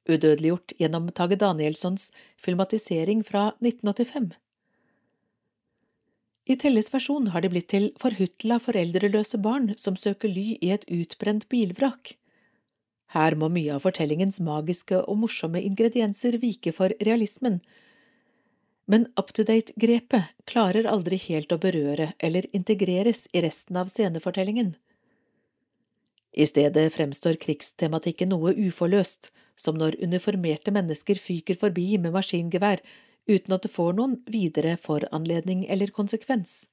Udødeliggjort 0.08 0.72
gjennom 0.80 1.10
Tage 1.12 1.36
Danielssons 1.36 2.08
filmatisering 2.40 3.20
fra 3.28 3.50
1985. 3.60 4.30
I 6.48 6.56
Telles 6.56 6.88
versjon 6.88 7.28
har 7.34 7.44
de 7.44 7.50
blitt 7.52 7.68
til 7.68 7.90
forhutla 8.00 8.56
foreldreløse 8.64 9.36
barn 9.44 9.74
som 9.76 9.98
søker 10.00 10.32
ly 10.32 10.46
i 10.64 10.72
et 10.72 10.86
utbrent 10.88 11.44
bilvrak. 11.52 12.14
Her 13.12 13.36
må 13.40 13.50
mye 13.52 13.74
av 13.76 13.84
fortellingens 13.84 14.40
magiske 14.44 15.02
og 15.02 15.20
morsomme 15.24 15.60
ingredienser 15.64 16.38
vike 16.40 16.72
for 16.76 16.92
realismen, 17.04 17.60
men 18.88 19.04
up-to-date-grepet 19.20 20.32
klarer 20.48 20.88
aldri 20.88 21.18
helt 21.20 21.52
å 21.52 21.60
berøre 21.60 22.14
eller 22.24 22.48
integreres 22.56 23.26
i 23.36 23.42
resten 23.44 23.76
av 23.76 23.90
scenefortellingen. 23.92 24.72
I 26.32 26.46
stedet 26.48 26.86
fremstår 26.94 27.36
krigstematikken 27.42 28.32
noe 28.32 28.54
uforløst, 28.56 29.28
som 29.58 29.76
når 29.76 29.98
uniformerte 30.00 30.72
mennesker 30.72 31.20
fyker 31.20 31.58
forbi 31.60 31.98
med 32.00 32.14
maskingevær 32.16 32.80
uten 33.28 33.54
at 33.54 33.64
det 33.64 33.72
får 33.72 33.94
noen 33.98 34.16
videre 34.26 34.76
foranledning 34.80 35.66
eller 35.68 35.92
konsekvens. 35.94 36.66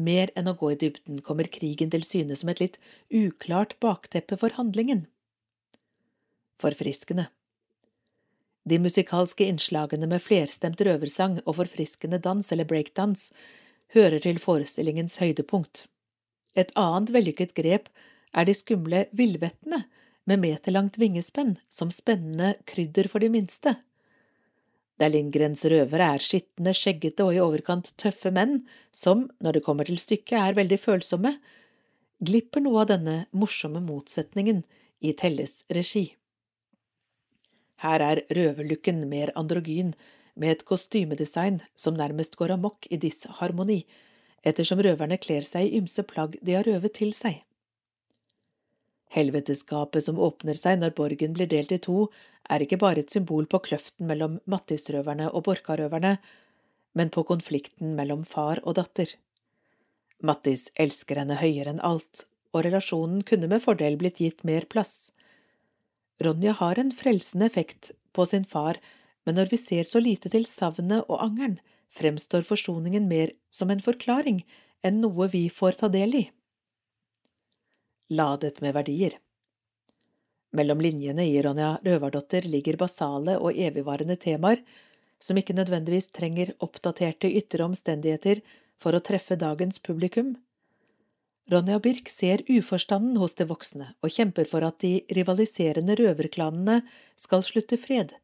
Mer 0.00 0.30
enn 0.38 0.48
å 0.48 0.56
gå 0.56 0.72
i 0.72 0.78
dybden 0.80 1.20
kommer 1.26 1.50
krigen 1.50 1.90
til 1.92 2.06
syne 2.06 2.36
som 2.38 2.48
et 2.52 2.62
litt 2.62 2.78
uklart 3.12 3.76
bakteppe 3.84 4.38
for 4.40 4.54
handlingen. 4.56 5.04
Forfriskende. 6.60 7.28
De 8.64 8.78
musikalske 8.78 9.46
innslagene 9.48 10.06
med 10.08 10.22
flerstemt 10.22 10.80
røversang 10.84 11.40
og 11.44 11.56
forfriskende 11.58 12.20
dans 12.22 12.52
eller 12.52 12.68
breakdance 12.68 13.32
hører 13.96 14.20
til 14.22 14.38
forestillingens 14.38 15.18
høydepunkt. 15.20 15.86
Et 16.54 16.70
annet 16.78 17.12
vellykket 17.14 17.54
grep 17.56 17.88
er 18.36 18.46
de 18.46 18.54
skumle 18.54 19.06
villvettene 19.16 19.84
med 20.28 20.42
meterlangt 20.42 20.98
vingespenn 21.00 21.56
som 21.72 21.90
spennende 21.94 22.54
krydder 22.68 23.08
for 23.10 23.22
de 23.24 23.30
minste. 23.32 23.74
Der 25.00 25.08
Lindgrens 25.08 25.64
røvere 25.64 26.10
er 26.14 26.20
skitne, 26.20 26.74
skjeggete 26.76 27.24
og 27.24 27.32
i 27.32 27.40
overkant 27.40 27.94
tøffe 28.00 28.32
menn 28.36 28.58
som, 28.92 29.30
når 29.40 29.56
det 29.56 29.64
kommer 29.64 29.88
til 29.88 29.96
stykket, 30.00 30.36
er 30.36 30.58
veldig 30.58 30.76
følsomme, 30.80 31.38
glipper 32.20 32.60
noe 32.60 32.82
av 32.82 32.90
denne 32.92 33.16
morsomme 33.32 33.80
motsetningen 33.80 34.60
i 35.00 35.14
Telles 35.16 35.62
regi. 35.72 36.10
Her 37.80 38.04
er 38.04 38.24
røverlooken 38.28 39.06
mer 39.08 39.32
androgyn, 39.40 39.94
med 40.40 40.52
et 40.52 40.64
kostymedesign 40.68 41.58
som 41.76 41.96
nærmest 41.96 42.36
går 42.38 42.54
amok 42.54 42.86
i 42.92 42.96
disharmoni, 43.00 43.82
ettersom 44.46 44.80
røverne 44.84 45.18
kler 45.20 45.44
seg 45.48 45.66
i 45.66 45.80
ymse 45.80 46.04
plagg 46.08 46.36
de 46.40 46.54
har 46.56 46.68
røvet 46.68 46.94
til 46.96 47.12
seg. 47.16 47.40
Helveteskapet 49.10 50.04
som 50.06 50.20
åpner 50.22 50.54
seg 50.54 50.78
når 50.78 50.94
borgen 50.98 51.34
blir 51.34 51.50
delt 51.50 51.72
i 51.74 51.80
to, 51.82 52.06
er 52.50 52.62
ikke 52.62 52.78
bare 52.78 53.02
et 53.02 53.10
symbol 53.10 53.48
på 53.50 53.60
kløften 53.66 54.06
mellom 54.06 54.38
Mattisrøverne 54.50 55.30
og 55.30 55.44
Borkarøverne, 55.48 56.16
men 56.94 57.10
på 57.14 57.24
konflikten 57.26 57.96
mellom 57.98 58.22
far 58.26 58.62
og 58.64 58.76
datter. 58.78 59.16
Mattis 60.22 60.68
elsker 60.78 61.22
henne 61.22 61.38
høyere 61.40 61.74
enn 61.74 61.82
alt, 61.86 62.24
og 62.54 62.64
relasjonen 62.66 63.22
kunne 63.26 63.50
med 63.50 63.62
fordel 63.64 63.96
blitt 63.98 64.20
gitt 64.22 64.44
mer 64.46 64.66
plass. 64.70 65.12
Ronja 66.20 66.54
har 66.58 66.78
en 66.78 66.90
frelsende 66.92 67.46
effekt 67.46 67.92
på 68.12 68.26
sin 68.28 68.44
far, 68.44 68.78
men 69.24 69.38
når 69.38 69.52
vi 69.52 69.60
ser 69.60 69.86
så 69.86 70.02
lite 70.02 70.30
til 70.32 70.46
savnet 70.48 71.06
og 71.08 71.22
angeren, 71.24 71.60
fremstår 71.90 72.44
forsoningen 72.46 73.08
mer 73.10 73.32
som 73.50 73.70
en 73.70 73.82
forklaring 73.82 74.44
enn 74.86 75.00
noe 75.02 75.28
vi 75.32 75.48
får 75.50 75.80
ta 75.80 75.90
del 75.92 76.14
i. 76.14 76.24
Ladet 78.12 78.60
med 78.60 78.74
verdier 78.74 79.12
Mellom 80.50 80.80
linjene 80.82 81.22
i 81.30 81.42
Ronja 81.42 81.76
Røvardotter 81.84 82.42
ligger 82.42 82.74
basale 82.80 83.36
og 83.38 83.54
evigvarende 83.54 84.16
temaer 84.18 84.64
som 85.22 85.38
ikke 85.38 85.54
nødvendigvis 85.54 86.08
trenger 86.16 86.50
oppdaterte 86.58 87.30
ytre 87.30 87.68
omstendigheter 87.68 88.40
for 88.82 88.98
å 88.98 89.02
treffe 89.06 89.36
dagens 89.38 89.78
publikum. 89.78 90.32
Ronja 91.54 91.78
Birk 91.84 92.10
ser 92.10 92.42
uforstanden 92.50 93.20
hos 93.22 93.36
de 93.38 93.46
voksne 93.46 93.92
og 94.02 94.10
kjemper 94.10 94.50
for 94.50 94.66
at 94.66 94.80
de 94.82 95.04
rivaliserende 95.14 95.94
røverklanene 96.02 96.80
skal 97.14 97.46
slutte 97.46 97.78
fred. 97.78 98.16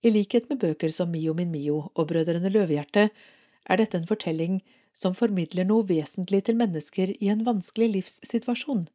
I 0.00 0.14
likhet 0.16 0.48
med 0.48 0.62
bøker 0.64 0.88
som 0.88 1.12
Mio 1.12 1.36
min 1.36 1.52
Mio 1.52 1.90
og 1.92 2.08
Brødrene 2.08 2.48
Løvehjerte 2.56 3.10
er 3.12 3.82
dette 3.84 4.00
en 4.00 4.08
fortelling 4.08 4.62
som 4.94 5.16
formidler 5.18 5.66
noe 5.66 5.86
vesentlig 5.88 6.44
til 6.46 6.58
mennesker 6.58 7.12
i 7.18 7.30
en 7.32 7.42
vanskelig 7.46 7.90
livssituasjon. 7.96 8.86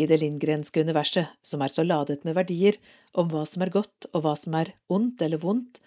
I 0.00 0.06
det 0.08 0.22
lindgrenske 0.22 0.80
universet, 0.80 1.28
som 1.44 1.60
er 1.60 1.72
så 1.72 1.84
ladet 1.84 2.22
med 2.24 2.38
verdier 2.38 2.78
om 3.12 3.28
hva 3.28 3.42
som 3.48 3.64
er 3.64 3.74
godt 3.74 4.08
og 4.12 4.22
hva 4.24 4.36
som 4.38 4.56
er 4.56 4.72
ondt 4.88 5.20
eller 5.26 5.42
vondt, 5.42 5.82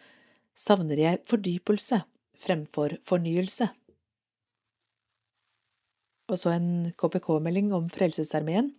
savner 0.54 1.00
jeg 1.00 1.24
fordypelse 1.28 2.04
fremfor 2.40 3.00
fornyelse. 3.08 3.70
Og 6.30 6.40
så 6.42 6.56
en 6.56 6.92
KPK-melding 6.98 7.74
om 7.76 7.90
Frelsesarmeen. 7.94 8.72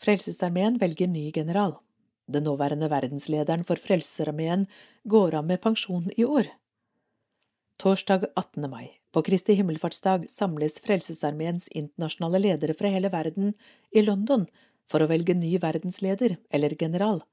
Frelsesarmeen 0.00 0.76
velger 0.80 1.08
ny 1.08 1.30
general. 1.34 1.78
Den 2.28 2.44
nåværende 2.48 2.88
verdenslederen 2.92 3.64
for 3.68 3.80
Frelsesarmeen 3.80 4.66
går 5.08 5.38
av 5.40 5.48
med 5.48 5.60
pensjon 5.64 6.10
i 6.16 6.24
år. 6.24 6.48
Torsdag 7.76 8.24
18. 8.36 8.70
mai, 8.70 9.00
på 9.10 9.22
Kristi 9.22 9.56
himmelfartsdag, 9.58 10.28
samles 10.30 10.78
Frelsesarmeens 10.80 11.66
internasjonale 11.74 12.38
ledere 12.38 12.76
fra 12.78 12.88
hele 12.88 13.10
verden 13.10 13.50
i 13.90 14.04
London 14.04 14.44
for 14.86 15.02
å 15.02 15.08
velge 15.10 15.34
ny 15.34 15.56
verdensleder, 15.58 16.36
eller 16.54 16.76
general. 16.78 17.24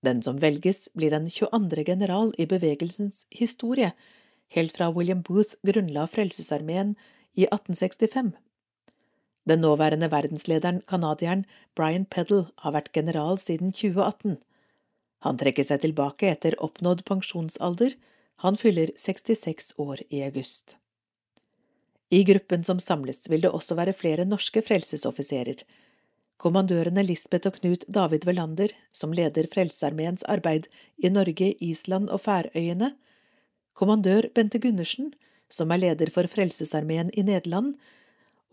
Den 0.00 0.22
som 0.24 0.40
velges, 0.40 0.88
blir 0.96 1.12
den 1.12 1.28
22. 1.28 1.84
general 1.84 2.32
i 2.40 2.48
bevegelsens 2.48 3.26
historie, 3.36 3.92
helt 4.56 4.78
fra 4.78 4.88
William 4.96 5.20
Booth 5.20 5.60
grunnla 5.60 6.06
Frelsesarmeen 6.08 6.96
i 7.36 7.44
1865. 7.44 8.32
Den 9.44 9.60
nåværende 9.60 10.08
verdenslederen, 10.08 10.80
canadieren 10.88 11.44
Brian 11.76 12.08
Peddle, 12.08 12.46
har 12.64 12.72
vært 12.72 12.94
general 12.96 13.36
siden 13.36 13.76
2018. 13.76 14.40
Han 15.28 15.36
trekker 15.36 15.68
seg 15.68 15.84
tilbake 15.84 16.32
etter 16.32 16.56
oppnådd 16.64 17.04
pensjonsalder, 17.04 17.92
han 18.40 18.56
fyller 18.56 18.90
66 18.96 19.74
år 19.76 20.00
i 20.08 20.22
august. 20.24 20.76
I 22.10 22.22
gruppen 22.24 22.64
som 22.64 22.80
samles 22.80 23.28
vil 23.28 23.44
det 23.44 23.52
også 23.52 23.76
være 23.76 23.92
flere 23.94 24.24
norske 24.24 24.62
frelsesoffiserer. 24.64 25.60
Kommandørene 26.40 27.04
Lisbeth 27.04 27.50
og 27.50 27.58
Knut 27.60 27.84
David 27.86 28.24
Velander, 28.24 28.72
som 28.96 29.12
leder 29.12 29.46
Frelsesarmeens 29.52 30.24
arbeid 30.24 30.70
i 30.96 31.12
Norge, 31.12 31.52
Island 31.60 32.08
og 32.08 32.24
Færøyene, 32.24 32.94
kommandør 33.76 34.30
Bente 34.34 34.58
Gundersen, 34.58 35.12
som 35.52 35.70
er 35.70 35.84
leder 35.84 36.10
for 36.10 36.24
Frelsesarmeen 36.24 37.12
i 37.12 37.26
Nederland, 37.28 37.74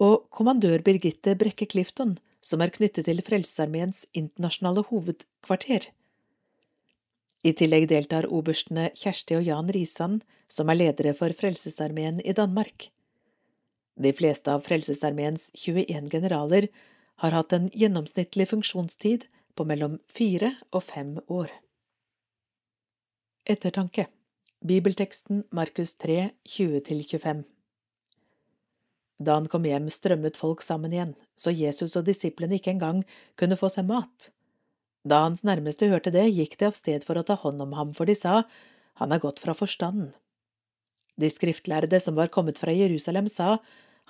og 0.04 0.28
kommandør 0.36 0.84
Birgitte 0.84 1.38
Brekke 1.40 1.66
Clifton, 1.72 2.18
som 2.44 2.62
er 2.62 2.76
knyttet 2.76 3.08
til 3.08 3.24
Frelsesarmeens 3.24 4.04
internasjonale 4.14 4.84
hovedkvarter. 4.92 5.88
I 7.46 7.54
tillegg 7.54 7.88
deltar 7.92 8.28
oberstene 8.34 8.90
Kjersti 8.98 9.38
og 9.38 9.46
Jan 9.46 9.72
Risan, 9.74 10.22
som 10.50 10.70
er 10.70 10.80
ledere 10.80 11.14
for 11.18 11.34
Frelsesarmeen 11.38 12.20
i 12.26 12.34
Danmark. 12.38 12.90
De 13.98 14.14
fleste 14.14 14.54
av 14.54 14.66
Frelsesarmeens 14.66 15.50
21 15.58 16.10
generaler 16.14 16.70
har 17.24 17.34
hatt 17.34 17.54
en 17.54 17.70
gjennomsnittlig 17.74 18.50
funksjonstid 18.52 19.28
på 19.58 19.66
mellom 19.66 20.00
fire 20.10 20.54
og 20.72 20.84
fem 20.86 21.18
år. 21.28 21.52
Ettertanke 23.48 24.08
Bibelteksten 24.66 25.46
Markus 25.54 25.96
3, 26.02 26.32
20–25 26.46 27.46
da 29.18 29.34
han 29.34 29.48
kom 29.50 29.66
hjem, 29.66 29.90
strømmet 29.90 30.38
folk 30.38 30.62
sammen 30.62 30.94
igjen, 30.94 31.16
så 31.38 31.52
Jesus 31.54 31.96
og 31.98 32.06
disiplene 32.06 32.60
ikke 32.60 32.76
engang 32.76 33.02
kunne 33.40 33.58
få 33.58 33.70
seg 33.74 33.88
mat. 33.90 34.30
Da 35.08 35.24
hans 35.24 35.44
nærmeste 35.48 35.88
hørte 35.92 36.12
det, 36.12 36.26
gikk 36.36 36.58
de 36.60 36.68
av 36.68 36.76
sted 36.76 37.06
for 37.08 37.20
å 37.20 37.26
ta 37.28 37.38
hånd 37.40 37.62
om 37.64 37.76
ham, 37.78 37.94
for 37.96 38.10
de 38.10 38.16
sa, 38.18 38.42
han 39.00 39.14
er 39.14 39.22
gått 39.24 39.40
fra 39.40 39.56
forstanden. 39.56 40.12
De 41.18 41.30
skriftlærde 41.32 42.00
som 42.04 42.18
var 42.18 42.32
kommet 42.34 42.60
fra 42.62 42.74
Jerusalem, 42.76 43.30
sa, 43.32 43.58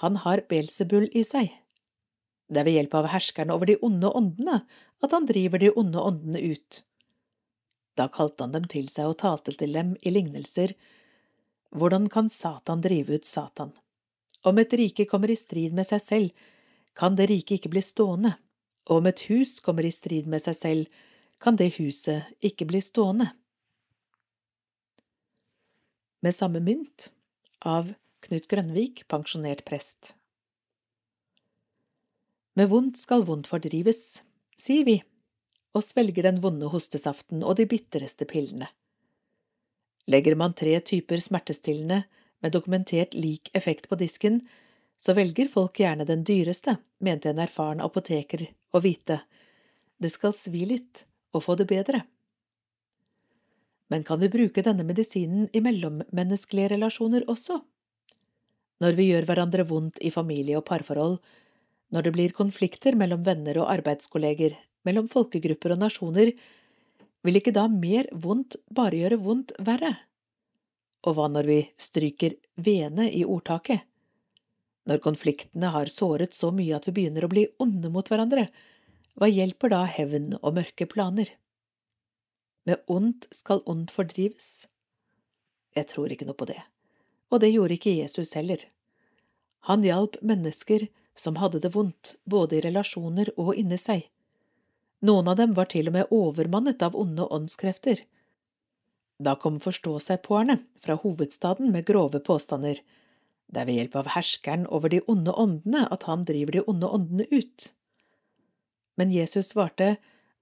han 0.01 0.19
har 0.23 0.43
Belsebul 0.49 1.07
i 1.13 1.23
seg. 1.27 1.51
Det 2.47 2.61
er 2.61 2.67
ved 2.67 2.77
hjelp 2.77 2.95
av 2.97 3.09
herskerne 3.11 3.53
over 3.55 3.69
de 3.69 3.77
onde 3.83 4.09
åndene 4.09 4.61
at 5.03 5.13
han 5.13 5.27
driver 5.29 5.61
de 5.61 5.71
onde 5.75 6.01
åndene 6.01 6.41
ut. 6.53 6.81
Da 7.97 8.07
kalte 8.13 8.45
han 8.45 8.55
dem 8.55 8.67
til 8.71 8.87
seg 8.91 9.11
og 9.11 9.19
talte 9.21 9.53
til 9.57 9.73
dem 9.75 9.95
i 10.05 10.13
lignelser. 10.13 10.73
Hvordan 11.75 12.07
kan 12.13 12.29
Satan 12.31 12.83
drive 12.85 13.19
ut 13.19 13.27
Satan? 13.27 13.73
Om 14.47 14.61
et 14.61 14.75
rike 14.79 15.07
kommer 15.09 15.31
i 15.33 15.39
strid 15.39 15.75
med 15.75 15.89
seg 15.89 16.03
selv, 16.03 16.45
kan 16.97 17.17
det 17.17 17.27
riket 17.29 17.59
ikke 17.59 17.73
bli 17.73 17.83
stående, 17.83 18.37
og 18.88 19.01
om 19.01 19.09
et 19.09 19.25
hus 19.27 19.59
kommer 19.63 19.85
i 19.85 19.91
strid 19.91 20.27
med 20.31 20.43
seg 20.43 20.55
selv, 20.55 21.03
kan 21.43 21.57
det 21.59 21.75
huset 21.77 22.31
ikke 22.41 22.67
bli 22.69 22.81
stående. 22.81 23.29
Med 26.25 26.33
samme 26.33 26.61
mynt 26.63 27.11
av 27.61 27.91
Knut 28.25 28.47
Grønvik, 28.49 29.03
pensjonert 29.11 29.61
prest. 29.67 30.15
Med 32.57 32.71
vondt 32.71 32.97
skal 32.97 33.27
vondt 33.27 33.49
fordrives, 33.51 34.23
sier 34.57 34.88
vi, 34.88 34.97
og 35.77 35.85
svelger 35.85 36.25
den 36.25 36.41
vonde 36.41 36.71
hostesaften 36.73 37.43
og 37.45 37.59
de 37.59 37.67
bitreste 37.69 38.25
pillene. 38.25 38.71
Legger 40.09 40.39
man 40.39 40.55
tre 40.57 40.79
typer 40.79 41.21
smertestillende 41.21 42.01
med 42.41 42.55
dokumentert 42.55 43.13
lik 43.13 43.51
effekt 43.53 43.89
på 43.91 43.99
disken, 43.99 44.41
så 44.97 45.13
velger 45.13 45.51
folk 45.51 45.77
gjerne 45.77 46.07
den 46.09 46.23
dyreste, 46.25 46.79
mente 46.97 47.29
en 47.29 47.43
erfaren 47.43 47.83
apoteker 47.83 48.47
å 48.74 48.82
vite. 48.84 49.22
Det 49.97 50.11
skal 50.13 50.36
svi 50.36 50.65
litt 50.70 51.05
og 51.36 51.43
få 51.45 51.55
det 51.59 51.68
bedre. 51.70 52.03
Men 53.88 54.03
kan 54.03 54.20
vi 54.20 54.30
bruke 54.30 54.63
denne 54.63 54.84
medisinen 54.84 55.47
i 55.55 55.63
mellommenneskelige 55.63 56.74
relasjoner 56.76 57.28
også? 57.32 57.61
Når 58.84 58.97
vi 58.99 59.07
gjør 59.09 59.26
hverandre 59.30 59.65
vondt 59.65 60.01
i 60.05 60.11
familie 60.13 60.59
og 60.59 60.68
parforhold, 60.68 61.18
når 61.95 62.03
det 62.03 62.13
blir 62.13 62.36
konflikter 62.36 62.97
mellom 62.99 63.24
venner 63.24 63.61
og 63.61 63.72
arbeidskolleger, 63.72 64.57
mellom 64.86 65.07
folkegrupper 65.11 65.74
og 65.74 65.82
nasjoner, 65.86 66.34
vil 67.26 67.39
ikke 67.39 67.55
da 67.55 67.65
mer 67.72 68.09
vondt 68.11 68.59
bare 68.70 68.99
gjøre 68.99 69.22
vondt 69.24 69.55
verre? 69.63 69.95
Og 71.07 71.15
hva 71.15 71.30
når 71.32 71.47
vi 71.47 71.59
stryker 71.80 72.36
vene 72.59 73.07
i 73.07 73.24
ordtaket? 73.24 73.88
Når 74.88 75.03
konfliktene 75.03 75.73
har 75.73 75.91
såret 75.91 76.33
så 76.33 76.53
mye 76.55 76.77
at 76.77 76.88
vi 76.88 76.95
begynner 76.99 77.27
å 77.27 77.31
bli 77.31 77.47
onde 77.63 77.91
mot 77.91 78.07
hverandre, 78.07 78.47
hva 79.17 79.27
hjelper 79.27 79.73
da 79.73 79.83
hevn 79.89 80.38
og 80.39 80.55
mørke 80.59 80.88
planer? 80.89 81.33
med 82.67 82.83
ondt 82.91 83.29
skal 83.31 83.63
ondt 83.65 83.93
fordrives? 83.95 84.67
Jeg 85.77 85.88
tror 85.93 86.11
ikke 86.11 86.27
noe 86.27 86.38
på 86.38 86.49
det, 86.49 86.59
og 87.31 87.39
det 87.39 87.53
gjorde 87.53 87.77
ikke 87.77 87.95
Jesus 87.95 88.33
heller. 88.35 88.59
Han 89.71 89.85
hjalp 89.88 90.19
mennesker 90.21 90.89
som 91.17 91.39
hadde 91.39 91.61
det 91.63 91.71
vondt, 91.73 92.15
både 92.27 92.57
i 92.57 92.61
relasjoner 92.65 93.31
og 93.39 93.55
inni 93.55 93.79
seg. 93.79 94.03
Noen 95.07 95.31
av 95.31 95.39
dem 95.39 95.55
var 95.57 95.69
til 95.71 95.89
og 95.89 95.95
med 95.95 96.13
overmannet 96.13 96.83
av 96.83 96.97
onde 96.99 97.25
åndskrefter. 97.38 98.03
Da 99.23 99.38
kom 99.39 99.61
forstå-seg-påerne 99.61 100.59
fra 100.83 100.97
hovedstaden 101.01 101.71
med 101.73 101.88
grove 101.88 102.19
påstander. 102.19 102.81
Det 103.47 103.61
er 103.61 103.69
ved 103.69 103.79
hjelp 103.79 103.95
av 104.01 104.11
herskeren 104.15 104.65
over 104.73 104.91
de 104.91 104.99
onde 105.07 105.31
åndene 105.31 105.85
at 105.93 106.03
han 106.09 106.25
driver 106.27 106.57
de 106.57 106.63
onde 106.67 106.89
åndene 106.97 107.27
ut. 107.31 107.71
Men 108.97 109.13
Jesus 109.13 109.53
svarte, 109.53 109.97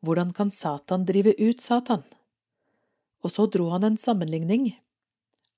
Hvordan 0.05 0.33
kan 0.33 0.51
Satan 0.51 1.05
drive 1.05 1.33
ut 1.37 1.61
Satan? 1.61 2.03
Og 3.25 3.31
så 3.33 3.47
dro 3.49 3.69
han 3.73 3.83
en 3.83 3.97
sammenligning. 3.97 4.75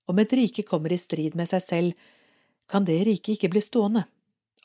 Om 0.07 0.19
et 0.23 0.33
rike 0.39 0.63
kommer 0.63 0.93
i 0.93 0.99
strid 0.99 1.35
med 1.35 1.49
seg 1.49 1.63
selv, 1.63 2.05
kan 2.67 2.85
det 2.87 3.01
riket 3.07 3.35
ikke 3.35 3.51
bli 3.51 3.63
stående, 3.63 4.05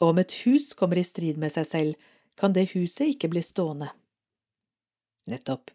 og 0.00 0.12
om 0.12 0.20
et 0.22 0.34
hus 0.44 0.70
kommer 0.78 0.98
i 0.98 1.06
strid 1.06 1.38
med 1.38 1.54
seg 1.54 1.66
selv, 1.66 2.10
kan 2.38 2.54
det 2.54 2.72
huset 2.74 3.14
ikke 3.14 3.30
bli 3.30 3.42
stående. 3.42 3.90
Nettopp, 5.30 5.70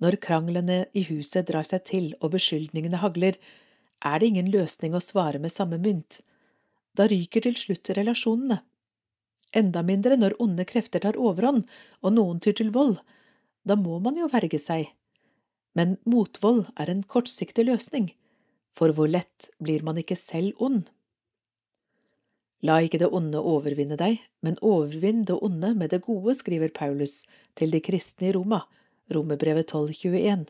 når 0.00 0.18
kranglene 0.24 0.84
i 0.92 1.04
huset 1.08 1.48
drar 1.48 1.64
seg 1.68 1.84
til 1.88 2.10
og 2.20 2.34
beskyldningene 2.34 3.00
hagler, 3.00 3.38
er 4.04 4.20
det 4.20 4.32
ingen 4.32 4.50
løsning 4.52 4.96
å 4.96 5.04
svare 5.04 5.40
med 5.40 5.52
samme 5.52 5.78
mynt. 5.80 6.20
Da 6.94 7.08
ryker 7.10 7.44
til 7.46 7.56
slutt 7.58 7.90
relasjonene. 7.96 8.60
Enda 9.54 9.82
mindre 9.86 10.18
når 10.18 10.36
onde 10.42 10.66
krefter 10.66 11.02
tar 11.02 11.18
overhånd 11.18 11.66
og 12.02 12.14
noen 12.14 12.40
tyr 12.42 12.56
til 12.58 12.72
vold. 12.74 12.98
Da 13.66 13.76
må 13.78 14.00
man 14.02 14.18
jo 14.18 14.30
verge 14.30 14.58
seg. 14.58 14.90
Men 15.74 15.96
motvold 16.06 16.66
er 16.78 16.90
en 16.90 17.02
kortsiktig 17.02 17.66
løsning, 17.66 18.12
for 18.74 18.94
hvor 18.94 19.10
lett 19.10 19.50
blir 19.62 19.82
man 19.86 19.98
ikke 19.98 20.18
selv 20.18 20.60
ond? 20.62 20.84
La 22.64 22.78
ikke 22.80 23.00
det 23.02 23.10
onde 23.12 23.42
overvinne 23.42 23.98
deg, 24.00 24.22
men 24.40 24.56
overvinn 24.64 25.24
det 25.28 25.36
onde 25.36 25.74
med 25.76 25.90
det 25.92 26.00
gode, 26.06 26.32
skriver 26.38 26.72
Paulus 26.72 27.24
til 27.58 27.74
de 27.74 27.82
kristne 27.84 28.30
i 28.30 28.32
Roma, 28.32 28.62
Romerbrevet 29.12 29.74
12,21. 29.74 30.46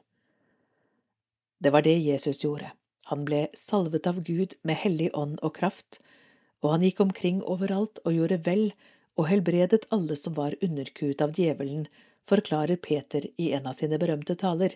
Det 1.58 1.72
var 1.72 1.82
det 1.82 1.96
Jesus 1.98 2.44
gjorde. 2.44 2.70
Han 3.10 3.24
ble 3.26 3.48
salvet 3.58 4.06
av 4.06 4.20
Gud 4.24 4.54
med 4.62 4.78
hellig 4.84 5.10
ånd 5.16 5.40
og 5.42 5.56
kraft, 5.58 5.98
og 6.64 6.72
han 6.72 6.84
gikk 6.86 7.02
omkring 7.04 7.42
overalt 7.44 8.00
og 8.04 8.16
gjorde 8.16 8.40
vel 8.46 8.70
og 9.20 9.28
helbredet 9.28 9.84
alle 9.94 10.16
som 10.18 10.34
var 10.38 10.56
underkuet 10.64 11.20
av 11.22 11.34
djevelen, 11.36 11.84
forklarer 12.26 12.80
Peter 12.80 13.26
i 13.36 13.50
en 13.52 13.68
av 13.68 13.76
sine 13.78 13.98
berømte 14.00 14.34
taler, 14.40 14.74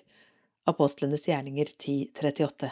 Apostlenes 0.68 1.24
gjerninger 1.26 1.70
1038. 1.72 2.70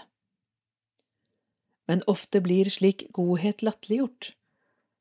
Men 1.89 2.03
ofte 2.13 2.43
blir 2.45 2.69
slik 2.71 3.07
godhet 3.17 3.65
latterliggjort. 3.65 4.35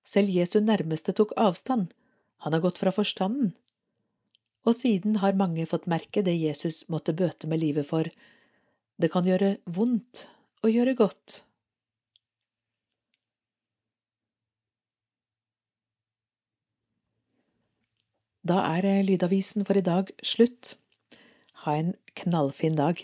Selv 0.05 0.31
Jesu 0.31 0.61
nærmeste 0.63 1.13
tok 1.17 1.33
avstand, 1.35 1.89
han 2.45 2.53
har 2.55 2.63
gått 2.63 2.79
fra 2.79 2.93
forstanden. 2.95 3.51
Og 4.65 4.77
siden 4.77 5.19
har 5.21 5.37
mange 5.37 5.65
fått 5.69 5.89
merke 5.91 6.23
det 6.25 6.37
Jesus 6.37 6.85
måtte 6.89 7.13
bøte 7.13 7.49
med 7.51 7.61
livet 7.61 7.89
for. 7.89 8.07
Det 8.97 9.11
kan 9.13 9.27
gjøre 9.27 9.57
vondt 9.65 10.27
å 10.63 10.71
gjøre 10.71 10.95
godt. 10.97 11.41
Da 18.45 18.59
er 18.77 19.01
Lydavisen 19.01 19.65
for 19.65 19.73
i 19.73 19.81
dag 19.81 20.11
slutt. 20.21 20.75
Ha 21.63 21.73
en 21.79 21.95
knallfin 22.19 22.75
dag. 22.77 22.99